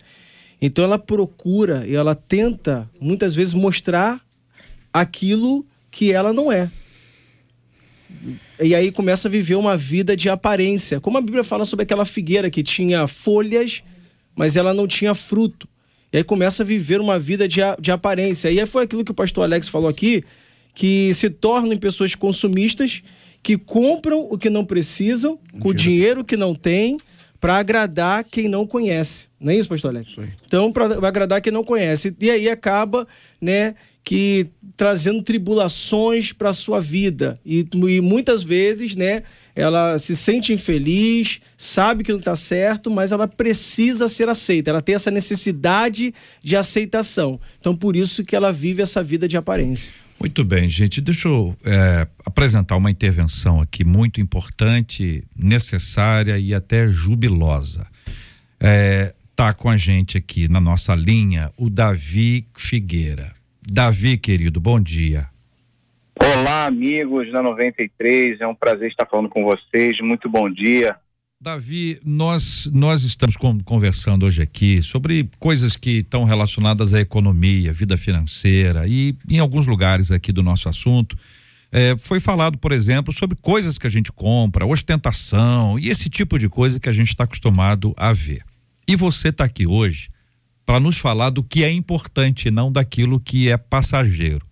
então 0.61 0.85
ela 0.85 0.99
procura 0.99 1.87
e 1.87 1.95
ela 1.95 2.15
tenta 2.15 2.91
muitas 3.01 3.35
vezes 3.35 3.55
mostrar 3.55 4.21
aquilo 4.93 5.65
que 5.91 6.13
ela 6.13 6.33
não 6.33 6.51
é. 6.51 6.71
E 8.61 8.75
aí 8.75 8.91
começa 8.91 9.29
a 9.29 9.31
viver 9.31 9.55
uma 9.55 9.77
vida 9.77 10.17
de 10.17 10.29
aparência. 10.29 11.01
Como 11.01 11.19
a 11.19 11.21
Bíblia 11.21 11.45
fala 11.45 11.65
sobre 11.65 11.85
aquela 11.85 12.05
figueira 12.05 12.51
que 12.51 12.63
tinha 12.63 13.07
folhas, 13.07 13.83
mas 14.35 14.57
ela 14.57 14.75
não 14.75 14.89
tinha 14.89 15.15
fruto. 15.15 15.69
E 16.13 16.17
aí 16.17 16.25
começa 16.25 16.63
a 16.63 16.67
viver 16.67 17.01
uma 17.01 17.19
vida 17.19 17.47
de, 17.47 17.61
de 17.79 17.93
aparência. 17.93 18.51
E 18.51 18.59
aí 18.59 18.67
foi 18.67 18.85
aquilo 18.85 19.05
que 19.05 19.11
o 19.11 19.15
pastor 19.15 19.45
Alex 19.45 19.69
falou 19.69 19.89
aqui, 19.89 20.25
que 20.75 21.13
se 21.15 21.31
tornam 21.31 21.77
pessoas 21.77 22.15
consumistas, 22.15 23.03
que 23.43 23.57
compram 23.57 24.27
o 24.29 24.37
que 24.37 24.51
não 24.51 24.65
precisam, 24.65 25.39
com 25.61 25.69
o 25.69 25.75
dinheiro 25.75 26.25
que 26.25 26.37
não 26.37 26.55
têm, 26.55 26.99
para 27.41 27.59
agradar 27.59 28.25
quem 28.25 28.49
não 28.49 28.67
conhece. 28.67 29.28
Não 29.41 29.53
é 29.53 29.57
isso, 29.57 29.69
pastor 29.69 29.91
Alex? 29.91 30.11
Isso 30.11 30.23
então, 30.45 30.73
para 30.73 31.07
agradar 31.07 31.41
quem 31.41 31.53
não 31.53 31.65
conhece. 31.65 32.15
E 32.21 32.31
aí 32.31 32.49
acaba, 32.49 33.07
né, 33.41 33.75
que 34.05 34.49
trazendo 34.77 35.23
tribulações 35.23 36.33
para 36.33 36.53
sua 36.53 36.81
vida. 36.81 37.39
E, 37.45 37.67
e 37.89 38.01
muitas 38.01 38.43
vezes, 38.43 38.97
né, 38.97 39.23
ela 39.55 39.99
se 39.99 40.17
sente 40.17 40.53
infeliz, 40.53 41.41
sabe 41.57 42.05
que 42.05 42.13
não 42.13 42.21
está 42.21 42.37
certo, 42.37 42.91
mas 42.91 43.13
ela 43.13 43.27
precisa 43.27 44.09
ser 44.09 44.29
aceita. 44.29 44.71
Ela 44.71 44.81
tem 44.81 44.95
essa 44.95 45.11
necessidade 45.11 46.15
de 46.43 46.57
aceitação. 46.57 47.41
Então, 47.59 47.77
por 47.77 47.97
isso 47.97 48.25
que 48.25 48.37
ela 48.37 48.53
vive 48.53 48.83
essa 48.83 49.03
vida 49.03 49.27
de 49.27 49.37
aparência. 49.37 49.93
Muito 50.21 50.45
bem, 50.45 50.69
gente. 50.69 51.01
Deixa 51.01 51.29
eu 51.29 51.57
é, 51.65 52.07
apresentar 52.25 52.77
uma 52.77 52.91
intervenção 52.91 53.61
aqui 53.61 53.85
muito 53.85 54.21
importante, 54.21 55.25
necessária 55.37 56.39
e 56.39 56.55
até 56.55 56.89
jubilosa. 56.89 57.87
É, 58.61 59.15
tá 59.39 59.55
com 59.55 59.71
a 59.71 59.77
gente 59.77 60.19
aqui 60.19 60.49
na 60.49 60.61
nossa 60.61 60.97
linha 60.97 61.53
o 61.57 61.71
Davi 61.71 62.49
Figueira. 62.57 63.33
Davi, 63.63 64.19
querido, 64.19 64.59
bom 64.59 64.81
dia. 64.81 65.29
Olá, 66.21 66.67
amigos 66.67 67.31
da 67.31 67.41
93. 67.41 68.41
É 68.41 68.47
um 68.49 68.55
prazer 68.55 68.89
estar 68.89 69.07
falando 69.07 69.29
com 69.29 69.45
vocês. 69.45 69.97
Muito 70.01 70.29
bom 70.29 70.51
dia. 70.51 70.97
Davi, 71.41 72.01
nós 72.05 72.69
nós 72.75 73.05
estamos 73.05 73.37
conversando 73.65 74.27
hoje 74.27 74.43
aqui 74.43 74.83
sobre 74.83 75.31
coisas 75.39 75.77
que 75.77 75.99
estão 75.99 76.25
relacionadas 76.25 76.93
à 76.93 76.99
economia, 76.99 77.73
vida 77.73 77.97
financeira 77.97 78.89
e 78.89 79.15
em 79.31 79.39
alguns 79.39 79.69
lugares 79.69 80.11
aqui 80.11 80.33
do 80.33 80.43
nosso 80.43 80.69
assunto 80.69 81.17
é, 81.71 81.97
foi 81.97 82.19
falado, 82.19 82.59
por 82.59 82.73
exemplo, 82.73 83.15
sobre 83.15 83.37
coisas 83.41 83.79
que 83.79 83.87
a 83.87 83.91
gente 83.91 84.11
compra, 84.11 84.67
ostentação 84.67 85.79
e 85.79 85.91
esse 85.91 86.11
tipo 86.11 86.41
de 86.41 86.49
coisa 86.49 86.81
que 86.81 86.89
a 86.89 86.93
gente 86.93 87.11
está 87.11 87.23
acostumado 87.23 87.95
a 87.97 88.13
ver. 88.13 88.48
E 88.89 88.97
você 88.97 89.29
está 89.29 89.45
aqui 89.45 89.69
hoje 89.69 90.09
para 90.67 90.81
nos 90.81 90.99
falar 90.99 91.31
do 91.31 91.45
que 91.45 91.63
é 91.63 91.71
importante, 91.71 92.51
não 92.51 92.73
daquilo 92.73 93.21
que 93.21 93.51
é 93.51 93.57
passageiro, 93.57 94.47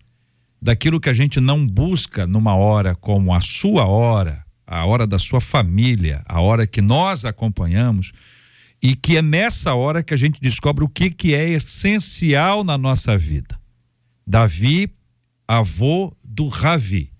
daquilo 0.61 0.99
que 0.99 1.09
a 1.09 1.13
gente 1.13 1.41
não 1.41 1.65
busca 1.65 2.25
numa 2.25 2.55
hora 2.55 2.95
como 2.95 3.33
a 3.33 3.41
sua 3.41 3.85
hora 3.85 4.47
a 4.67 4.85
hora 4.85 5.07
da 5.07 5.17
sua 5.17 5.39
família, 5.39 6.21
a 6.25 6.41
hora 6.41 6.67
que 6.67 6.81
nós 6.81 7.23
acompanhamos, 7.23 8.11
e 8.83 8.95
que 8.95 9.15
é 9.15 9.21
nessa 9.21 9.73
hora 9.73 10.03
que 10.03 10.13
a 10.13 10.17
gente 10.17 10.41
descobre 10.41 10.83
o 10.83 10.89
que, 10.89 11.09
que 11.09 11.33
é 11.33 11.49
essencial 11.49 12.65
na 12.65 12.77
nossa 12.77 13.17
vida. 13.17 13.57
Davi, 14.27 14.93
avô 15.47 16.13
do 16.21 16.47
Ravi, 16.49 17.11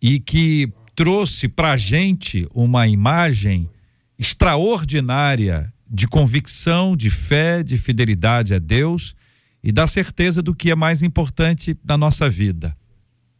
e 0.00 0.18
que 0.18 0.72
trouxe 0.96 1.46
para 1.46 1.72
a 1.72 1.76
gente 1.76 2.48
uma 2.54 2.88
imagem 2.88 3.68
extraordinária 4.18 5.72
de 5.88 6.06
convicção, 6.06 6.96
de 6.96 7.10
fé, 7.10 7.62
de 7.62 7.76
fidelidade 7.76 8.54
a 8.54 8.58
Deus 8.58 9.14
e 9.62 9.72
dá 9.72 9.86
certeza 9.86 10.42
do 10.42 10.54
que 10.54 10.70
é 10.70 10.74
mais 10.74 11.02
importante 11.02 11.76
na 11.84 11.96
nossa 11.96 12.28
vida. 12.28 12.76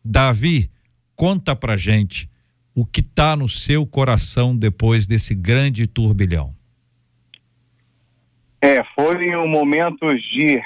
Davi, 0.05 0.71
conta 1.15 1.55
pra 1.55 1.77
gente 1.77 2.29
o 2.75 2.87
que 2.87 3.01
está 3.01 3.37
no 3.37 3.49
seu 3.49 3.87
coração 3.87 4.57
depois 4.57 5.07
desse 5.07 5.35
grande 5.35 5.87
turbilhão. 5.87 6.55
É, 8.61 8.83
foi 8.95 9.37
um 9.37 9.49
momento 9.49 10.09
de, 10.09 10.61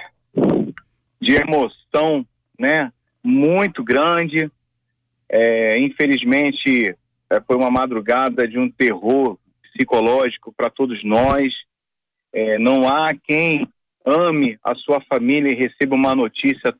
de 1.20 1.34
emoção, 1.34 2.26
né? 2.58 2.92
Muito 3.22 3.84
grande. 3.84 4.50
É, 5.28 5.78
infelizmente, 5.78 6.94
é, 7.30 7.40
foi 7.46 7.56
uma 7.56 7.70
madrugada 7.70 8.46
de 8.46 8.58
um 8.58 8.70
terror 8.70 9.38
psicológico 9.72 10.52
para 10.52 10.70
todos 10.70 11.02
nós. 11.02 11.52
É, 12.32 12.58
não 12.58 12.88
há 12.88 13.14
quem 13.14 13.68
ame 14.04 14.58
a 14.64 14.74
sua 14.74 15.00
família 15.02 15.50
e 15.50 15.54
receba 15.54 15.94
uma 15.94 16.14
notícia 16.14 16.74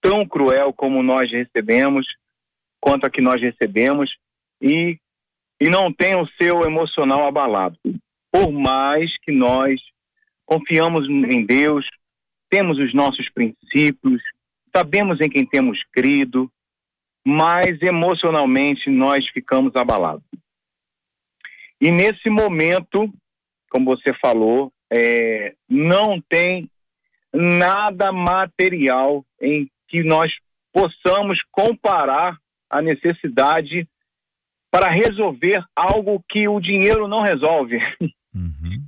tão 0.00 0.26
cruel 0.26 0.72
como 0.72 1.02
nós 1.02 1.30
recebemos, 1.30 2.06
quanto 2.80 3.06
a 3.06 3.10
que 3.10 3.20
nós 3.20 3.40
recebemos, 3.40 4.10
e, 4.60 4.98
e 5.60 5.68
não 5.68 5.92
tenha 5.92 6.20
o 6.20 6.28
seu 6.40 6.62
emocional 6.62 7.26
abalado. 7.26 7.78
Por 8.30 8.52
mais 8.52 9.10
que 9.22 9.32
nós 9.32 9.80
confiamos 10.46 11.08
em 11.08 11.44
Deus, 11.44 11.86
temos 12.48 12.78
os 12.78 12.94
nossos 12.94 13.28
princípios, 13.30 14.22
sabemos 14.74 15.20
em 15.20 15.28
quem 15.28 15.44
temos 15.44 15.82
crido, 15.92 16.50
mas 17.26 17.80
emocionalmente 17.82 18.88
nós 18.88 19.26
ficamos 19.28 19.74
abalados. 19.76 20.24
E 21.80 21.90
nesse 21.90 22.30
momento, 22.30 23.12
como 23.70 23.84
você 23.84 24.12
falou, 24.14 24.72
é, 24.90 25.54
não 25.68 26.20
tem 26.20 26.70
nada 27.32 28.10
material 28.12 29.24
em 29.40 29.70
que 29.86 30.02
nós 30.02 30.32
possamos 30.72 31.38
comparar 31.50 32.38
a 32.70 32.82
necessidade 32.82 33.88
para 34.70 34.90
resolver 34.90 35.64
algo 35.74 36.22
que 36.28 36.46
o 36.48 36.60
dinheiro 36.60 37.08
não 37.08 37.22
resolve. 37.22 37.78
Uhum. 38.34 38.84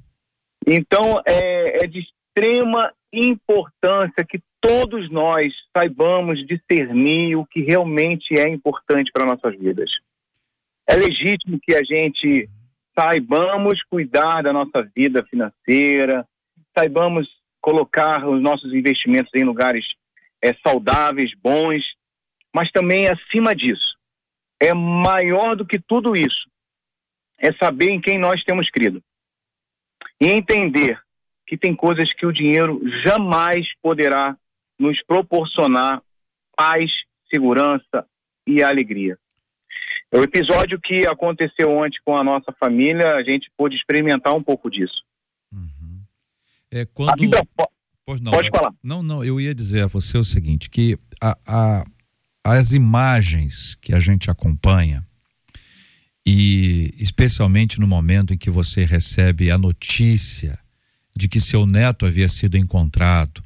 Então, 0.67 1.23
é, 1.27 1.85
é 1.85 1.87
de 1.87 2.01
extrema 2.01 2.93
importância 3.13 4.25
que 4.29 4.41
todos 4.61 5.11
nós 5.11 5.53
saibamos 5.77 6.47
discernir 6.47 7.35
o 7.37 7.47
que 7.47 7.63
realmente 7.63 8.39
é 8.39 8.49
importante 8.49 9.11
para 9.11 9.25
nossas 9.25 9.59
vidas. 9.59 9.91
É 10.89 10.95
legítimo 10.95 11.59
que 11.61 11.75
a 11.75 11.83
gente 11.83 12.49
saibamos 13.01 13.83
cuidar 13.85 14.43
da 14.43 14.53
nossa 14.53 14.83
vida 14.95 15.25
financeira, 15.25 16.27
saibamos 16.77 17.27
colocar 17.59 18.29
os 18.29 18.43
nossos 18.43 18.75
investimentos 18.75 19.31
em 19.35 19.43
lugares 19.43 19.87
é, 20.43 20.53
saudáveis, 20.67 21.33
bons, 21.43 21.83
mas 22.55 22.71
também 22.71 23.09
acima 23.09 23.55
disso, 23.55 23.97
é 24.61 24.75
maior 24.75 25.57
do 25.57 25.65
que 25.65 25.79
tudo 25.79 26.15
isso, 26.15 26.49
é 27.39 27.53
saber 27.55 27.91
em 27.91 28.01
quem 28.01 28.19
nós 28.19 28.45
temos 28.45 28.69
crido. 28.69 29.03
E 30.21 30.27
entender 30.27 31.01
que 31.47 31.57
tem 31.57 31.75
coisas 31.75 32.13
que 32.13 32.27
o 32.27 32.33
dinheiro 32.33 32.81
jamais 33.03 33.67
poderá 33.81 34.37
nos 34.79 35.03
proporcionar 35.05 36.03
paz, 36.55 36.91
segurança 37.33 38.07
e 38.47 38.63
alegria. 38.63 39.19
O 40.13 40.23
episódio 40.23 40.81
que 40.81 41.07
aconteceu 41.07 41.71
ontem 41.71 41.99
com 42.05 42.17
a 42.17 42.25
nossa 42.25 42.53
família, 42.59 43.15
a 43.15 43.23
gente 43.23 43.51
pôde 43.57 43.77
experimentar 43.77 44.35
um 44.35 44.43
pouco 44.43 44.69
disso. 44.69 45.05
Uhum. 45.53 46.03
É 46.71 46.85
quando... 46.85 47.21
Vida... 47.21 47.43
Pois 48.05 48.21
não, 48.21 48.33
Pode 48.33 48.49
é- 48.49 48.51
falar. 48.51 48.75
Não, 48.83 49.03
não, 49.03 49.25
eu 49.25 49.41
ia 49.41 49.55
dizer 49.55 49.85
a 49.85 49.87
você 49.87 50.19
o 50.19 50.25
seguinte, 50.25 50.69
que 50.69 50.99
a, 51.21 51.39
a, 51.47 51.85
as 52.43 52.73
imagens 52.73 53.77
que 53.77 53.95
a 53.95 54.01
gente 54.01 54.31
acompanha, 54.31 55.07
e 56.27 56.93
especialmente 56.99 57.79
no 57.79 57.87
momento 57.87 58.35
em 58.35 58.39
que 58.39 58.51
você 58.51 58.85
recebe 58.85 59.51
a 59.51 59.57
notícia 59.57 60.59
de 61.17 61.29
que 61.29 61.41
seu 61.41 61.65
neto 61.65 62.05
havia 62.05 62.29
sido 62.29 62.57
encontrado, 62.57 63.43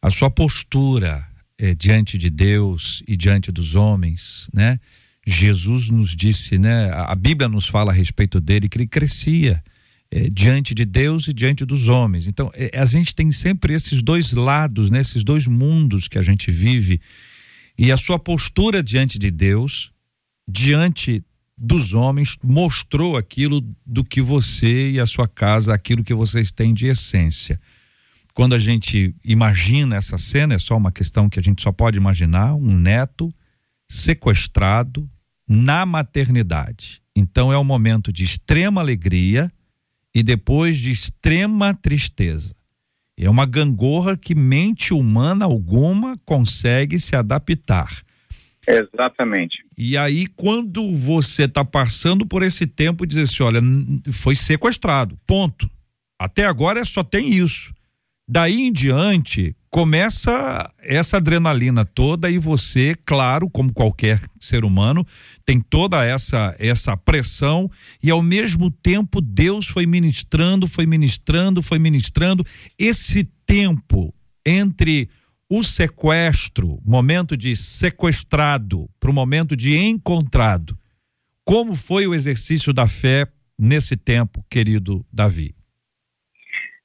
a 0.00 0.10
sua 0.10 0.30
postura 0.30 1.26
é, 1.58 1.74
diante 1.74 2.16
de 2.16 2.30
Deus 2.30 3.02
e 3.06 3.16
diante 3.16 3.50
dos 3.50 3.74
homens, 3.74 4.48
né? 4.54 4.78
Jesus 5.30 5.88
nos 5.88 6.14
disse, 6.14 6.58
né? 6.58 6.90
A 6.92 7.14
Bíblia 7.14 7.48
nos 7.48 7.66
fala 7.66 7.92
a 7.92 7.94
respeito 7.94 8.40
dele 8.40 8.68
que 8.68 8.78
ele 8.78 8.86
crescia 8.86 9.62
é, 10.10 10.28
diante 10.28 10.74
de 10.74 10.84
Deus 10.84 11.28
e 11.28 11.32
diante 11.32 11.64
dos 11.64 11.88
homens. 11.88 12.26
Então, 12.26 12.50
é, 12.54 12.76
a 12.78 12.84
gente 12.84 13.14
tem 13.14 13.30
sempre 13.30 13.74
esses 13.74 14.02
dois 14.02 14.32
lados, 14.32 14.90
né? 14.90 15.00
Esses 15.00 15.22
dois 15.22 15.46
mundos 15.46 16.08
que 16.08 16.18
a 16.18 16.22
gente 16.22 16.50
vive 16.50 17.00
e 17.78 17.92
a 17.92 17.96
sua 17.96 18.18
postura 18.18 18.82
diante 18.82 19.18
de 19.18 19.30
Deus, 19.30 19.90
diante 20.46 21.24
dos 21.56 21.94
homens, 21.94 22.36
mostrou 22.42 23.16
aquilo 23.16 23.64
do 23.86 24.02
que 24.02 24.20
você 24.20 24.90
e 24.90 25.00
a 25.00 25.06
sua 25.06 25.28
casa, 25.28 25.72
aquilo 25.72 26.04
que 26.04 26.12
vocês 26.12 26.50
têm 26.50 26.74
de 26.74 26.86
essência. 26.86 27.60
Quando 28.34 28.54
a 28.54 28.58
gente 28.58 29.14
imagina 29.24 29.96
essa 29.96 30.18
cena, 30.18 30.54
é 30.54 30.58
só 30.58 30.76
uma 30.76 30.92
questão 30.92 31.28
que 31.28 31.38
a 31.38 31.42
gente 31.42 31.62
só 31.62 31.70
pode 31.72 31.96
imaginar: 31.96 32.54
um 32.54 32.76
neto 32.76 33.32
sequestrado 33.88 35.08
na 35.50 35.84
maternidade. 35.84 37.02
Então 37.14 37.52
é 37.52 37.58
um 37.58 37.64
momento 37.64 38.12
de 38.12 38.22
extrema 38.22 38.80
alegria 38.80 39.50
e 40.14 40.22
depois 40.22 40.78
de 40.78 40.92
extrema 40.92 41.74
tristeza. 41.74 42.54
É 43.18 43.28
uma 43.28 43.44
gangorra 43.44 44.16
que 44.16 44.32
mente 44.32 44.94
humana 44.94 45.44
alguma 45.44 46.16
consegue 46.24 47.00
se 47.00 47.16
adaptar. 47.16 48.00
Exatamente. 48.66 49.64
E 49.76 49.96
aí, 49.96 50.28
quando 50.28 50.96
você 50.96 51.44
está 51.44 51.64
passando 51.64 52.24
por 52.24 52.44
esse 52.44 52.66
tempo, 52.66 53.04
dizer 53.04 53.22
assim: 53.22 53.42
olha, 53.42 53.60
foi 54.12 54.36
sequestrado, 54.36 55.18
ponto. 55.26 55.68
Até 56.18 56.46
agora 56.46 56.84
só 56.84 57.02
tem 57.02 57.28
isso. 57.28 57.74
Daí 58.28 58.62
em 58.62 58.72
diante, 58.72 59.56
começa 59.70 60.68
essa 60.80 61.18
adrenalina 61.18 61.84
toda 61.84 62.28
e 62.28 62.36
você, 62.38 62.96
claro, 63.06 63.48
como 63.48 63.72
qualquer 63.72 64.20
ser 64.40 64.64
humano, 64.64 65.06
tem 65.46 65.60
toda 65.60 66.04
essa 66.04 66.54
essa 66.58 66.96
pressão 66.96 67.70
e 68.02 68.10
ao 68.10 68.20
mesmo 68.20 68.70
tempo 68.70 69.20
Deus 69.20 69.68
foi 69.68 69.86
ministrando, 69.86 70.66
foi 70.66 70.86
ministrando, 70.86 71.62
foi 71.62 71.78
ministrando 71.78 72.44
esse 72.76 73.24
tempo 73.46 74.12
entre 74.44 75.08
o 75.48 75.62
sequestro, 75.62 76.80
momento 76.84 77.36
de 77.36 77.56
sequestrado 77.56 78.88
para 78.98 79.10
o 79.10 79.14
momento 79.14 79.56
de 79.56 79.76
encontrado. 79.76 80.78
Como 81.44 81.74
foi 81.74 82.06
o 82.06 82.14
exercício 82.14 82.72
da 82.72 82.86
fé 82.86 83.26
nesse 83.58 83.96
tempo, 83.96 84.44
querido 84.48 85.04
Davi? 85.12 85.54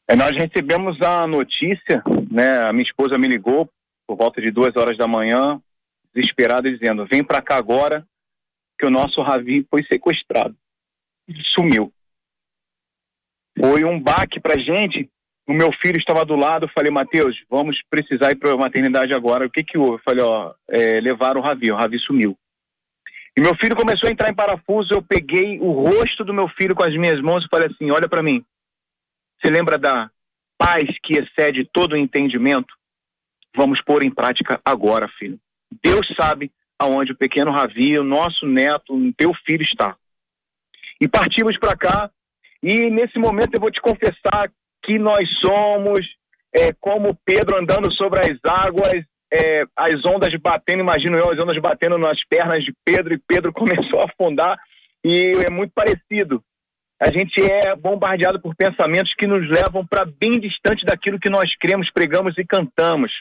É, 0.08 0.16
nós 0.16 0.32
recebemos 0.32 1.02
a 1.02 1.26
notícia, 1.26 2.04
né? 2.36 2.64
A 2.64 2.74
minha 2.74 2.84
esposa 2.84 3.18
me 3.18 3.28
ligou 3.28 3.70
por 4.06 4.18
volta 4.18 4.42
de 4.42 4.52
duas 4.52 4.76
horas 4.76 4.98
da 4.98 5.08
manhã, 5.08 5.62
desesperada, 6.14 6.70
dizendo: 6.70 7.08
vem 7.10 7.24
para 7.24 7.42
cá 7.42 7.56
agora, 7.56 8.06
que 8.78 8.86
o 8.86 8.92
nosso 8.92 9.22
Ravi 9.22 9.66
foi 9.70 9.84
sequestrado. 9.84 10.56
Sumiu. 11.54 11.92
Foi 13.58 13.86
um 13.86 14.00
baque 14.00 14.40
para 14.40 14.60
gente. 14.60 15.10
O 15.48 15.54
meu 15.54 15.72
filho 15.82 15.98
estava 15.98 16.26
do 16.26 16.36
lado. 16.36 16.70
Falei, 16.74 16.92
Mateus, 16.92 17.42
vamos 17.50 17.82
precisar 17.90 18.32
ir 18.32 18.36
para 18.36 18.52
a 18.52 18.58
maternidade 18.58 19.14
agora. 19.14 19.46
O 19.46 19.50
que 19.50 19.64
que 19.64 19.78
houve? 19.78 19.94
Eu 19.94 20.02
falei, 20.04 20.24
ó, 20.24 20.54
é, 20.70 21.00
levaram 21.00 21.40
o 21.40 21.44
Ravi. 21.44 21.72
O 21.72 21.76
Ravi 21.76 21.98
sumiu. 22.00 22.38
E 23.38 23.42
meu 23.42 23.56
filho 23.56 23.76
começou 23.76 24.10
a 24.10 24.12
entrar 24.12 24.30
em 24.30 24.36
parafuso. 24.36 24.94
Eu 24.94 25.02
peguei 25.02 25.58
o 25.60 25.72
rosto 25.72 26.26
do 26.26 26.34
meu 26.34 26.50
filho 26.50 26.76
com 26.76 26.84
as 26.84 26.94
minhas 26.96 27.22
mãos 27.22 27.46
e 27.46 27.50
falei 27.50 27.68
assim: 27.68 27.90
olha 27.92 28.10
para 28.10 28.22
mim. 28.22 28.44
Você 29.40 29.50
lembra 29.50 29.78
da 29.78 30.12
paz 30.58 30.84
que 31.04 31.14
excede 31.18 31.70
todo 31.72 31.94
o 31.94 31.98
entendimento? 31.98 32.74
Vamos 33.56 33.82
pôr 33.82 34.04
em 34.04 34.14
prática 34.14 34.60
agora, 34.66 35.08
filho. 35.18 35.40
Deus 35.84 36.08
sabe 36.20 36.52
aonde 36.80 37.14
o 37.14 37.18
pequeno 37.18 37.52
Ravi, 37.52 37.98
o 37.98 38.04
nosso 38.04 38.46
neto, 38.46 38.94
o 38.94 39.14
teu 39.14 39.34
filho 39.46 39.62
está. 39.62 39.96
E 41.00 41.08
partimos 41.08 41.58
para 41.58 41.76
cá. 41.76 42.12
E 42.62 42.90
nesse 42.90 43.18
momento 43.18 43.54
eu 43.54 43.62
vou 43.62 43.72
te 43.72 43.82
confessar 43.82 44.52
que 44.84 44.98
nós 45.00 45.28
somos 45.40 46.06
é, 46.54 46.74
como 46.74 47.18
Pedro 47.26 47.58
andando 47.58 47.92
sobre 47.94 48.20
as 48.20 48.38
águas, 48.44 49.04
é, 49.32 49.64
as 49.76 50.06
ondas 50.06 50.34
batendo, 50.40 50.82
imagino 50.82 51.18
eu, 51.18 51.32
as 51.32 51.40
ondas 51.40 51.58
batendo 51.60 51.98
nas 51.98 52.24
pernas 52.26 52.64
de 52.64 52.74
Pedro, 52.84 53.14
e 53.14 53.18
Pedro 53.18 53.52
começou 53.54 54.02
a 54.02 54.06
afundar. 54.06 54.58
E 55.04 55.34
é 55.46 55.50
muito 55.50 55.72
parecido 55.74 56.44
a 57.06 57.12
gente 57.12 57.40
é 57.40 57.76
bombardeado 57.76 58.42
por 58.42 58.56
pensamentos 58.56 59.14
que 59.14 59.28
nos 59.28 59.48
levam 59.48 59.86
para 59.86 60.06
bem 60.06 60.40
distante 60.40 60.84
daquilo 60.84 61.20
que 61.20 61.30
nós 61.30 61.56
cremos, 61.56 61.92
pregamos 61.92 62.36
e 62.36 62.44
cantamos. 62.44 63.12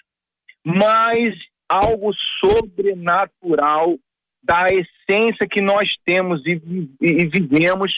Mas 0.65 1.35
algo 1.69 2.11
sobrenatural 2.41 3.99
da 4.43 4.69
essência 4.69 5.47
que 5.47 5.61
nós 5.61 5.93
temos 6.03 6.41
e, 6.47 6.55
e, 6.99 7.23
e 7.23 7.27
vivemos 7.27 7.93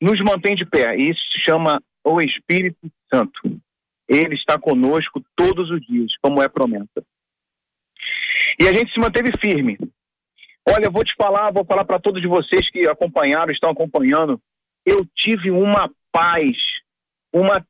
nos 0.00 0.18
mantém 0.22 0.56
de 0.56 0.64
pé. 0.64 0.96
Isso 0.96 1.20
se 1.32 1.38
chama 1.38 1.82
o 2.02 2.18
Espírito 2.22 2.90
Santo. 3.12 3.60
Ele 4.08 4.34
está 4.34 4.58
conosco 4.58 5.22
todos 5.36 5.70
os 5.70 5.84
dias, 5.86 6.12
como 6.22 6.42
é 6.42 6.48
promessa. 6.48 7.04
E 8.58 8.66
a 8.66 8.72
gente 8.72 8.90
se 8.90 8.98
manteve 8.98 9.32
firme. 9.38 9.76
Olha, 10.66 10.86
eu 10.86 10.92
vou 10.92 11.04
te 11.04 11.14
falar, 11.14 11.50
vou 11.52 11.64
falar 11.66 11.84
para 11.84 12.00
todos 12.00 12.22
vocês 12.24 12.70
que 12.70 12.88
acompanharam, 12.88 13.52
estão 13.52 13.68
acompanhando. 13.68 14.40
Eu 14.84 15.06
tive 15.14 15.50
uma 15.50 15.90
paz, 16.12 16.56
uma 17.32 17.64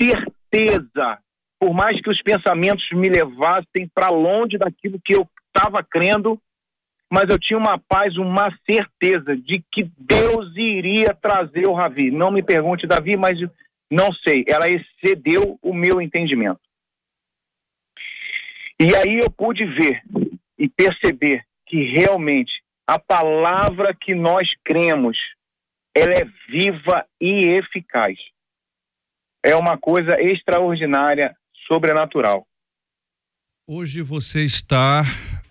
certeza, 0.00 1.18
por 1.58 1.74
mais 1.74 2.00
que 2.00 2.10
os 2.10 2.22
pensamentos 2.22 2.86
me 2.92 3.08
levassem 3.08 3.88
para 3.94 4.08
longe 4.10 4.56
daquilo 4.56 5.00
que 5.04 5.14
eu 5.14 5.28
estava 5.54 5.82
crendo, 5.82 6.40
mas 7.12 7.28
eu 7.28 7.38
tinha 7.38 7.58
uma 7.58 7.78
paz, 7.78 8.16
uma 8.16 8.56
certeza 8.64 9.36
de 9.36 9.62
que 9.72 9.90
Deus 9.98 10.56
iria 10.56 11.12
trazer 11.12 11.66
o 11.66 11.74
Ravi. 11.74 12.10
Não 12.10 12.30
me 12.30 12.42
pergunte, 12.42 12.86
Davi, 12.86 13.16
mas 13.16 13.36
não 13.90 14.12
sei. 14.12 14.44
Ela 14.46 14.68
excedeu 14.70 15.58
o 15.60 15.74
meu 15.74 16.00
entendimento. 16.00 16.60
E 18.78 18.94
aí 18.94 19.18
eu 19.18 19.30
pude 19.30 19.66
ver 19.66 20.00
e 20.56 20.68
perceber 20.68 21.44
que 21.66 21.82
realmente 21.82 22.62
a 22.86 22.98
palavra 22.98 23.94
que 23.94 24.14
nós 24.14 24.48
cremos, 24.64 25.18
ela 26.00 26.14
é 26.14 26.24
viva 26.48 27.04
e 27.20 27.48
eficaz. 27.58 28.16
É 29.44 29.54
uma 29.56 29.78
coisa 29.78 30.20
extraordinária, 30.20 31.34
sobrenatural. 31.66 32.46
Hoje 33.66 34.02
você 34.02 34.44
está, 34.44 35.04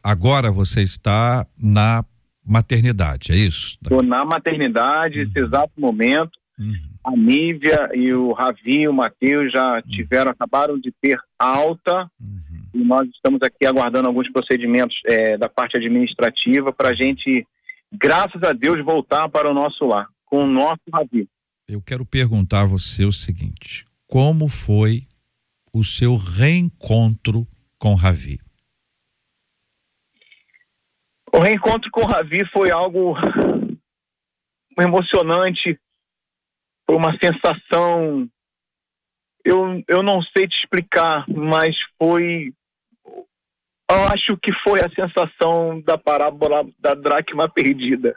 agora 0.04 0.52
você 0.52 0.82
está 0.82 1.48
na 1.62 2.04
maternidade, 2.46 3.32
é 3.32 3.36
isso? 3.36 3.78
Estou 3.82 4.04
na 4.04 4.26
maternidade, 4.26 5.20
uhum. 5.20 5.26
nesse 5.26 5.40
exato 5.40 5.72
momento. 5.78 6.38
Uhum. 6.58 6.74
A 7.06 7.12
Nívia 7.12 7.90
e 7.94 8.14
o 8.14 8.34
Ravi, 8.34 8.88
o 8.88 8.94
Matheus 8.94 9.52
já 9.52 9.76
uhum. 9.76 9.82
tiveram, 9.82 10.32
acabaram 10.32 10.78
de 10.78 10.92
ter 11.02 11.18
alta. 11.40 12.10
Uhum 12.20 12.50
e 12.74 12.84
nós 12.84 13.08
estamos 13.10 13.40
aqui 13.42 13.66
aguardando 13.66 14.08
alguns 14.08 14.32
procedimentos 14.32 14.96
é, 15.06 15.38
da 15.38 15.50
parte 15.50 15.78
administrativa 15.78 16.72
para 16.72 16.90
a 16.90 16.94
gente, 16.94 17.46
graças 17.92 18.42
a 18.44 18.52
Deus, 18.54 18.84
voltar 18.84 19.28
para 19.30 19.50
o 19.50 19.54
nosso 19.54 19.86
lar, 19.86 20.08
com 20.30 20.44
o 20.44 20.48
nosso 20.48 20.82
Ravi. 20.94 21.28
Eu 21.68 21.82
quero 21.82 22.06
perguntar 22.06 22.62
a 22.62 22.68
você 22.68 23.06
o 23.06 23.12
seguinte: 23.12 23.86
como 24.08 24.48
foi 24.48 25.08
o 25.74 25.84
seu 25.84 26.16
reencontro 26.16 27.48
com 27.78 27.96
Ravi? 27.96 28.40
O 31.32 31.40
reencontro 31.40 31.92
com 31.92 32.06
Ravi 32.06 32.46
foi 32.52 32.72
algo 32.72 33.14
emocionante, 34.80 35.80
foi 36.86 36.96
uma 36.96 37.18
sensação. 37.18 38.30
Eu, 39.46 39.84
eu 39.88 40.04
não 40.04 40.22
sei 40.22 40.48
te 40.48 40.58
explicar, 40.58 41.26
mas 41.30 41.76
foi 41.98 42.54
eu 43.92 44.04
acho 44.14 44.38
que 44.38 44.52
foi 44.64 44.80
a 44.82 44.90
sensação 44.90 45.82
da 45.82 45.98
parábola 45.98 46.64
da 46.78 46.94
dracma 46.94 47.50
perdida. 47.50 48.16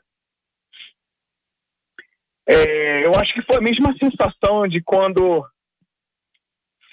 É, 2.49 3.05
eu 3.07 3.13
acho 3.15 3.33
que 3.35 3.43
foi 3.43 3.57
a 3.57 3.61
mesma 3.61 3.95
sensação 3.97 4.67
de 4.67 4.83
quando 4.83 5.47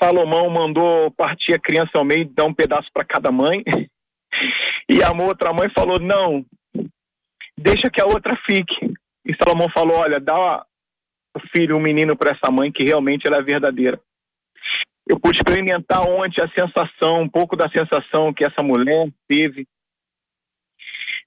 Salomão 0.02 0.50
mandou 0.50 1.12
partir 1.12 1.54
a 1.54 1.60
criança 1.60 1.92
ao 1.96 2.06
meio 2.06 2.30
dar 2.30 2.46
um 2.46 2.54
pedaço 2.54 2.90
para 2.94 3.06
cada 3.06 3.32
mãe. 3.32 3.64
E 4.92 5.04
a 5.04 5.12
outra 5.12 5.54
mãe 5.54 5.70
falou: 5.78 6.00
Não, 6.00 6.44
deixa 7.56 7.92
que 7.92 8.02
a 8.02 8.06
outra 8.06 8.36
fique. 8.44 8.74
E 9.24 9.36
Salomão 9.36 9.68
falou: 9.72 9.98
Olha, 9.98 10.20
dá 10.20 10.66
o 11.36 11.40
filho, 11.52 11.76
o 11.76 11.80
um 11.80 11.82
menino 11.82 12.18
para 12.18 12.32
essa 12.32 12.52
mãe 12.52 12.72
que 12.72 12.84
realmente 12.84 13.28
ela 13.28 13.38
é 13.38 13.44
verdadeira 13.44 14.02
eu 15.10 15.20
pude 15.20 15.38
experimentar 15.38 16.08
ontem 16.08 16.40
a 16.40 16.48
sensação, 16.50 17.22
um 17.22 17.30
pouco 17.30 17.56
da 17.56 17.68
sensação 17.68 18.32
que 18.32 18.46
essa 18.46 18.62
mulher 18.62 19.12
teve. 19.28 19.68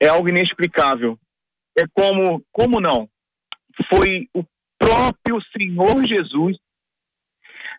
É 0.00 0.06
algo 0.06 0.28
inexplicável. 0.28 1.18
É 1.76 1.82
como, 1.92 2.44
como 2.52 2.80
não? 2.80 3.08
Foi 3.88 4.28
o 4.34 4.44
próprio 4.78 5.40
Senhor 5.56 6.06
Jesus 6.06 6.56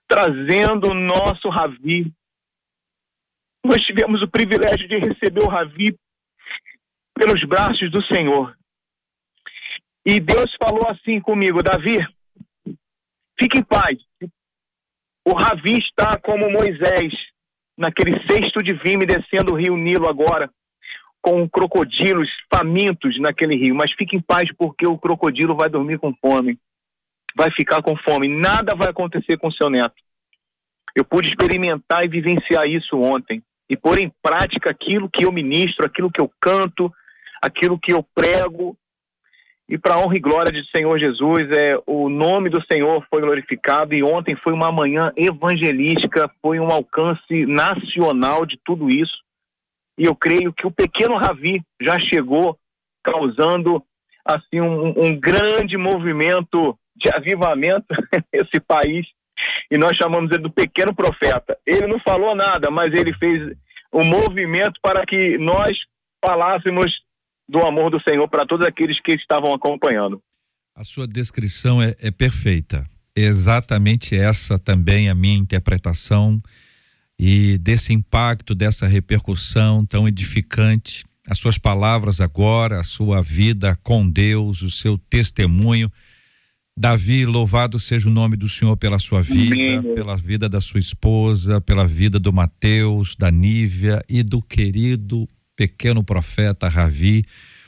trazendo 0.08 0.90
o 0.90 0.94
nosso 0.94 1.50
Ravi. 1.50 2.12
Nós 3.66 3.82
tivemos 3.84 4.22
o 4.22 4.30
privilégio 4.30 4.88
de 4.88 4.98
receber 4.98 5.42
o 5.42 5.50
Ravi 5.50 5.98
pelos 7.16 7.44
braços 7.44 7.90
do 7.92 8.04
Senhor. 8.04 8.56
E 10.06 10.20
Deus 10.20 10.54
falou 10.62 10.90
assim 10.90 11.22
comigo, 11.22 11.64
Davi, 11.64 11.98
fique 13.40 13.60
em 13.60 13.64
paz, 13.64 13.98
o 15.26 15.34
Ravi 15.34 15.80
está 15.80 16.20
como 16.20 16.52
Moisés, 16.52 17.14
naquele 17.78 18.20
de 18.62 18.74
vime 18.74 19.06
descendo 19.06 19.54
o 19.54 19.58
rio 19.58 19.78
Nilo 19.78 20.10
agora, 20.10 20.52
com 21.24 21.50
crocodilos 21.50 22.30
famintos 22.54 23.18
naquele 23.20 23.56
rio. 23.56 23.74
Mas 23.74 23.94
fique 23.94 24.16
em 24.16 24.22
paz, 24.22 24.50
porque 24.58 24.86
o 24.86 24.98
crocodilo 24.98 25.56
vai 25.56 25.70
dormir 25.70 25.98
com 25.98 26.14
fome. 26.14 26.60
Vai 27.36 27.50
ficar 27.50 27.82
com 27.82 27.96
fome. 27.96 28.28
Nada 28.28 28.76
vai 28.76 28.90
acontecer 28.90 29.38
com 29.38 29.50
seu 29.50 29.70
neto. 29.70 29.96
Eu 30.94 31.06
pude 31.06 31.30
experimentar 31.30 32.04
e 32.04 32.10
vivenciar 32.10 32.68
isso 32.68 32.98
ontem. 32.98 33.42
E 33.70 33.78
pôr 33.78 33.98
em 33.98 34.12
prática 34.22 34.70
aquilo 34.70 35.10
que 35.10 35.26
eu 35.26 35.32
ministro, 35.32 35.86
aquilo 35.86 36.12
que 36.12 36.22
eu 36.22 36.30
canto, 36.42 36.94
aquilo 37.42 37.80
que 37.80 37.94
eu 37.94 38.06
prego, 38.14 38.78
e 39.68 39.78
para 39.78 39.98
honra 39.98 40.16
e 40.16 40.20
glória 40.20 40.52
de 40.52 40.70
Senhor 40.70 41.00
Jesus, 41.00 41.50
é, 41.52 41.80
o 41.88 42.10
nome 42.10 42.50
do 42.50 42.62
Senhor 42.66 43.04
foi 43.10 43.22
glorificado 43.22 43.96
e 43.96 44.04
ontem 44.04 44.36
foi 44.36 44.52
uma 44.52 44.72
manhã 44.72 45.12
evangelística, 45.16 46.30
foi 46.42 46.60
um 46.60 46.68
alcance 46.68 47.46
nacional 47.46 48.46
de 48.46 48.60
tudo 48.64 48.90
isso. 48.90 49.24
E 49.98 50.06
eu 50.06 50.16
creio 50.16 50.54
que 50.54 50.66
o 50.66 50.72
pequeno 50.72 51.18
Ravi 51.18 51.62
já 51.82 52.00
chegou 52.00 52.58
causando 53.04 53.84
assim 54.26 54.62
um, 54.62 55.06
um 55.06 55.20
grande 55.20 55.78
movimento 55.78 56.78
de 56.96 57.14
avivamento 57.14 57.88
nesse 58.34 58.60
país. 58.60 59.06
E 59.70 59.78
nós 59.78 59.98
chamamos 59.98 60.32
ele 60.32 60.44
do 60.44 60.52
pequeno 60.52 60.96
profeta. 60.96 61.58
Ele 61.66 61.88
não 61.88 62.00
falou 62.00 62.36
nada, 62.36 62.72
mas 62.72 62.94
ele 62.94 63.14
fez 63.16 63.56
um 63.94 64.04
movimento 64.04 64.80
para 64.82 65.06
que 65.06 65.38
nós 65.38 65.76
falássemos 66.24 66.92
do 67.48 67.60
amor 67.66 67.92
do 67.92 68.02
Senhor 68.02 68.28
para 68.30 68.46
todos 68.46 68.66
aqueles 68.66 69.00
que 69.02 69.14
estavam 69.14 69.54
acompanhando. 69.54 70.22
A 70.76 70.84
sua 70.84 71.08
descrição 71.08 71.82
é, 71.82 71.96
é 72.00 72.10
perfeita. 72.10 72.86
É 73.16 73.22
exatamente 73.22 74.18
essa 74.18 74.58
também 74.58 75.10
a 75.10 75.14
minha 75.14 75.38
interpretação 75.38 76.42
e 77.20 77.58
desse 77.58 77.94
impacto, 77.94 78.56
dessa 78.56 78.88
repercussão 78.88 79.86
tão 79.86 80.08
edificante. 80.08 81.04
As 81.28 81.38
suas 81.38 81.58
palavras 81.58 82.20
agora, 82.20 82.80
a 82.80 82.84
sua 82.84 83.22
vida 83.22 83.78
com 83.82 84.10
Deus, 84.10 84.62
o 84.62 84.70
seu 84.70 84.98
testemunho. 84.98 85.92
Davi, 86.76 87.26
louvado 87.26 87.80
seja 87.80 88.10
o 88.10 88.12
nome 88.12 88.36
do 88.36 88.50
Senhor 88.50 88.76
pela 88.76 88.98
sua 88.98 89.22
vida, 89.22 89.54
Amém. 89.54 89.96
pela 89.96 90.18
vida 90.18 90.50
da 90.50 90.60
sua 90.60 90.80
esposa, 90.80 91.62
pela 91.62 91.86
vida 91.86 92.20
do 92.20 92.34
Mateus, 92.34 93.16
da 93.16 93.30
Nívia 93.30 94.04
e 94.10 94.24
do 94.24 94.42
querido 94.42 95.30
pequeno 95.56 96.04
profeta 96.04 96.68
Ravi. 96.68 97.24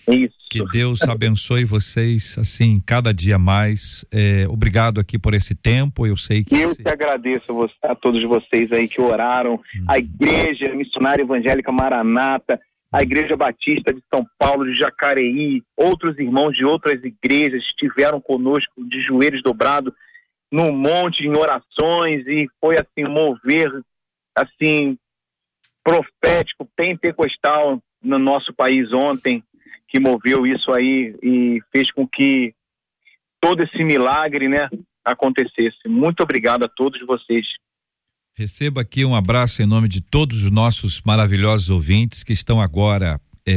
Isso. 0.07 0.35
Que 0.49 0.63
Deus 0.71 1.01
abençoe 1.01 1.65
vocês 1.65 2.37
assim 2.37 2.79
cada 2.85 3.13
dia 3.13 3.37
mais. 3.37 4.05
É, 4.11 4.47
obrigado 4.47 4.99
aqui 4.99 5.17
por 5.17 5.33
esse 5.33 5.55
tempo. 5.55 6.05
Eu 6.05 6.15
sei 6.15 6.43
que 6.43 6.55
eu 6.55 6.71
esse... 6.71 6.83
que 6.83 6.89
agradeço 6.89 7.69
a 7.81 7.95
todos 7.95 8.23
vocês 8.23 8.71
aí 8.71 8.87
que 8.87 9.01
oraram, 9.01 9.55
hum. 9.55 9.85
a 9.87 9.97
Igreja 9.97 10.73
Missionária 10.73 11.23
Evangélica 11.23 11.71
Maranata, 11.71 12.59
a 12.91 13.01
Igreja 13.01 13.35
Batista 13.35 13.93
de 13.93 14.01
São 14.13 14.25
Paulo 14.37 14.65
de 14.65 14.77
Jacareí, 14.77 15.61
outros 15.75 16.17
irmãos 16.17 16.55
de 16.55 16.63
outras 16.63 17.03
igrejas 17.03 17.61
estiveram 17.63 18.21
conosco 18.21 18.71
de 18.87 19.01
joelhos 19.01 19.43
dobrados 19.43 19.93
no 20.51 20.71
monte 20.71 21.25
em 21.25 21.35
orações 21.35 22.25
e 22.27 22.47
foi 22.61 22.75
assim 22.75 23.03
mover 23.09 23.69
assim 24.35 24.97
profético 25.83 26.67
pentecostal 26.75 27.81
no 28.01 28.17
nosso 28.17 28.53
país 28.53 28.93
ontem, 28.93 29.43
que 29.95 29.99
moveu 30.01 30.45
isso 30.45 30.73
aí 30.73 31.15
e 31.23 31.61
fez 31.71 31.89
com 31.89 32.05
que 32.05 32.53
todo 33.39 33.63
esse 33.63 33.81
milagre, 33.81 34.49
né, 34.49 34.67
acontecesse. 35.05 35.87
Muito 35.87 36.21
obrigado 36.21 36.65
a 36.65 36.67
todos 36.67 36.99
vocês. 37.07 37.45
Receba 38.37 38.81
aqui 38.81 39.05
um 39.05 39.15
abraço 39.15 39.61
em 39.61 39.65
nome 39.65 39.87
de 39.87 40.01
todos 40.01 40.43
os 40.43 40.51
nossos 40.51 41.01
maravilhosos 41.05 41.69
ouvintes 41.69 42.25
que 42.25 42.33
estão 42.33 42.59
agora 42.59 43.21
é, 43.47 43.55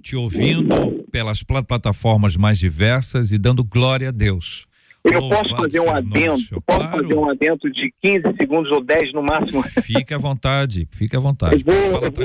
te 0.00 0.16
ouvindo 0.16 1.04
pelas 1.12 1.42
plataformas 1.42 2.34
mais 2.34 2.58
diversas 2.58 3.30
e 3.30 3.36
dando 3.36 3.62
glória 3.62 4.08
a 4.08 4.12
Deus. 4.12 4.66
Eu 5.04 5.28
posso 5.28 5.54
fazer 5.54 5.80
um 5.80 5.90
adendo, 5.90 6.62
posso 6.64 6.80
claro. 6.80 7.02
fazer 7.02 7.14
um 7.14 7.28
adendo 7.28 7.70
de 7.70 7.92
15 8.02 8.22
segundos 8.40 8.72
ou 8.72 8.82
10 8.82 9.12
no 9.12 9.22
máximo. 9.22 9.62
Fique 9.82 10.14
à 10.14 10.18
vontade, 10.18 10.88
fique 10.90 11.14
à 11.14 11.20
vontade. 11.20 11.62
Eu 11.66 11.72
vou, 11.72 12.04
eu 12.04 12.10
vou, 12.10 12.22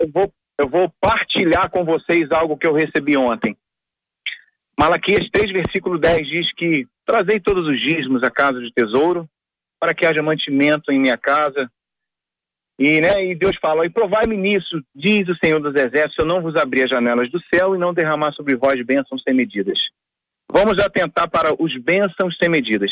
eu, 0.00 0.10
vou, 0.12 0.32
eu 0.58 0.68
vou 0.68 0.92
partilhar 1.00 1.70
com 1.70 1.84
vocês 1.84 2.30
algo 2.30 2.56
que 2.56 2.66
eu 2.66 2.72
recebi 2.72 3.16
ontem. 3.16 3.56
Malaquias 4.78 5.28
3, 5.30 5.52
versículo 5.52 5.98
10 5.98 6.26
diz 6.26 6.52
que 6.52 6.86
trazei 7.06 7.40
todos 7.40 7.66
os 7.68 7.80
dízimos 7.80 8.22
à 8.22 8.30
casa 8.30 8.60
de 8.60 8.72
tesouro, 8.72 9.28
para 9.78 9.94
que 9.94 10.06
haja 10.06 10.22
mantimento 10.22 10.90
em 10.90 10.98
minha 10.98 11.16
casa. 11.16 11.70
E, 12.78 13.00
né, 13.00 13.24
e 13.24 13.34
Deus 13.36 13.56
fala, 13.60 13.86
e 13.86 13.90
provai-me 13.90 14.36
nisso, 14.36 14.82
diz 14.94 15.28
o 15.28 15.36
Senhor 15.36 15.60
dos 15.60 15.74
Exércitos, 15.74 16.18
eu 16.18 16.26
não 16.26 16.42
vos 16.42 16.56
abrir 16.56 16.84
as 16.84 16.90
janelas 16.90 17.30
do 17.30 17.40
céu 17.52 17.74
e 17.74 17.78
não 17.78 17.94
derramar 17.94 18.32
sobre 18.32 18.56
vós 18.56 18.84
bênçãos 18.84 19.22
sem 19.22 19.32
medidas. 19.32 19.78
Vamos 20.50 20.82
atentar 20.82 21.28
para 21.30 21.54
os 21.62 21.76
bênçãos 21.76 22.36
sem 22.36 22.48
medidas. 22.48 22.90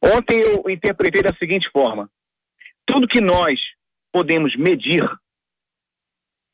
Ontem 0.00 0.40
eu 0.40 0.70
interpretei 0.70 1.22
da 1.22 1.34
seguinte 1.34 1.68
forma: 1.70 2.08
tudo 2.86 3.08
que 3.08 3.20
nós 3.20 3.60
podemos 4.12 4.54
medir 4.56 5.02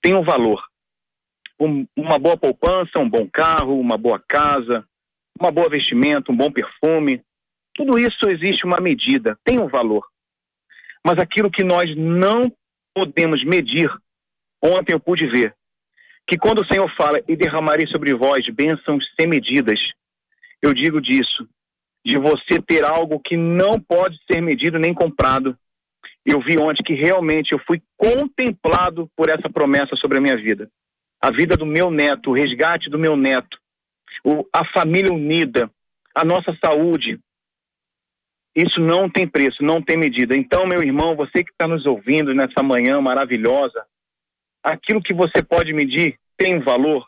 tem 0.09 0.17
um 0.17 0.23
valor. 0.23 0.65
Um, 1.61 1.87
uma 1.95 2.19
boa 2.19 2.35
poupança, 2.35 2.99
um 2.99 3.09
bom 3.09 3.29
carro, 3.31 3.79
uma 3.79 3.99
boa 3.99 4.19
casa, 4.19 4.83
uma 5.39 5.53
boa 5.53 5.69
vestimenta, 5.69 6.33
um 6.33 6.37
bom 6.37 6.51
perfume. 6.51 7.23
Tudo 7.75 7.99
isso 7.99 8.27
existe 8.31 8.65
uma 8.65 8.81
medida, 8.81 9.39
tem 9.45 9.61
um 9.61 9.69
valor. 9.69 10.03
Mas 11.05 11.19
aquilo 11.19 11.51
que 11.51 11.63
nós 11.63 11.95
não 11.95 12.51
podemos 12.95 13.45
medir, 13.45 13.91
ontem 14.65 14.95
eu 14.95 15.01
pude 15.01 15.27
ver 15.27 15.55
que 16.27 16.39
quando 16.39 16.63
o 16.63 16.67
Senhor 16.67 16.91
fala 16.97 17.21
e 17.29 17.37
derramarei 17.37 17.87
sobre 17.89 18.15
vós 18.15 18.49
bênçãos 18.49 19.05
sem 19.15 19.27
medidas, 19.27 19.79
eu 20.63 20.73
digo 20.73 21.03
disso, 21.03 21.47
de 22.03 22.17
você 22.17 22.63
ter 22.67 22.83
algo 22.83 23.21
que 23.21 23.37
não 23.37 23.79
pode 23.79 24.19
ser 24.31 24.41
medido 24.41 24.79
nem 24.79 24.95
comprado. 24.95 25.55
Eu 26.31 26.43
vi 26.43 26.59
ontem 26.61 26.83
que 26.83 26.93
realmente 26.93 27.53
eu 27.53 27.59
fui 27.67 27.81
contemplado 27.97 29.11
por 29.17 29.31
essa 29.31 29.49
promessa 29.49 29.97
sobre 29.97 30.19
a 30.19 30.21
minha 30.21 30.37
vida. 30.37 30.71
A 31.19 31.31
vida 31.31 31.57
do 31.57 31.65
meu 31.65 31.91
neto, 31.91 32.29
o 32.29 32.35
resgate 32.35 32.91
do 32.91 32.99
meu 32.99 33.17
neto, 33.17 33.59
o, 34.23 34.47
a 34.53 34.63
família 34.67 35.11
unida, 35.11 35.71
a 36.15 36.27
nossa 36.27 36.55
saúde. 36.63 37.19
Isso 38.55 38.79
não 38.79 39.09
tem 39.09 39.27
preço, 39.27 39.63
não 39.63 39.81
tem 39.81 39.97
medida. 39.97 40.37
Então, 40.37 40.67
meu 40.67 40.83
irmão, 40.83 41.17
você 41.17 41.43
que 41.43 41.51
está 41.51 41.67
nos 41.67 41.87
ouvindo 41.87 42.35
nessa 42.35 42.63
manhã 42.63 43.01
maravilhosa, 43.01 43.87
aquilo 44.63 45.03
que 45.03 45.15
você 45.15 45.43
pode 45.43 45.73
medir 45.73 46.19
tem 46.37 46.61
valor, 46.61 47.07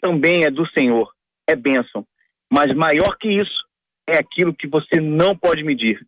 também 0.00 0.44
é 0.44 0.50
do 0.50 0.64
Senhor, 0.68 1.12
é 1.44 1.56
bênção. 1.56 2.06
Mas 2.48 2.72
maior 2.72 3.18
que 3.18 3.28
isso 3.28 3.66
é 4.08 4.16
aquilo 4.16 4.54
que 4.54 4.68
você 4.68 5.00
não 5.00 5.36
pode 5.36 5.64
medir. 5.64 6.06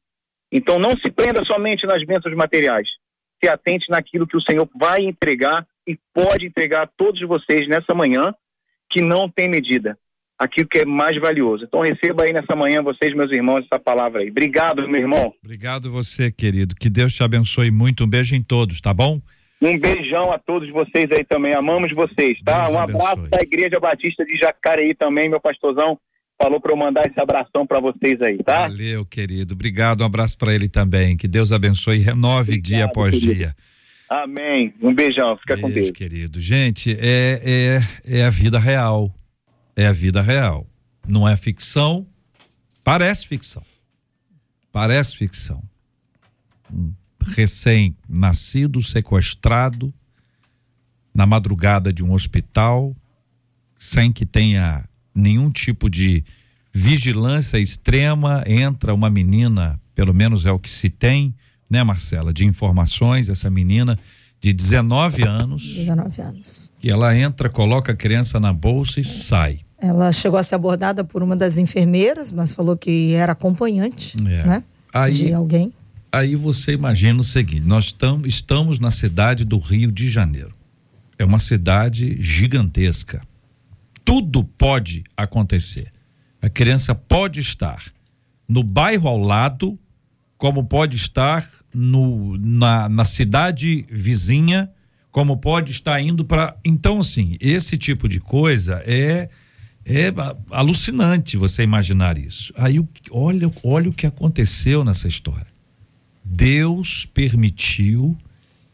Então 0.53 0.79
não 0.79 0.91
se 0.91 1.11
prenda 1.11 1.43
somente 1.47 1.87
nas 1.87 2.05
bênçãos 2.05 2.37
materiais. 2.37 2.87
Se 3.43 3.51
atente 3.51 3.87
naquilo 3.89 4.27
que 4.27 4.37
o 4.37 4.43
Senhor 4.43 4.69
vai 4.79 5.01
entregar 5.01 5.67
e 5.89 5.99
pode 6.15 6.47
entregar 6.47 6.83
a 6.83 6.87
todos 6.87 7.21
vocês 7.27 7.67
nessa 7.67 7.95
manhã, 7.95 8.35
que 8.91 9.01
não 9.01 9.29
tem 9.29 9.49
medida. 9.49 9.99
Aquilo 10.39 10.69
que 10.69 10.81
é 10.81 10.85
mais 10.85 11.19
valioso. 11.21 11.65
Então 11.65 11.81
receba 11.81 12.25
aí 12.25 12.33
nessa 12.33 12.55
manhã, 12.55 12.83
vocês, 12.83 13.15
meus 13.15 13.33
irmãos, 13.33 13.65
essa 13.65 13.81
palavra 13.81 14.23
aí. 14.23 14.31
Obrigado, 14.31 14.87
meu 14.89 15.01
irmão. 15.01 15.33
Obrigado 15.43 15.91
você, 15.91 16.31
querido. 16.31 16.75
Que 16.75 16.91
Deus 16.91 17.15
te 17.15 17.23
abençoe 17.23 17.71
muito. 17.71 18.05
Um 18.05 18.09
beijo 18.09 18.35
em 18.35 18.43
todos, 18.43 18.81
tá 18.81 18.93
bom? 18.93 19.21
Um 19.61 19.79
beijão 19.79 20.33
a 20.33 20.39
todos 20.39 20.69
vocês 20.71 21.11
aí 21.13 21.25
também. 21.25 21.55
Amamos 21.55 21.93
vocês, 21.93 22.41
tá? 22.45 22.65
Deus 22.65 22.73
um 22.73 22.79
abraço 22.79 23.13
abençoe. 23.13 23.31
da 23.31 23.41
Igreja 23.41 23.79
Batista 23.79 24.25
de 24.25 24.37
Jacareí 24.37 24.95
também, 24.95 25.29
meu 25.29 25.41
pastorzão. 25.41 25.99
Falou 26.43 26.61
para 26.61 26.73
eu 26.73 26.77
mandar 26.77 27.07
esse 27.07 27.21
abração 27.21 27.67
para 27.67 27.81
vocês 27.81 28.21
aí, 28.21 28.39
tá? 28.39 28.63
Valeu, 28.63 29.05
querido. 29.07 29.55
Obrigado. 29.55 30.01
Um 30.01 30.07
abraço 30.07 30.37
para 30.37 30.55
ele 30.55 30.69
também. 30.69 31.17
Que 31.17 31.29
Deus 31.29 31.53
abençoe 31.53 31.99
e 31.99 32.01
renove 32.01 32.53
Obrigado, 32.53 32.67
dia 32.67 32.85
após 32.85 33.15
querido. 33.15 33.35
dia. 33.35 33.57
Amém. 34.09 34.75
Um 34.83 34.95
beijão. 34.95 35.37
Fica 35.37 35.55
Beijo, 35.55 35.63
com 35.69 35.71
Deus. 35.73 35.91
querido. 35.93 36.41
Gente, 36.41 36.97
é, 36.99 37.81
é, 38.05 38.19
é 38.21 38.25
a 38.25 38.31
vida 38.31 38.59
real. 38.59 39.15
É 39.77 39.87
a 39.87 39.93
vida 39.93 40.21
real. 40.21 40.67
Não 41.07 41.29
é 41.29 41.37
ficção. 41.37 42.07
Parece 42.83 43.27
ficção. 43.27 43.63
Parece 44.73 45.17
ficção. 45.17 45.63
Hum 46.73 46.93
recém-nascido 47.23 48.83
sequestrado 48.83 49.93
na 51.15 51.27
madrugada 51.27 51.93
de 51.93 52.03
um 52.03 52.13
hospital, 52.13 52.95
sem 53.77 54.13
que 54.13 54.25
tenha 54.25 54.85
nenhum 55.15 55.51
tipo 55.51 55.89
de 55.89 56.25
vigilância 56.73 57.59
extrema, 57.59 58.43
entra 58.47 58.95
uma 58.95 59.11
menina, 59.11 59.81
pelo 59.95 60.15
menos 60.15 60.47
é 60.47 60.51
o 60.51 60.59
que 60.59 60.71
se 60.71 60.89
tem, 60.89 61.35
né, 61.69 61.83
Marcela, 61.83 62.33
de 62.33 62.45
informações, 62.45 63.29
essa 63.29 63.51
menina 63.51 63.99
de 64.41 64.53
19 64.53 65.23
anos. 65.23 65.63
19 65.63 66.23
anos. 66.23 66.71
E 66.83 66.91
ela 66.91 67.17
entra, 67.17 67.49
coloca 67.49 67.93
a 67.93 67.97
criança 67.97 68.41
na 68.41 68.53
bolsa 68.53 69.01
e 69.01 69.05
sai. 69.05 69.61
Ela 69.79 70.13
chegou 70.13 70.39
a 70.39 70.43
ser 70.43 70.55
abordada 70.55 71.05
por 71.05 71.23
uma 71.23 71.37
das 71.37 71.59
enfermeiras, 71.59 72.31
mas 72.31 72.53
falou 72.53 72.77
que 72.77 73.15
era 73.15 73.33
acompanhante, 73.33 74.17
é. 74.21 74.47
né? 74.47 74.65
Aí, 74.93 75.15
de 75.15 75.33
alguém 75.33 75.73
aí 76.13 76.37
você 76.37 76.73
imagina 76.75 77.21
o 77.21 77.25
seguinte: 77.25 77.67
nós 77.67 77.91
tam, 77.91 78.23
estamos 78.27 78.79
na 78.79 78.91
cidade 78.91 79.45
do 79.45 79.59
Rio 79.59 79.91
de 79.91 80.11
Janeiro. 80.11 80.53
É 81.19 81.25
uma 81.25 81.39
cidade 81.39 82.21
gigantesca. 82.21 83.23
Tudo 84.13 84.45
pode 84.45 85.05
acontecer. 85.17 85.91
A 86.43 86.51
criança 86.51 86.95
pode 86.95 87.41
estar 87.41 87.83
no 88.47 88.63
bairro 88.63 89.09
ao 89.09 89.17
lado, 89.17 89.79
como 90.37 90.65
pode 90.65 90.99
estar 90.99 91.43
no, 91.73 92.37
na, 92.37 92.91
na 92.91 93.07
cidade 93.07 93.87
vizinha, 93.91 94.71
como 95.11 95.39
pode 95.39 95.73
estar 95.73 95.99
indo 95.99 96.27
para. 96.27 96.55
Então, 96.63 97.01
assim, 97.01 97.39
esse 97.41 97.79
tipo 97.79 98.07
de 98.07 98.21
coisa 98.21 98.83
é. 98.85 99.31
É 99.85 100.13
alucinante 100.51 101.39
você 101.39 101.63
imaginar 101.63 102.19
isso. 102.19 102.53
Aí 102.57 102.79
olha, 103.11 103.51
olha 103.65 103.89
o 103.89 103.95
que 103.95 104.07
aconteceu 104.07 104.85
nessa 104.85 105.09
história. 105.09 105.47
Deus 106.23 107.07
permitiu 107.07 108.17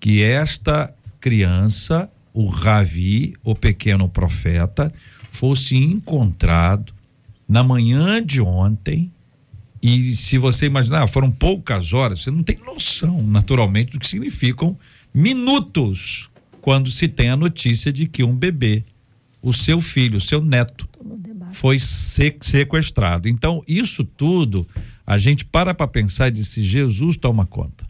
que 0.01 0.21
esta 0.21 0.93
criança, 1.21 2.11
o 2.35 2.49
Ravi, 2.49 3.35
o 3.43 3.55
pequeno 3.55 4.07
profeta, 4.07 4.93
fosse 5.39 5.77
encontrado 5.77 6.93
na 7.49 7.63
manhã 7.63 8.21
de 8.21 8.41
ontem. 8.41 9.13
E 9.81 10.17
se 10.17 10.37
você 10.37 10.67
imaginar, 10.67 11.07
foram 11.07 11.31
poucas 11.31 11.93
horas, 11.93 12.23
você 12.23 12.31
não 12.33 12.43
tem 12.43 12.59
noção, 12.59 13.23
naturalmente, 13.23 13.93
do 13.93 14.01
que 14.01 14.09
significam 14.09 14.77
minutos 15.15 16.29
quando 16.61 16.91
se 16.91 17.07
tem 17.07 17.31
a 17.31 17.37
notícia 17.37 17.93
de 17.93 18.07
que 18.07 18.25
um 18.25 18.35
bebê, 18.35 18.83
o 19.41 19.53
seu 19.53 19.81
filho, 19.81 20.19
o 20.19 20.21
seu 20.21 20.45
neto, 20.45 20.89
foi 21.53 21.79
sequestrado. 21.79 23.29
Então, 23.29 23.63
isso 23.69 24.03
tudo 24.03 24.67
a 25.07 25.17
gente 25.19 25.45
para 25.45 25.73
para 25.73 25.87
pensar 25.87 26.29
e 26.29 26.33
diz: 26.33 26.53
Jesus 26.53 27.17
toma 27.17 27.47
conta, 27.47 27.89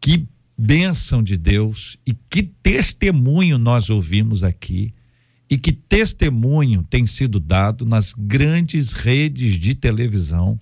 que 0.00 0.26
bênção 0.58 1.22
de 1.22 1.36
Deus 1.36 1.96
e 2.04 2.12
que 2.28 2.42
testemunho 2.42 3.58
nós 3.58 3.90
ouvimos 3.90 4.42
aqui 4.42 4.92
e 5.48 5.58
que 5.58 5.72
testemunho 5.72 6.82
tem 6.82 7.06
sido 7.06 7.38
dado 7.38 7.84
nas 7.84 8.12
grandes 8.16 8.92
redes 8.92 9.56
de 9.56 9.74
televisão 9.74 10.58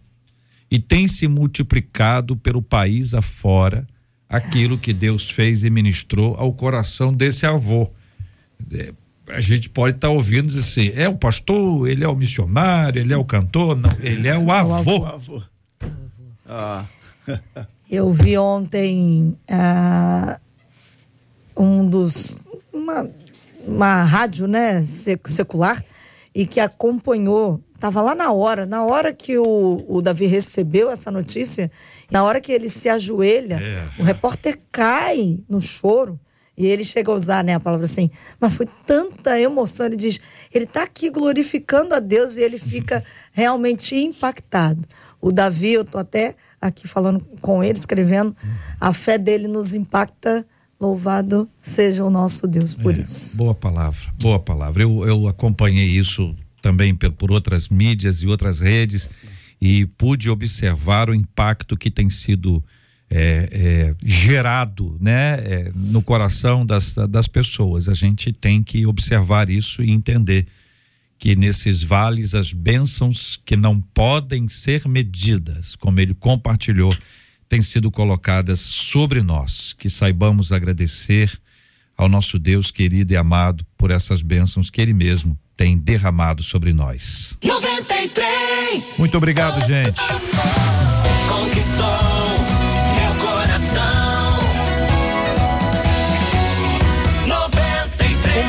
e 0.70 0.78
tem 0.78 1.06
se 1.06 1.28
multiplicado 1.28 2.36
pelo 2.36 2.62
país 2.62 3.14
afora 3.14 3.86
aquilo 4.28 4.78
que 4.78 4.92
Deus 4.92 5.30
fez 5.30 5.62
e 5.62 5.70
ministrou 5.70 6.34
ao 6.36 6.52
coração 6.52 7.12
desse 7.12 7.44
avô. 7.44 7.90
É, 8.72 8.92
a 9.28 9.40
gente 9.40 9.68
pode 9.68 9.96
estar 9.96 10.08
tá 10.08 10.12
ouvindo 10.12 10.46
dizer 10.46 10.60
assim, 10.60 10.90
é 10.94 11.08
o 11.08 11.16
pastor, 11.16 11.86
ele 11.88 12.02
é 12.02 12.08
o 12.08 12.16
missionário, 12.16 13.00
ele 13.00 13.12
é 13.12 13.16
o 13.16 13.24
cantor, 13.24 13.76
não, 13.76 13.92
ele 14.00 14.26
é 14.26 14.38
o 14.38 14.50
avô. 14.52 15.00
O 15.00 15.06
avô. 15.06 15.42
Ah. 16.46 16.86
Eu 17.90 18.10
vi 18.10 18.38
ontem 18.38 19.36
uh, 19.50 20.40
um 21.54 21.88
dos. 21.88 22.38
Uma, 22.72 23.08
uma 23.66 24.02
rádio, 24.04 24.46
né, 24.46 24.82
secular, 24.82 25.84
e 26.34 26.46
que 26.46 26.60
acompanhou, 26.60 27.62
estava 27.74 28.00
lá 28.00 28.14
na 28.14 28.32
hora, 28.32 28.64
na 28.64 28.84
hora 28.84 29.12
que 29.12 29.36
o, 29.38 29.84
o 29.88 30.00
Davi 30.00 30.26
recebeu 30.26 30.90
essa 30.90 31.10
notícia, 31.10 31.70
na 32.10 32.24
hora 32.24 32.40
que 32.40 32.52
ele 32.52 32.70
se 32.70 32.88
ajoelha, 32.88 33.60
é. 33.60 34.00
o 34.00 34.02
repórter 34.02 34.58
cai 34.70 35.40
no 35.48 35.60
choro. 35.60 36.18
E 36.56 36.66
ele 36.66 36.84
chega 36.84 37.10
a 37.10 37.14
usar 37.14 37.42
né, 37.42 37.54
a 37.54 37.60
palavra 37.60 37.86
assim, 37.86 38.10
mas 38.38 38.52
foi 38.52 38.68
tanta 38.86 39.40
emoção. 39.40 39.86
Ele 39.86 39.96
diz, 39.96 40.20
ele 40.52 40.64
está 40.64 40.82
aqui 40.82 41.08
glorificando 41.08 41.94
a 41.94 41.98
Deus 41.98 42.36
e 42.36 42.42
ele 42.42 42.58
fica 42.58 43.02
realmente 43.32 43.96
impactado. 43.96 44.86
O 45.20 45.32
Davi, 45.32 45.72
eu 45.72 45.84
tô 45.84 45.98
até 45.98 46.34
aqui 46.60 46.86
falando 46.86 47.20
com 47.40 47.64
ele, 47.64 47.78
escrevendo, 47.78 48.36
a 48.78 48.92
fé 48.92 49.16
dele 49.16 49.48
nos 49.48 49.72
impacta. 49.72 50.46
Louvado 50.82 51.48
seja 51.62 52.04
o 52.04 52.10
nosso 52.10 52.44
Deus 52.48 52.74
por 52.74 52.98
é, 52.98 53.02
isso. 53.02 53.36
Boa 53.36 53.54
palavra, 53.54 54.12
boa 54.20 54.40
palavra. 54.40 54.82
Eu, 54.82 55.06
eu 55.06 55.28
acompanhei 55.28 55.86
isso 55.86 56.34
também 56.60 56.92
por, 56.92 57.12
por 57.12 57.30
outras 57.30 57.68
mídias 57.68 58.24
e 58.24 58.26
outras 58.26 58.58
redes 58.58 59.08
e 59.60 59.86
pude 59.86 60.28
observar 60.28 61.08
o 61.08 61.14
impacto 61.14 61.76
que 61.76 61.88
tem 61.88 62.10
sido 62.10 62.60
é, 63.08 63.48
é, 63.52 63.94
gerado 64.04 64.96
né, 65.00 65.34
é, 65.34 65.72
no 65.72 66.02
coração 66.02 66.66
das, 66.66 66.96
das 67.08 67.28
pessoas. 67.28 67.88
A 67.88 67.94
gente 67.94 68.32
tem 68.32 68.60
que 68.60 68.84
observar 68.84 69.48
isso 69.48 69.84
e 69.84 69.90
entender 69.92 70.48
que 71.16 71.36
nesses 71.36 71.80
vales 71.84 72.34
as 72.34 72.52
bênçãos 72.52 73.40
que 73.44 73.54
não 73.54 73.80
podem 73.80 74.48
ser 74.48 74.88
medidas, 74.88 75.76
como 75.76 76.00
ele 76.00 76.12
compartilhou, 76.12 76.92
têm 77.52 77.60
sido 77.60 77.90
colocadas 77.90 78.60
sobre 78.60 79.20
nós. 79.20 79.74
Que 79.74 79.90
saibamos 79.90 80.52
agradecer 80.52 81.30
ao 81.94 82.08
nosso 82.08 82.38
Deus 82.38 82.70
querido 82.70 83.12
e 83.12 83.16
amado 83.16 83.66
por 83.76 83.90
essas 83.90 84.22
bênçãos 84.22 84.70
que 84.70 84.80
Ele 84.80 84.94
mesmo 84.94 85.38
tem 85.54 85.76
derramado 85.76 86.42
sobre 86.42 86.72
nós. 86.72 87.36
93. 87.44 88.96
Muito 88.98 89.18
obrigado, 89.18 89.66
gente. 89.66 90.00
Conquistou 91.28 92.11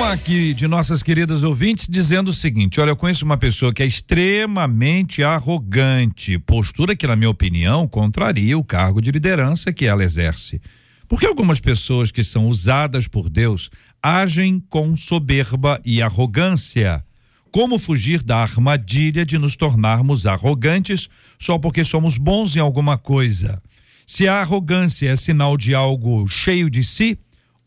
Uma 0.03 0.11
aqui 0.11 0.53
de 0.53 0.67
nossas 0.67 1.01
queridas 1.01 1.43
ouvintes 1.43 1.87
dizendo 1.89 2.27
o 2.27 2.33
seguinte: 2.33 2.81
olha, 2.81 2.89
eu 2.89 2.95
conheço 2.95 3.23
uma 3.23 3.37
pessoa 3.37 3.73
que 3.73 3.81
é 3.81 3.85
extremamente 3.85 5.23
arrogante, 5.23 6.37
postura 6.37 6.93
que, 6.93 7.07
na 7.07 7.15
minha 7.15 7.29
opinião, 7.29 7.87
contraria 7.87 8.57
o 8.57 8.65
cargo 8.65 9.01
de 9.01 9.09
liderança 9.11 9.71
que 9.71 9.85
ela 9.85 10.03
exerce. 10.03 10.61
Porque 11.07 11.25
algumas 11.25 11.61
pessoas 11.61 12.11
que 12.11 12.21
são 12.21 12.49
usadas 12.49 13.07
por 13.07 13.29
Deus 13.29 13.69
agem 14.03 14.59
com 14.59 14.93
soberba 14.93 15.79
e 15.85 16.01
arrogância. 16.01 17.01
Como 17.49 17.79
fugir 17.79 18.21
da 18.21 18.39
armadilha 18.39 19.25
de 19.25 19.37
nos 19.37 19.55
tornarmos 19.55 20.25
arrogantes 20.25 21.07
só 21.39 21.57
porque 21.57 21.85
somos 21.85 22.17
bons 22.17 22.57
em 22.57 22.59
alguma 22.59 22.97
coisa? 22.97 23.63
Se 24.05 24.27
a 24.27 24.41
arrogância 24.41 25.09
é 25.09 25.15
sinal 25.15 25.55
de 25.55 25.73
algo 25.73 26.27
cheio 26.27 26.69
de 26.69 26.83
si, 26.83 27.17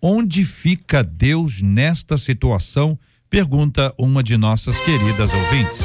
onde 0.09 0.45
fica 0.45 1.03
Deus 1.03 1.61
nesta 1.61 2.17
situação? 2.17 2.97
Pergunta 3.29 3.93
uma 3.99 4.23
de 4.23 4.37
nossas 4.37 4.81
queridas 4.81 5.33
ouvintes. 5.35 5.81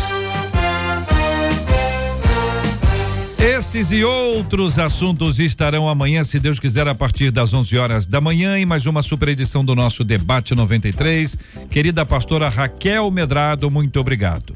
Esses 3.40 3.92
e 3.92 4.04
outros 4.04 4.78
assuntos 4.78 5.40
estarão 5.40 5.90
amanhã, 5.90 6.24
se 6.24 6.40
Deus 6.40 6.60
quiser, 6.60 6.88
a 6.88 6.94
partir 6.94 7.32
das 7.32 7.52
11 7.52 7.76
horas 7.80 8.06
da 8.06 8.22
manhã, 8.22 8.60
em 8.60 8.66
mais 8.66 8.86
uma 8.86 9.02
super 9.02 9.30
edição 9.30 9.66
do 9.66 9.74
nosso 9.74 10.04
Debate 10.04 10.54
93. 10.54 11.36
Querida 11.72 12.06
pastora 12.06 12.48
Raquel 12.48 13.10
Medrado, 13.10 13.72
muito 13.72 14.00
obrigado. 14.00 14.56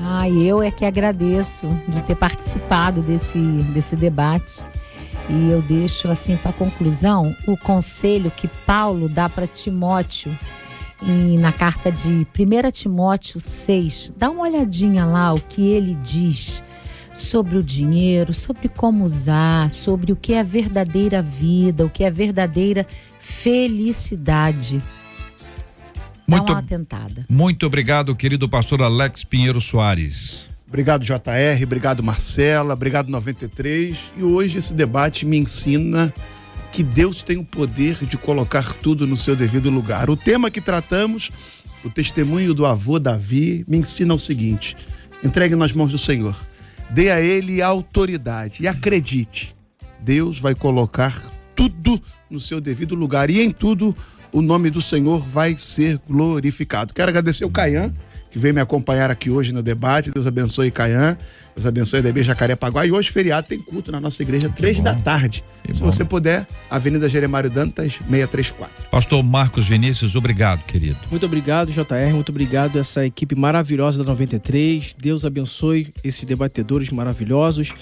Ah, 0.00 0.30
eu 0.30 0.62
é 0.62 0.70
que 0.70 0.84
agradeço 0.84 1.66
de 1.88 2.04
ter 2.04 2.14
participado 2.14 3.02
desse, 3.02 3.38
desse 3.72 3.96
debate. 3.96 4.62
E 5.28 5.50
eu 5.50 5.62
deixo 5.62 6.08
assim 6.08 6.36
para 6.36 6.52
conclusão 6.52 7.34
o 7.46 7.56
conselho 7.56 8.30
que 8.30 8.46
Paulo 8.46 9.08
dá 9.08 9.28
para 9.28 9.46
Timóteo 9.46 10.36
e 11.02 11.36
na 11.38 11.52
carta 11.52 11.90
de 11.90 12.08
1 12.08 12.70
Timóteo 12.72 13.40
6. 13.40 14.12
Dá 14.16 14.30
uma 14.30 14.42
olhadinha 14.42 15.04
lá 15.04 15.32
o 15.32 15.40
que 15.40 15.62
ele 15.62 15.94
diz 15.94 16.62
sobre 17.12 17.56
o 17.56 17.62
dinheiro, 17.62 18.34
sobre 18.34 18.68
como 18.68 19.04
usar, 19.04 19.70
sobre 19.70 20.12
o 20.12 20.16
que 20.16 20.34
é 20.34 20.42
verdadeira 20.42 21.22
vida, 21.22 21.84
o 21.84 21.90
que 21.90 22.04
é 22.04 22.10
verdadeira 22.10 22.86
felicidade. 23.18 24.82
Dá 26.26 26.36
Muito, 26.38 26.52
uma 26.52 26.58
atentada. 26.58 27.24
muito 27.28 27.66
obrigado, 27.66 28.16
querido 28.16 28.48
pastor 28.48 28.82
Alex 28.82 29.24
Pinheiro 29.24 29.60
Soares. 29.60 30.53
Obrigado, 30.74 31.04
JR. 31.04 31.62
Obrigado, 31.62 32.02
Marcela. 32.02 32.74
Obrigado, 32.74 33.08
93. 33.08 34.10
E 34.16 34.24
hoje 34.24 34.58
esse 34.58 34.74
debate 34.74 35.24
me 35.24 35.38
ensina 35.38 36.12
que 36.72 36.82
Deus 36.82 37.22
tem 37.22 37.36
o 37.36 37.44
poder 37.44 38.04
de 38.04 38.18
colocar 38.18 38.72
tudo 38.72 39.06
no 39.06 39.16
seu 39.16 39.36
devido 39.36 39.70
lugar. 39.70 40.10
O 40.10 40.16
tema 40.16 40.50
que 40.50 40.60
tratamos, 40.60 41.30
o 41.84 41.90
testemunho 41.90 42.52
do 42.52 42.66
avô 42.66 42.98
Davi, 42.98 43.64
me 43.68 43.76
ensina 43.76 44.14
o 44.14 44.18
seguinte: 44.18 44.76
entregue 45.22 45.54
nas 45.54 45.72
mãos 45.72 45.92
do 45.92 45.96
Senhor. 45.96 46.34
Dê 46.90 47.08
a 47.08 47.20
ele 47.20 47.62
autoridade 47.62 48.64
e 48.64 48.66
acredite, 48.66 49.54
Deus 50.00 50.40
vai 50.40 50.56
colocar 50.56 51.30
tudo 51.54 52.02
no 52.28 52.40
seu 52.40 52.60
devido 52.60 52.96
lugar 52.96 53.30
e 53.30 53.40
em 53.40 53.52
tudo 53.52 53.96
o 54.32 54.42
nome 54.42 54.70
do 54.70 54.82
Senhor 54.82 55.20
vai 55.20 55.56
ser 55.56 56.00
glorificado. 56.08 56.92
Quero 56.92 57.10
agradecer 57.10 57.44
o 57.44 57.50
Caian, 57.50 57.94
que 58.34 58.38
veio 58.40 58.52
me 58.52 58.60
acompanhar 58.60 59.12
aqui 59.12 59.30
hoje 59.30 59.52
no 59.52 59.62
debate. 59.62 60.10
Deus 60.10 60.26
abençoe 60.26 60.68
Caian, 60.68 61.16
Deus 61.54 61.64
abençoe 61.64 62.00
a 62.00 62.02
DB 62.02 62.20
Jacarepaguá. 62.24 62.84
E 62.84 62.90
hoje, 62.90 63.12
feriado, 63.12 63.46
tem 63.46 63.60
culto 63.60 63.92
na 63.92 64.00
nossa 64.00 64.20
igreja, 64.24 64.48
três 64.48 64.80
da 64.82 64.92
tarde. 64.92 65.44
Que 65.62 65.72
Se 65.72 65.80
bom. 65.80 65.86
você 65.92 66.04
puder, 66.04 66.44
Avenida 66.68 67.08
Jeremário 67.08 67.48
Dantas, 67.48 67.92
634. 67.92 68.90
Pastor 68.90 69.22
Marcos 69.22 69.68
Vinícius, 69.68 70.16
obrigado, 70.16 70.64
querido. 70.64 70.96
Muito 71.08 71.24
obrigado, 71.24 71.70
JR. 71.70 72.12
Muito 72.12 72.30
obrigado 72.30 72.76
a 72.76 72.80
essa 72.80 73.06
equipe 73.06 73.36
maravilhosa 73.36 74.02
da 74.02 74.10
93. 74.10 74.96
Deus 74.98 75.24
abençoe 75.24 75.94
esses 76.02 76.24
debatedores 76.24 76.90
maravilhosos. 76.90 77.72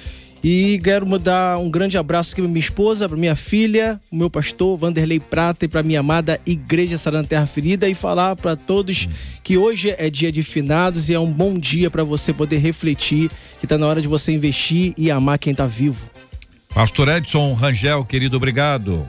E 0.43 0.81
quero 0.83 1.07
mandar 1.07 1.57
um 1.59 1.71
grande 1.71 1.97
abraço 1.97 2.33
aqui 2.33 2.43
para 2.43 2.49
minha 2.49 2.59
esposa, 2.59 3.09
para 3.09 3.17
minha 3.17 3.37
filha, 3.37 4.01
o 4.11 4.17
meu 4.17 4.29
pastor 4.29 4.77
Vanderlei 4.77 5.21
Prata 5.21 5.65
e 5.65 5.69
para 5.69 5.85
minha 5.85 6.01
amada 6.01 6.41
Igreja 6.45 6.97
Sarana 6.97 7.29
Terra 7.29 7.47
Ferida 7.47 7.89
e 7.89 7.95
falar 7.95 8.35
para 8.35 8.57
todos 8.57 9.09
que 9.45 9.57
hoje 9.57 9.95
é 9.97 10.11
dia 10.11 10.33
de 10.33 10.43
finados 10.43 11.09
e 11.09 11.15
é 11.15 11.21
um 11.21 11.31
bom 11.31 11.57
dia 11.57 11.89
para 11.93 12.03
você 12.03 12.33
poder 12.33 12.59
refletir 12.59 13.31
que 13.61 13.67
está 13.67 13.79
na 13.79 13.87
hora 13.87 14.03
de 14.03 14.09
você 14.09 14.33
investir 14.33 14.93
e 14.99 15.13
amar 15.13 15.39
quem 15.39 15.53
está 15.53 15.65
vivo. 15.65 16.11
Pastor 16.75 17.07
Edson 17.07 17.53
Rangel, 17.53 18.05
querido, 18.05 18.37
obrigado. 18.37 19.07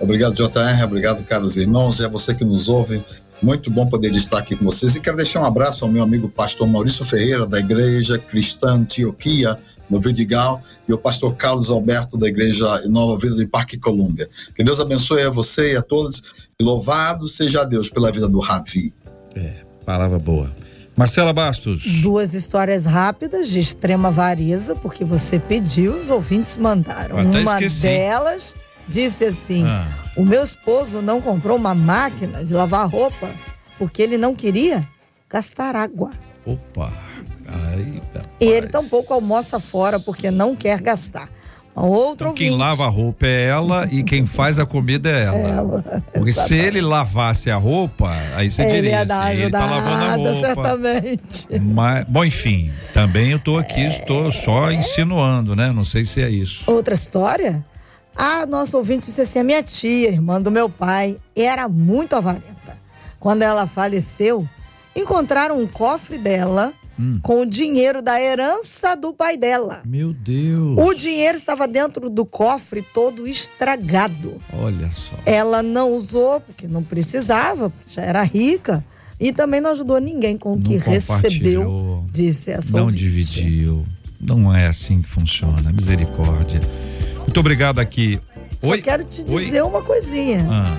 Obrigado, 0.00 0.34
JR. 0.34 0.82
Obrigado, 0.82 1.22
caros 1.22 1.56
irmãos. 1.56 2.00
E 2.00 2.04
a 2.04 2.08
você 2.08 2.34
que 2.34 2.44
nos 2.44 2.68
ouve. 2.68 3.00
Muito 3.42 3.70
bom 3.70 3.86
poder 3.86 4.12
estar 4.14 4.38
aqui 4.38 4.54
com 4.54 4.64
vocês. 4.64 4.94
E 4.94 5.00
quero 5.00 5.16
deixar 5.16 5.40
um 5.40 5.44
abraço 5.44 5.84
ao 5.84 5.90
meu 5.90 6.02
amigo 6.02 6.28
pastor 6.28 6.66
Maurício 6.68 7.04
Ferreira, 7.04 7.46
da 7.46 7.58
Igreja 7.58 8.16
Cristã 8.16 8.74
Antioquia, 8.74 9.58
no 9.90 10.00
Vidigal, 10.00 10.62
e 10.88 10.92
o 10.92 10.98
pastor 10.98 11.34
Carlos 11.34 11.68
Alberto, 11.68 12.16
da 12.16 12.28
Igreja 12.28 12.82
Nova 12.88 13.18
Vida 13.18 13.34
de 13.34 13.46
Parque 13.46 13.76
Colômbia. 13.76 14.28
Que 14.54 14.62
Deus 14.62 14.78
abençoe 14.78 15.22
a 15.22 15.30
você 15.30 15.72
e 15.72 15.76
a 15.76 15.82
todos. 15.82 16.22
E 16.58 16.62
louvado 16.62 17.26
seja 17.26 17.64
Deus 17.64 17.90
pela 17.90 18.12
vida 18.12 18.28
do 18.28 18.38
Ravi. 18.38 18.94
Palavra 19.84 20.18
boa. 20.18 20.50
Marcela 20.96 21.32
Bastos. 21.32 22.00
Duas 22.00 22.34
histórias 22.34 22.84
rápidas 22.84 23.48
de 23.48 23.58
extrema 23.58 24.08
avareza, 24.08 24.76
porque 24.76 25.04
você 25.04 25.38
pediu, 25.38 25.96
os 25.96 26.08
ouvintes 26.08 26.56
mandaram. 26.56 27.16
Uma 27.16 27.58
esqueci. 27.58 27.82
delas 27.82 28.54
disse 28.86 29.24
assim: 29.24 29.64
Ah. 29.64 30.01
O 30.16 30.24
meu 30.24 30.42
esposo 30.42 31.00
não 31.00 31.20
comprou 31.20 31.56
uma 31.56 31.74
máquina 31.74 32.44
de 32.44 32.52
lavar 32.54 32.88
roupa 32.88 33.30
porque 33.78 34.02
ele 34.02 34.18
não 34.18 34.34
queria 34.34 34.86
gastar 35.28 35.74
água. 35.74 36.10
Opa. 36.44 36.92
Aí, 37.74 38.00
E 38.40 38.44
ele 38.44 38.68
tampouco 38.68 39.12
almoça 39.12 39.58
fora 39.60 39.98
porque 39.98 40.30
não 40.30 40.54
quer 40.54 40.80
gastar. 40.80 41.28
Uma 41.74 41.86
outra 41.86 42.26
Então, 42.26 42.34
quem 42.34 42.50
ouvinte- 42.50 42.62
lava 42.68 42.84
a 42.84 42.88
roupa 42.88 43.26
é 43.26 43.46
ela 43.48 43.88
e 43.90 44.02
quem 44.02 44.26
faz 44.26 44.58
a 44.58 44.66
comida 44.66 45.08
é 45.08 45.22
ela. 45.24 45.38
Ela. 45.38 46.02
Porque 46.12 46.32
se 46.32 46.54
ele 46.54 46.82
lavasse 46.82 47.50
a 47.50 47.56
roupa, 47.56 48.10
aí 48.36 48.50
você 48.50 48.62
ele 48.62 48.72
diria 48.82 49.00
assim, 49.02 49.38
ele 49.40 49.50
tá 49.50 49.64
lavando 49.64 50.04
a 50.04 50.14
roupa. 50.14 50.46
certamente. 50.46 51.46
Mas, 51.62 52.04
bom, 52.06 52.24
enfim, 52.26 52.70
também 52.92 53.30
eu 53.30 53.38
tô 53.38 53.56
aqui, 53.56 53.80
estou 53.84 54.30
só 54.30 54.70
insinuando, 54.70 55.56
né? 55.56 55.72
Não 55.72 55.84
sei 55.84 56.04
se 56.04 56.20
é 56.20 56.28
isso. 56.28 56.62
Outra 56.66 56.92
história? 56.92 57.64
A 58.16 58.44
nossa 58.46 58.76
ouvinte 58.76 59.06
disse 59.06 59.20
assim: 59.20 59.38
a 59.38 59.44
minha 59.44 59.62
tia, 59.62 60.08
irmã 60.10 60.40
do 60.40 60.50
meu 60.50 60.68
pai, 60.68 61.18
era 61.34 61.68
muito 61.68 62.14
avarenta. 62.14 62.76
Quando 63.18 63.42
ela 63.42 63.66
faleceu, 63.66 64.46
encontraram 64.94 65.60
um 65.60 65.66
cofre 65.66 66.18
dela 66.18 66.72
Hum. 67.00 67.18
com 67.22 67.40
o 67.40 67.46
dinheiro 67.46 68.02
da 68.02 68.20
herança 68.20 68.94
do 68.94 69.14
pai 69.14 69.38
dela. 69.38 69.80
Meu 69.82 70.12
Deus. 70.12 70.76
O 70.78 70.92
dinheiro 70.92 71.38
estava 71.38 71.66
dentro 71.66 72.10
do 72.10 72.24
cofre 72.26 72.82
todo 72.92 73.26
estragado. 73.26 74.38
Olha 74.52 74.92
só. 74.92 75.14
Ela 75.24 75.62
não 75.62 75.92
usou 75.96 76.38
porque 76.42 76.68
não 76.68 76.82
precisava, 76.82 77.72
já 77.88 78.02
era 78.02 78.22
rica. 78.22 78.84
E 79.18 79.32
também 79.32 79.58
não 79.60 79.70
ajudou 79.70 79.98
ninguém 80.00 80.36
com 80.36 80.52
o 80.52 80.56
Não 80.56 80.62
que 80.62 80.76
recebeu, 80.76 82.04
disse 82.12 82.50
essa 82.50 82.76
Não 82.76 82.84
ouvinte. 82.84 82.98
dividiu. 83.04 83.86
Não 84.20 84.54
é 84.54 84.66
assim 84.66 85.00
que 85.00 85.08
funciona. 85.08 85.72
Misericórdia. 85.72 86.60
Muito 87.22 87.40
obrigado 87.40 87.78
aqui. 87.78 88.20
Só 88.60 88.70
Oi. 88.72 88.82
quero 88.82 89.04
te 89.04 89.24
Oi. 89.28 89.44
dizer 89.44 89.62
uma 89.62 89.82
coisinha. 89.82 90.46
Ah, 90.50 90.76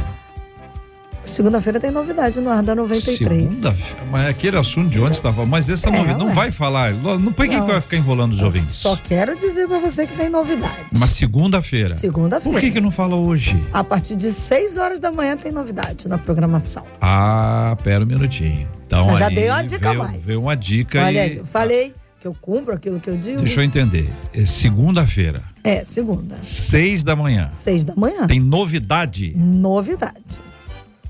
Segunda-feira 1.23 1.79
tem 1.79 1.89
novidade 1.89 2.41
no 2.41 2.49
ar 2.49 2.61
da 2.61 2.75
93. 2.75 3.49
segunda, 3.49 3.77
mas 4.11 4.27
aquele 4.27 4.57
assunto 4.57 4.89
de 4.89 4.99
onde 4.99 5.15
estava, 5.15 5.45
mas 5.45 5.69
essa 5.69 5.87
É, 5.87 5.91
novidade 5.91 6.19
não 6.19 6.33
vai 6.33 6.51
falar. 6.51 6.91
Não, 6.93 7.31
por 7.31 7.47
que, 7.47 7.55
que 7.55 7.61
vai 7.61 7.79
ficar 7.79 7.95
enrolando 7.95 8.33
os 8.33 8.39
Eu 8.39 8.47
ouvintes? 8.47 8.67
Só 8.71 8.97
quero 8.97 9.33
dizer 9.39 9.65
pra 9.69 9.79
você 9.79 10.05
que 10.05 10.13
tem 10.17 10.27
novidade. 10.27 10.73
Mas 10.91 11.11
segunda-feira. 11.11 11.95
Segunda-feira. 11.95 12.59
Por 12.59 12.59
que 12.61 12.71
que 12.73 12.81
não 12.81 12.91
fala 12.91 13.15
hoje? 13.15 13.57
A 13.71 13.85
partir 13.85 14.17
de 14.17 14.33
6 14.33 14.75
horas 14.75 14.99
da 14.99 15.13
manhã 15.13 15.37
tem 15.37 15.49
novidade 15.51 16.09
na 16.09 16.17
programação. 16.17 16.83
Ah, 16.99 17.77
pera 17.81 18.03
um 18.03 18.07
minutinho. 18.07 18.67
Então 18.85 19.09
Eu 19.11 19.17
já 19.17 19.27
aí 19.27 19.35
dei 19.35 19.49
uma 19.49 19.63
dica 19.63 19.87
a 19.89 19.91
veio, 19.93 20.03
mais. 20.03 20.21
veio 20.25 20.41
uma 20.41 20.57
dica 20.57 20.99
Olha 21.05 21.21
aí. 21.21 21.31
aí, 21.39 21.41
falei 21.45 21.93
que 22.23 22.27
eu 22.29 22.33
cumpro 22.39 22.73
aquilo 22.73 23.01
que 23.01 23.09
eu 23.09 23.17
digo. 23.17 23.41
Deixa 23.41 23.59
eu 23.59 23.65
entender. 23.65 24.09
É 24.33 24.45
segunda-feira, 24.45 25.41
É, 25.61 25.83
segunda. 25.83 26.37
seis 26.41 27.03
da 27.03 27.17
manhã. 27.17 27.49
6 27.53 27.83
da 27.83 27.93
manhã. 27.97 28.27
Tem 28.27 28.39
novidade? 28.39 29.33
Novidade. 29.35 30.39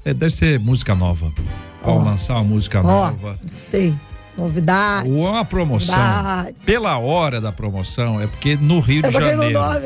É, 0.03 0.11
deve 0.11 0.33
ser 0.35 0.59
música 0.59 0.95
nova. 0.95 1.31
Ao 1.83 1.97
Ó. 1.99 2.03
lançar 2.03 2.33
uma 2.33 2.43
música 2.43 2.79
Ó, 2.79 2.83
nova. 2.83 3.37
não 3.39 3.47
sei. 3.47 3.93
Novidade. 4.37 5.09
Uma 5.09 5.45
promoção. 5.45 5.95
Novidade. 5.97 6.55
Pela 6.65 6.97
hora 6.97 7.39
da 7.39 7.51
promoção, 7.51 8.19
é 8.21 8.27
porque 8.27 8.55
no 8.59 8.79
Rio 8.79 9.01
de 9.03 9.07
É 9.09 9.11
não 9.11 9.19
Janeiro. 9.27 9.53
dorme. 9.53 9.85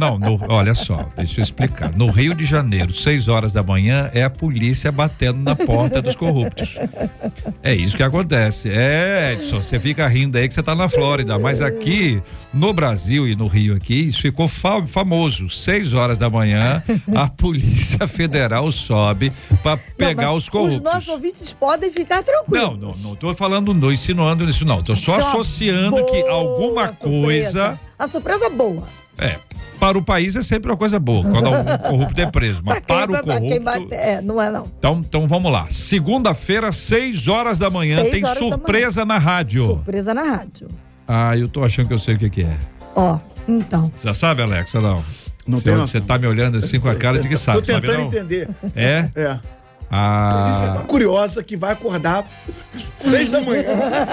Não, 0.00 0.18
no- 0.18 0.40
olha 0.48 0.74
só, 0.74 1.08
deixa 1.16 1.40
eu 1.40 1.44
explicar. 1.44 1.92
No 1.96 2.10
Rio 2.10 2.34
de 2.34 2.44
Janeiro, 2.44 2.92
6 2.94 3.28
horas 3.28 3.52
da 3.52 3.62
manhã, 3.62 4.10
é 4.12 4.22
a 4.22 4.30
polícia 4.30 4.92
batendo 4.92 5.38
na 5.40 5.56
porta 5.56 6.02
dos 6.02 6.14
corruptos. 6.16 6.76
É 7.62 7.74
isso 7.74 7.96
que 7.96 8.02
acontece. 8.02 8.68
É, 8.70 9.32
Edson, 9.34 9.62
você 9.62 9.78
fica 9.80 10.06
rindo 10.06 10.36
aí 10.36 10.46
que 10.48 10.54
você 10.54 10.62
tá 10.62 10.74
na 10.74 10.88
Flórida, 10.88 11.38
mas 11.38 11.60
aqui 11.60 12.22
no 12.52 12.72
Brasil 12.72 13.26
e 13.26 13.34
no 13.34 13.46
Rio 13.46 13.74
aqui, 13.76 13.94
isso 14.08 14.20
ficou 14.20 14.46
fa- 14.48 14.86
famoso. 14.86 15.48
6 15.48 15.94
horas 15.94 16.18
da 16.18 16.28
manhã, 16.30 16.82
a 17.14 17.28
Polícia 17.28 18.06
Federal 18.06 18.70
sobe 18.72 19.32
para 19.62 19.76
pegar 19.96 20.26
Não, 20.26 20.36
os 20.36 20.48
corruptos. 20.48 20.76
Os 20.76 20.82
nossos 20.82 21.08
ouvintes 21.08 21.52
podem 21.54 21.90
ficar 21.90 22.22
tranquilos. 22.22 22.60
Não, 22.62 22.76
não, 22.76 22.96
não 22.96 23.14
tô 23.16 23.34
falando, 23.34 23.72
não 23.86 23.92
insinuando 23.92 24.48
isso, 24.48 24.64
não. 24.64 24.82
Tô 24.82 24.94
só 24.96 25.20
Só 25.20 25.28
associando 25.30 25.96
que 26.06 26.20
boa 26.22 26.32
alguma 26.32 26.92
surpresa. 26.92 27.08
coisa. 27.20 27.80
A 27.98 28.08
surpresa 28.08 28.50
boa. 28.50 28.82
É, 29.18 29.36
para 29.80 29.96
o 29.96 30.02
país 30.04 30.36
é 30.36 30.42
sempre 30.42 30.70
uma 30.70 30.76
coisa 30.76 30.98
boa, 30.98 31.22
quando 31.22 31.46
algum 31.46 31.78
corrupto 31.88 32.20
é 32.20 32.26
preso. 32.30 32.60
Mas 32.64 32.80
para 32.80 33.10
o 33.12 33.22
pra 33.24 33.40
quem 33.40 33.60
corrupto. 33.60 33.64
bate, 33.64 33.94
é, 33.94 34.20
não 34.20 34.40
é 34.40 34.50
não. 34.50 34.66
Então, 34.78 35.02
então 35.06 35.26
vamos 35.28 35.50
lá. 35.50 35.66
Segunda-feira, 35.70 36.70
6 36.72 37.28
horas 37.28 37.58
da 37.58 37.70
manhã, 37.70 38.00
Seis 38.00 38.12
tem 38.12 38.24
horas 38.24 38.38
da 38.40 38.48
surpresa 38.48 39.04
na 39.04 39.18
rádio. 39.18 39.64
Surpresa 39.64 40.12
na 40.14 40.22
rádio. 40.22 40.68
Ah, 41.08 41.36
eu 41.36 41.48
tô 41.48 41.62
achando 41.64 41.88
que 41.88 41.94
eu 41.94 41.98
sei 41.98 42.14
o 42.16 42.18
que, 42.18 42.28
que 42.28 42.42
é. 42.42 42.56
Ó, 42.94 43.18
então. 43.48 43.90
Já 44.02 44.12
sabe, 44.12 44.42
Alexa, 44.42 44.80
não? 44.80 45.02
Não 45.46 45.58
Você- 45.58 45.64
tenho 45.64 45.78
Você 45.86 46.00
tá 46.00 46.18
me 46.18 46.26
olhando 46.26 46.58
assim 46.58 46.80
com 46.80 46.88
a 46.90 46.94
cara 46.96 47.18
de 47.20 47.28
que 47.28 47.36
sabe, 47.36 47.60
Tô 47.62 47.72
sabe 47.72 47.86
tentando 47.86 48.00
não? 48.02 48.08
entender. 48.08 48.48
É? 48.74 49.08
É. 49.14 49.38
Ah, 49.90 50.82
Curiosa 50.86 51.42
que 51.42 51.56
vai 51.56 51.72
acordar 51.72 52.24
seis 52.96 53.30
da 53.30 53.40
manhã. 53.40 53.62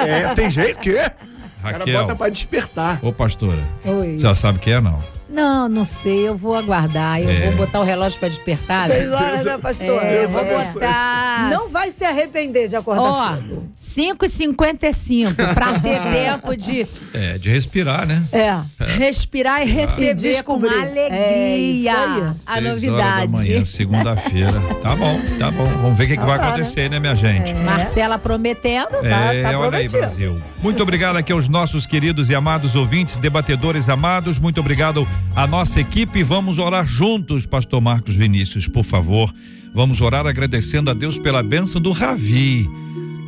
É, 0.08 0.34
tem 0.36 0.50
jeito 0.50 0.80
que? 0.80 0.92
O 0.92 1.64
cara 1.64 1.78
Raquel. 1.80 2.02
bota 2.02 2.16
pra 2.16 2.30
despertar. 2.30 3.00
ô 3.02 3.12
pastora, 3.14 3.58
Oi. 3.86 4.14
você 4.18 4.20
já 4.20 4.36
sabe 4.36 4.58
o 4.58 4.62
que 4.62 4.70
é, 4.72 4.82
não? 4.82 5.02
Não, 5.34 5.68
não 5.68 5.84
sei, 5.86 6.28
eu 6.28 6.38
vou 6.38 6.56
aguardar. 6.56 7.20
Eu 7.22 7.30
É. 7.30 7.40
vou 7.48 7.66
botar 7.66 7.80
o 7.80 7.84
relógio 7.84 8.20
pra 8.20 8.30
despertar. 8.30 8.88
Seis 8.88 9.12
horas, 9.12 9.44
né, 9.44 9.58
pastor? 9.58 10.04
É, 10.04 10.24
eu 10.26 10.30
vou 10.30 10.42
É. 10.42 10.66
botar. 10.74 11.50
Não 11.50 11.70
vai 11.70 11.90
se 11.90 12.06
arrepender 12.06 12.68
de 12.70 12.76
acordar 12.76 13.02
Ó, 13.02 13.36
cedo. 13.36 13.64
5h55, 13.76 15.34
pra 15.54 15.80
ter 15.80 16.00
tempo 16.14 16.56
de 16.56 16.88
É, 17.14 17.38
de 17.38 17.50
respirar, 17.50 18.06
né? 18.06 18.22
É. 18.32 18.62
respirar 18.98 19.62
e 19.64 19.66
receber 19.72 20.44
com 20.44 20.60
descobrir. 20.60 20.70
É 21.12 21.58
isso 21.58 21.90
alegria 21.90 21.94
aí. 21.94 22.22
a 22.22 22.34
Seis 22.34 22.38
horas 22.48 22.56
da 22.56 22.62
novidade. 22.62 23.32
manhã, 23.32 23.66
segunda-feira. 23.66 24.54
Tá 24.82 24.96
bom, 24.96 25.20
tá 25.40 25.52
bom. 25.52 25.66
Vamos 25.66 25.98
ver 25.98 26.04
o 26.04 26.08
que, 26.08 26.18
que 26.18 26.24
vai 26.26 26.38
Tá, 26.38 26.44
né? 26.46 26.50
acontecer, 26.52 26.90
né, 26.90 27.00
minha 27.00 27.16
gente? 27.16 27.54
Marcela 27.56 28.20
prometendo. 28.20 28.92
Tá- 29.02 29.34
É, 29.34 29.44
tá 29.44 29.60
olha 29.60 29.78
aí. 29.80 29.90
Brasil. 29.90 30.42
Muito 30.62 30.82
obrigado 30.82 31.18
aqui 31.18 31.32
aos 31.32 31.48
nossos 31.48 31.86
queridos 31.86 32.30
e 32.30 32.36
amados 32.36 32.76
ouvintes, 32.76 33.18
debatedores 33.18 33.90
amados. 33.90 34.40
Muito 34.40 34.60
obrigado 34.60 35.08
à 35.36 35.48
nossa 35.48 35.80
equipe. 35.80 36.24
Vamos 36.24 36.58
orar 36.58 36.88
juntos, 36.88 37.46
Pastor 37.46 37.82
Marcos 37.82 38.16
Vinícius, 38.16 38.68
por 38.68 38.84
favor. 38.84 39.34
Vamos 39.74 40.02
orar 40.02 40.28
agradecendo 40.28 40.90
a 40.90 40.94
Deus 40.94 41.18
pela 41.18 41.42
bênção 41.42 41.82
do 41.82 41.92
Ravi. 41.92 42.70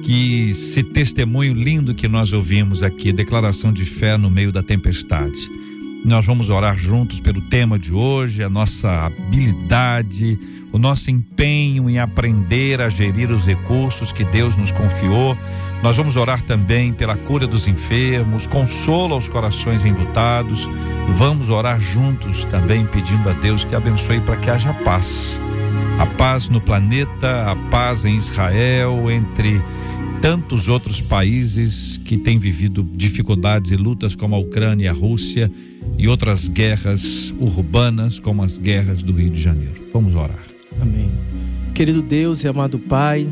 Que 0.03 0.51
esse 0.51 0.83
testemunho 0.83 1.53
lindo 1.53 1.95
que 1.95 2.07
nós 2.07 2.31
ouvimos 2.31 2.83
aqui, 2.83 3.11
declaração 3.11 3.73
de 3.73 3.85
fé 3.85 4.17
no 4.17 4.29
meio 4.29 4.51
da 4.51 4.61
tempestade. 4.61 5.49
Nós 6.05 6.23
vamos 6.23 6.49
orar 6.49 6.77
juntos 6.77 7.19
pelo 7.19 7.41
tema 7.41 7.79
de 7.79 7.91
hoje, 7.91 8.43
a 8.43 8.49
nossa 8.49 9.07
habilidade, 9.07 10.37
o 10.75 10.77
nosso 10.77 11.09
empenho 11.09 11.89
em 11.89 11.99
aprender 11.99 12.81
a 12.81 12.89
gerir 12.89 13.31
os 13.31 13.45
recursos 13.45 14.11
que 14.11 14.25
Deus 14.25 14.57
nos 14.57 14.73
confiou. 14.73 15.37
Nós 15.81 15.95
vamos 15.95 16.17
orar 16.17 16.41
também 16.41 16.91
pela 16.91 17.15
cura 17.15 17.47
dos 17.47 17.65
enfermos, 17.65 18.45
consolo 18.45 19.13
aos 19.13 19.29
corações 19.29 19.85
enlutados. 19.85 20.69
Vamos 21.15 21.49
orar 21.49 21.79
juntos 21.79 22.43
também 22.43 22.85
pedindo 22.85 23.29
a 23.29 23.31
Deus 23.31 23.63
que 23.63 23.73
abençoe 23.73 24.19
para 24.19 24.35
que 24.35 24.49
haja 24.49 24.73
paz. 24.73 25.39
A 25.97 26.05
paz 26.05 26.49
no 26.49 26.59
planeta, 26.59 27.49
a 27.49 27.55
paz 27.71 28.03
em 28.03 28.17
Israel, 28.17 29.09
entre 29.09 29.63
tantos 30.21 30.67
outros 30.67 30.99
países 30.99 31.97
que 32.03 32.17
têm 32.17 32.37
vivido 32.37 32.83
dificuldades 32.83 33.71
e 33.71 33.77
lutas 33.77 34.13
como 34.13 34.35
a 34.35 34.39
Ucrânia 34.39 34.91
a 34.91 34.93
Rússia 34.93 35.49
e 35.97 36.05
outras 36.09 36.49
guerras 36.49 37.33
urbanas 37.39 38.19
como 38.19 38.43
as 38.43 38.57
guerras 38.57 39.03
do 39.03 39.13
Rio 39.13 39.29
de 39.29 39.41
Janeiro. 39.41 39.87
Vamos 39.93 40.15
orar. 40.15 40.54
Amém. 40.81 41.11
Querido 41.73 42.01
Deus 42.01 42.43
e 42.43 42.47
amado 42.47 42.79
Pai, 42.79 43.27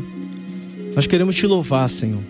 nós 0.94 1.06
queremos 1.06 1.34
te 1.34 1.46
louvar, 1.46 1.88
Senhor. 1.88 2.22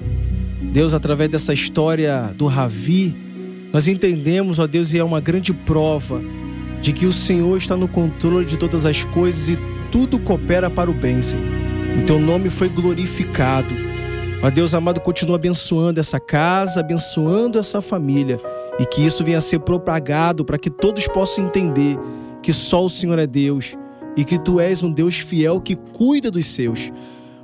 Deus, 0.73 0.95
através 0.95 1.29
dessa 1.31 1.53
história 1.53 2.35
do 2.37 2.47
Ravi, 2.47 3.15
nós 3.73 3.87
entendemos, 3.87 4.59
ó 4.59 4.67
Deus, 4.67 4.93
e 4.93 4.99
é 4.99 5.05
uma 5.05 5.21
grande 5.21 5.53
prova 5.53 6.21
de 6.81 6.93
que 6.93 7.07
o 7.07 7.13
Senhor 7.13 7.57
está 7.57 7.77
no 7.77 7.89
controle 7.89 8.47
de 8.47 8.57
todas 8.57 8.87
as 8.87 9.05
coisas 9.05 9.49
e 9.49 9.59
tudo 9.91 10.19
coopera 10.19 10.71
para 10.71 10.91
o 10.91 10.95
bem, 10.95 11.21
Senhor. 11.21 11.45
O 11.99 12.07
teu 12.07 12.19
nome 12.19 12.51
foi 12.51 12.69
glorificado. 12.69 13.75
Ó 14.43 14.51
Deus 14.51 14.75
amado, 14.75 15.01
continua 15.01 15.37
abençoando 15.37 16.01
essa 16.01 16.21
casa, 16.21 16.81
abençoando 16.81 17.59
essa 17.59 17.81
família 17.81 18.41
e 18.79 18.85
que 18.85 19.05
isso 19.05 19.25
venha 19.25 19.39
a 19.39 19.41
ser 19.41 19.61
propagado 19.61 20.45
para 20.45 20.59
que 20.59 20.69
todos 20.69 21.07
possam 21.07 21.47
entender 21.47 21.99
que 22.43 22.53
só 22.53 22.85
o 22.85 22.91
Senhor 22.91 23.19
é 23.19 23.27
Deus 23.27 23.77
e 24.17 24.25
que 24.25 24.39
tu 24.39 24.61
és 24.61 24.83
um 24.83 24.91
Deus 24.91 25.19
fiel 25.19 25.61
que 25.61 25.75
cuida 25.75 26.31
dos 26.31 26.47
seus. 26.47 26.93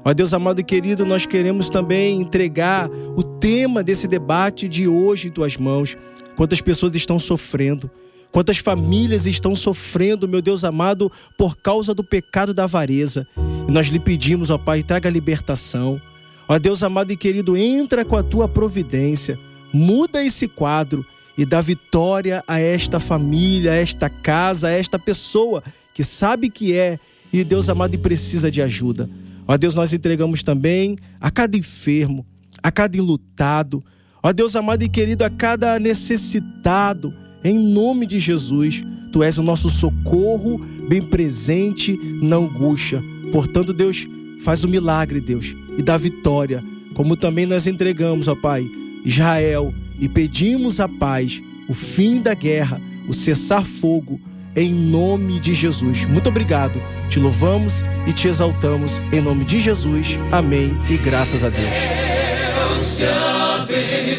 Ó 0.05 0.15
Deus 0.15 0.33
amado 0.33 0.61
e 0.61 0.65
querido, 0.65 1.05
nós 1.05 1.27
queremos 1.27 1.69
também 1.69 2.21
entregar 2.21 2.89
o 2.89 3.23
tema 3.23 3.83
desse 3.83 4.09
debate 4.09 4.69
de 4.69 4.89
hoje 4.89 5.29
em 5.29 5.31
tuas 5.31 5.57
mãos. 5.57 5.97
Quantas 6.37 6.61
pessoas 6.61 6.95
estão 6.95 7.19
sofrendo, 7.19 7.91
quantas 8.33 8.59
famílias 8.59 9.27
estão 9.27 9.55
sofrendo, 9.55 10.27
meu 10.27 10.41
Deus 10.41 10.65
amado, 10.65 11.13
por 11.37 11.57
causa 11.57 11.93
do 11.93 12.03
pecado 12.03 12.55
da 12.55 12.65
avareza. 12.65 13.27
E 13.69 13.71
nós 13.71 13.89
lhe 13.89 14.01
pedimos, 14.01 14.49
ó 14.49 14.57
Pai, 14.57 14.83
traga 14.83 15.11
libertação. 15.11 16.01
Ó 16.49 16.59
Deus 16.59 16.83
amado 16.83 17.13
e 17.13 17.17
querido, 17.17 17.57
entra 17.57 18.05
com 18.05 18.17
a 18.17 18.23
tua 18.23 18.49
providência, 18.49 19.39
muda 19.73 20.25
esse 20.25 20.49
quadro 20.49 21.05
e 21.37 21.45
dá 21.45 21.61
vitória 21.61 22.43
a 22.49 22.59
esta 22.59 22.99
família, 22.99 23.73
a 23.73 23.77
esta 23.77 24.09
casa, 24.09 24.69
a 24.69 24.71
esta 24.71 24.99
pessoa 24.99 25.63
que 26.01 26.05
sabe 26.05 26.49
que 26.49 26.73
é 26.73 26.99
e 27.31 27.45
Deus 27.45 27.69
amado 27.69 27.95
e 27.95 27.99
precisa 27.99 28.51
de 28.51 28.63
ajuda. 28.63 29.07
Ó 29.47 29.55
Deus, 29.59 29.75
nós 29.75 29.93
entregamos 29.93 30.43
também 30.43 30.97
a 31.21 31.31
cada 31.31 31.59
enfermo, 31.59 32.25
a 32.63 32.73
cada 32.73 32.97
enlutado, 32.97 33.85
ó 34.23 34.33
Deus 34.33 34.57
amado 34.57 34.83
e 34.83 34.89
querido, 34.89 35.25
a 35.25 35.29
cada 35.29 35.79
necessitado, 35.79 37.13
em 37.45 37.59
nome 37.59 38.07
de 38.07 38.19
Jesus. 38.19 38.83
Tu 39.13 39.23
és 39.23 39.37
o 39.37 39.43
nosso 39.43 39.69
socorro 39.69 40.57
bem 40.89 41.03
presente 41.03 42.01
na 42.23 42.37
angústia. 42.37 43.05
Portanto, 43.31 43.75
Deus, 43.75 44.09
faz 44.43 44.65
o 44.65 44.69
milagre, 44.69 45.21
Deus, 45.21 45.55
e 45.77 45.83
dá 45.83 45.99
vitória, 45.99 46.65
como 46.95 47.15
também 47.15 47.45
nós 47.45 47.67
entregamos, 47.67 48.27
ó 48.27 48.35
Pai, 48.35 48.67
Israel 49.05 49.75
e 50.01 50.09
pedimos 50.09 50.81
a 50.81 50.89
paz, 50.89 51.43
o 51.69 51.75
fim 51.75 52.23
da 52.23 52.33
guerra, 52.33 52.81
o 53.07 53.13
cessar-fogo, 53.13 54.19
em 54.55 54.73
nome 54.73 55.39
de 55.39 55.55
Jesus. 55.55 56.05
Muito 56.05 56.29
obrigado. 56.29 56.83
Te 57.09 57.19
louvamos 57.19 57.83
e 58.07 58.13
te 58.13 58.29
exaltamos 58.29 59.03
em 59.13 59.21
nome 59.21 59.45
de 59.45 59.61
Jesus. 59.61 60.19
Amém 60.31 60.77
e 60.89 60.97
graças 60.97 61.43
a 61.45 61.49
Deus. 61.49 61.75
Deus 61.75 62.97
te 62.97 63.05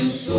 abençoe. 0.06 0.32